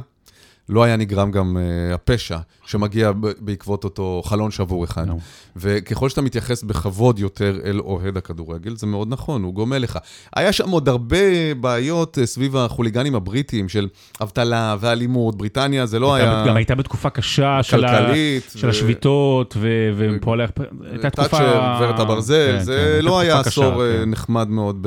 לא 0.70 0.84
היה 0.84 0.96
נגרם 0.96 1.30
גם 1.30 1.56
uh, 1.56 1.94
הפשע 1.94 2.38
שמגיע 2.66 3.12
בעקבות 3.38 3.84
אותו 3.84 4.22
חלון 4.24 4.50
שבור 4.50 4.84
אחד. 4.84 5.08
לא. 5.08 5.14
וככל 5.56 6.08
שאתה 6.08 6.22
מתייחס 6.22 6.62
בכבוד 6.62 7.18
יותר 7.18 7.58
אל 7.64 7.80
אוהד 7.80 8.16
הכדורגל, 8.16 8.76
זה 8.76 8.86
מאוד 8.86 9.08
נכון, 9.08 9.42
הוא 9.42 9.54
גומל 9.54 9.78
לך. 9.78 9.98
היה 10.36 10.52
שם 10.52 10.70
עוד 10.70 10.88
הרבה 10.88 11.54
בעיות 11.60 12.18
אה, 12.18 12.26
סביב 12.26 12.56
החוליגנים 12.56 13.14
הבריטים 13.14 13.68
של 13.68 13.88
אבטלה 14.22 14.76
ואלימות, 14.80 15.36
בריטניה 15.36 15.86
זה 15.86 15.98
לא 15.98 16.14
היה... 16.14 16.44
גם 16.48 16.56
הייתה 16.56 16.74
בתקופה 16.74 17.10
קשה 17.10 17.62
של 17.62 17.84
ה- 17.84 18.12
של 18.54 18.66
ו- 18.66 18.70
השביתות 18.70 19.54
ו- 19.60 19.90
ופועלי... 19.96 20.44
הייתה 20.90 21.10
תקופה... 21.10 21.28
תאצ'ר, 21.28 21.76
גברת 21.76 21.98
הברזל, 21.98 22.56
כן, 22.58 22.64
זה 22.64 22.96
כן, 22.98 23.04
לא 23.04 23.20
היה 23.20 23.40
קשה, 23.40 23.48
עשור 23.48 23.84
אה, 23.84 23.92
כן. 23.98 24.10
נחמד 24.10 24.48
מאוד 24.48 24.86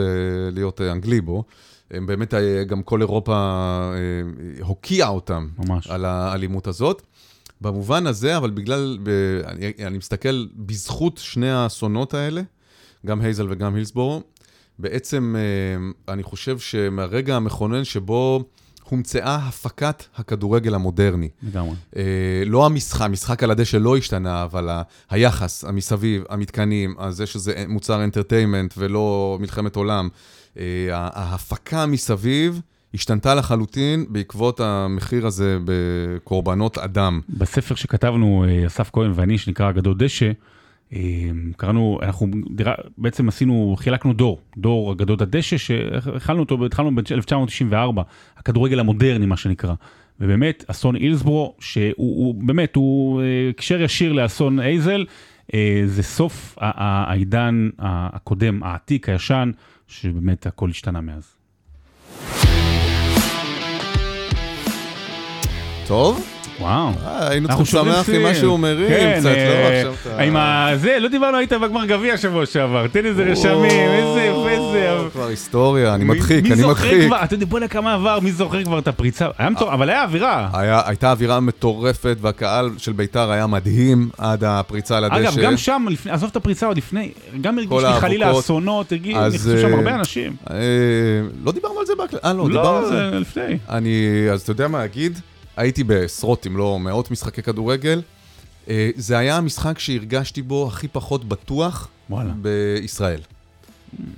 להיות 0.51 0.81
אה, 0.81 0.91
אנגלי 0.91 1.21
בו. 1.21 1.43
הם 1.93 2.05
באמת, 2.05 2.33
אה, 2.33 2.63
גם 2.63 2.83
כל 2.83 3.01
אירופה 3.01 3.33
אה, 3.35 4.63
הוקיעה 4.63 5.09
אותם 5.09 5.47
ממש. 5.57 5.87
על 5.87 6.05
האלימות 6.05 6.67
הזאת. 6.67 7.01
במובן 7.61 8.07
הזה, 8.07 8.37
אבל 8.37 8.49
בגלל, 8.49 8.97
אני, 9.45 9.71
אני 9.87 9.97
מסתכל 9.97 10.45
בזכות 10.55 11.17
שני 11.17 11.51
האסונות 11.51 12.13
האלה, 12.13 12.41
גם 13.05 13.21
הייזל 13.21 13.47
וגם 13.49 13.75
הילסבורו, 13.75 14.21
בעצם 14.79 15.35
אה, 15.37 16.13
אני 16.13 16.23
חושב 16.23 16.59
שמהרגע 16.59 17.35
המכונן 17.35 17.83
שבו 17.83 18.43
הומצאה 18.89 19.35
הפקת 19.35 20.03
הכדורגל 20.15 20.75
המודרני. 20.75 21.29
לגמרי. 21.43 21.75
לא 22.45 22.65
המשחק, 22.65 23.01
המשחק 23.01 23.43
על 23.43 23.51
הדשא 23.51 23.77
לא 23.77 23.97
השתנה, 23.97 24.43
אבל 24.43 24.69
היחס, 25.09 25.63
המסביב, 25.63 26.23
המתקנים, 26.29 26.95
זה 27.09 27.25
שזה 27.25 27.65
מוצר 27.67 28.03
אנטרטיימנט 28.03 28.73
ולא 28.77 29.37
מלחמת 29.41 29.75
עולם, 29.75 30.09
ההפקה 30.91 31.85
מסביב 31.85 32.61
השתנתה 32.93 33.35
לחלוטין 33.35 34.05
בעקבות 34.09 34.59
המחיר 34.59 35.27
הזה 35.27 35.57
בקורבנות 35.65 36.77
אדם. 36.77 37.21
בספר 37.29 37.75
שכתבנו, 37.75 38.45
אה, 38.47 38.67
אסף 38.67 38.89
כהן 38.93 39.11
ואני, 39.15 39.37
שנקרא 39.37 39.69
אגדות 39.69 39.97
דשא, 39.97 40.31
אה, 40.93 40.99
קראנו, 41.57 41.99
אנחנו 42.01 42.27
בעצם 42.97 43.27
עשינו, 43.27 43.75
חילקנו 43.79 44.13
דור, 44.13 44.41
דור 44.57 44.93
אגדות 44.93 45.21
הדשא, 45.21 45.57
שהתחלנו 45.57 46.39
אותו, 46.39 46.65
התחלנו 46.65 46.95
ב-1994, 46.95 48.01
הכדורגל 48.37 48.79
המודרני, 48.79 49.25
מה 49.25 49.37
שנקרא. 49.37 49.73
ובאמת, 50.19 50.63
אסון 50.67 50.95
אילסבורו, 50.95 51.55
שהוא 51.59 51.93
הוא, 51.95 52.35
באמת, 52.35 52.75
הוא 52.75 53.21
אה, 53.21 53.25
הקשר 53.49 53.81
ישיר 53.81 54.13
לאסון 54.13 54.59
אייזל, 54.59 55.05
אה, 55.53 55.81
זה 55.85 56.03
סוף 56.03 56.55
העידן 56.57 57.69
הקודם, 57.79 58.63
העתיק, 58.63 59.09
הישן, 59.09 59.51
שבאמת 60.01 60.45
הכל 60.45 60.69
השתנה 60.69 61.01
מאז. 61.01 61.35
טוב? 65.87 66.32
וואו. 66.63 66.89
אה, 67.05 67.29
היינו 67.29 67.47
צריכים 67.47 67.65
לשמח 67.65 67.97
עם 67.97 68.03
שיאים. 68.03 68.25
משהו 68.25 68.57
מרים 68.57 68.87
כן, 68.89 69.15
קצת, 69.19 69.25
לא? 69.25 69.31
אה, 69.31 69.77
עכשיו 69.79 69.93
אתה... 70.13 70.21
עם 70.23 70.35
ה... 70.35 70.69
זה, 70.75 70.97
לא 70.99 71.07
דיברנו, 71.07 71.37
היית 71.37 71.53
בגמר 71.53 71.85
גביע 71.85 72.17
שבוע 72.17 72.45
שעבר, 72.45 72.87
תן 72.87 73.05
איזה 73.05 73.23
רשמים, 73.23 73.63
איזה 73.89 74.21
יפה 74.21 74.71
זה. 74.73 75.09
כבר 75.13 75.27
היסטוריה, 75.27 75.95
אני 75.95 76.03
מי- 76.03 76.13
מדחיק, 76.13 76.43
מי 76.43 76.51
אני 76.53 76.61
זוכר 76.61 76.71
מדחיק. 76.85 77.05
כבר, 77.07 77.23
אתה 77.23 77.33
יודע, 77.33 77.45
בוא'נה 77.45 77.67
כמה 77.67 77.93
עבר, 77.93 78.19
מי 78.19 78.31
זוכר 78.31 78.63
כבר 78.63 78.79
את 78.79 78.87
הפריצה? 78.87 79.27
אבל 79.59 79.89
היה 79.89 80.03
אווירה. 80.03 80.49
הייתה 80.85 81.11
אווירה 81.11 81.39
מטורפת, 81.39 82.17
והקהל 82.21 82.69
של 82.77 82.91
ביתר 82.91 83.31
היה 83.31 83.47
מדהים 83.47 84.09
עד 84.17 84.43
הפריצה 84.43 84.99
לדשא. 84.99 85.15
אגב, 85.19 85.33
גם 85.43 85.57
שם, 85.57 85.85
עזוב 86.09 86.29
את 86.31 86.35
הפריצה 86.35 86.65
עוד 86.65 86.77
לפני, 86.77 87.11
גם 87.41 87.57
הרגיש 87.57 87.71
לי 87.83 87.99
חלילה. 87.99 88.39
אסונות, 88.39 88.93
נכנסו 88.93 89.57
שם 89.61 89.67
אה, 89.67 89.73
הרבה 89.77 89.95
אנשים. 89.95 90.35
לא 91.45 91.51
דיברנו 91.51 91.79
על 91.79 91.85
זה 91.85 91.93
בהקלטה? 91.97 92.27
אה, 92.27 92.33
לא, 92.33 92.47
דיברנו 92.47 92.77
על 92.77 92.83
לא, 92.83 92.89
זה. 92.89 93.09
זה 93.11 93.19
לפני. 93.19 93.57
אני, 93.69 94.05
אז 94.31 94.41
אתה 94.41 94.51
יודע 94.51 94.67
מה 94.67 94.85
אגיד? 94.85 95.19
הייתי 95.57 95.83
בעשרות, 95.83 96.47
אם 96.47 96.57
לא 96.57 96.79
מאות 96.79 97.11
משחקי 97.11 97.41
כדורגל. 97.41 98.01
אה, 98.69 98.89
זה 98.95 99.17
היה 99.17 99.37
המשחק 99.37 99.79
שהרגשתי 99.79 100.41
בו 100.41 100.67
הכי 100.67 100.87
פחות 100.87 101.25
בטוח 101.25 101.87
וואלה. 102.09 102.31
בישראל. 102.41 103.19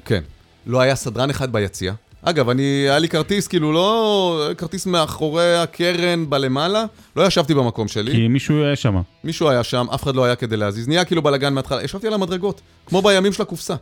כן. 0.06 0.22
לא 0.66 0.82
היה 0.82 0.96
סדרן 0.96 1.30
אחד 1.30 1.52
ביציע. 1.52 1.94
אגב, 2.22 2.50
אני, 2.50 2.64
היה 2.64 3.00
לי 3.00 3.10
כרטיס, 3.10 3.48
כאילו 3.48 3.74
לא... 3.74 4.50
כרטיס 4.58 4.86
מאחורי 4.86 5.58
הקרן 5.58 6.30
בלמעלה, 6.30 6.86
לא 7.16 7.24
ישבתי 7.24 7.54
במקום 7.54 7.88
שלי. 7.88 8.12
כי 8.12 8.28
מישהו 8.28 8.64
היה 8.64 8.76
שם. 8.76 9.02
מישהו 9.24 9.50
היה 9.50 9.64
שם, 9.64 9.88
אף 9.94 10.04
אחד 10.04 10.16
לא 10.16 10.26
היה 10.26 10.36
כדי 10.36 10.58
להזיז. 10.58 10.88
נהיה 10.88 11.06
כאילו 11.06 11.22
בלאגן 11.22 11.54
מההתחלה. 11.54 11.84
ישבתי 11.84 12.08
על 12.08 12.14
המדרגות, 12.14 12.62
כמו 12.86 13.02
בימים 13.02 13.34
של 13.34 13.42
הקופסה. 13.42 13.76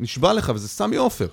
נשבע 0.00 0.32
לך, 0.32 0.52
וזה 0.54 0.68
סמי 0.68 0.96
עופר. 0.96 1.26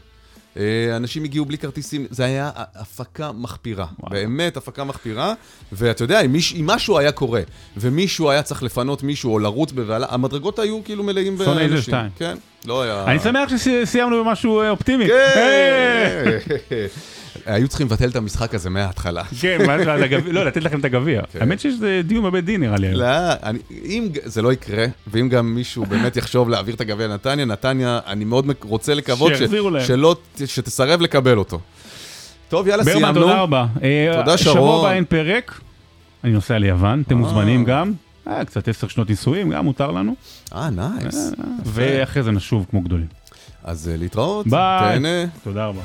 אה, 0.57 0.95
אנשים 0.95 1.23
הגיעו 1.23 1.45
בלי 1.45 1.57
כרטיסים, 1.57 2.05
זה 2.09 2.25
היה 2.25 2.51
הפקה 2.55 3.31
מחפירה. 3.31 3.85
וואו. 3.99 4.11
באמת 4.11 4.57
הפקה 4.57 4.83
מחפירה. 4.83 5.33
ואתה 5.71 6.03
יודע, 6.03 6.21
אם, 6.21 6.31
מיש, 6.31 6.53
אם 6.59 6.67
משהו 6.67 6.97
היה 6.97 7.11
קורה, 7.11 7.41
ומישהו 7.77 8.29
היה 8.29 8.43
צריך 8.43 8.63
לפנות 8.63 9.03
מישהו 9.03 9.33
או 9.33 9.39
לרוץ 9.39 9.71
בבהלה, 9.71 10.07
המדרגות 10.09 10.59
היו 10.59 10.83
כאילו 10.83 11.03
מלאים 11.03 11.37
באנשים. 11.37 11.93
כן, 12.17 12.37
לא 12.65 12.81
היה... 12.81 13.03
אני 13.07 13.19
שמח 13.19 13.49
שסיימנו 13.57 14.23
במשהו 14.25 14.61
אה, 14.61 14.69
אופטימי. 14.69 15.07
כן! 15.07 16.37
היו 17.45 17.67
צריכים 17.67 17.87
לבטל 17.87 18.09
את 18.09 18.15
המשחק 18.15 18.55
הזה 18.55 18.69
מההתחלה. 18.69 19.23
כן, 19.23 19.57
לא, 20.25 20.45
לתת 20.45 20.63
לכם 20.63 20.79
את 20.79 20.85
הגביע. 20.85 21.21
כן. 21.31 21.39
האמת 21.39 21.59
שיש 21.59 21.75
דיון 22.03 22.23
בבית 22.23 22.45
דין 22.45 22.61
נראה 22.61 22.77
לי. 22.77 22.93
לא, 22.93 23.07
אם 23.85 24.07
זה 24.23 24.41
לא 24.41 24.53
יקרה, 24.53 24.85
ואם 25.07 25.29
גם 25.29 25.55
מישהו 25.55 25.85
באמת 25.85 26.17
יחשוב 26.17 26.49
להעביר 26.49 26.75
את 26.75 26.81
הגביע 26.81 27.07
לנתניה, 27.07 27.45
נתניה, 27.45 27.99
אני 28.07 28.25
מאוד 28.25 28.45
רוצה 28.63 28.93
לקוות 28.93 29.33
שתסרב 30.45 31.01
לקבל 31.01 31.37
אותו. 31.37 31.59
טוב, 32.49 32.67
יאללה, 32.67 32.83
ברמן, 32.83 32.99
סיימנו. 32.99 33.21
תודה 33.21 33.41
רבה. 33.41 33.65
אה, 33.83 34.13
תודה, 34.17 34.37
שבוע 34.37 34.53
שרון. 34.53 34.85
הבא 34.85 34.95
אין 34.95 35.05
פרק, 35.05 35.59
אני 36.23 36.31
נוסע 36.31 36.57
ליוון, 36.57 37.03
אתם 37.07 37.15
אה. 37.15 37.19
מוזמנים 37.19 37.63
גם. 37.65 37.93
אה, 38.27 38.45
קצת 38.45 38.67
עשר 38.67 38.87
שנות 38.87 39.09
נישואים, 39.09 39.49
גם 39.49 39.65
מותר 39.65 39.91
לנו. 39.91 40.15
אה, 40.55 40.69
nice. 40.69 41.31
יפה. 41.31 41.43
ואחרי 41.65 42.23
זה 42.23 42.31
נשוב 42.31 42.65
כמו 42.69 42.81
גדולים. 42.81 43.07
אז 43.63 43.89
אה, 43.89 43.97
להתראות, 43.97 44.47
ביי. 44.47 44.79
תהנה. 44.93 45.25
תודה 45.43 45.65
רבה. 45.65 45.81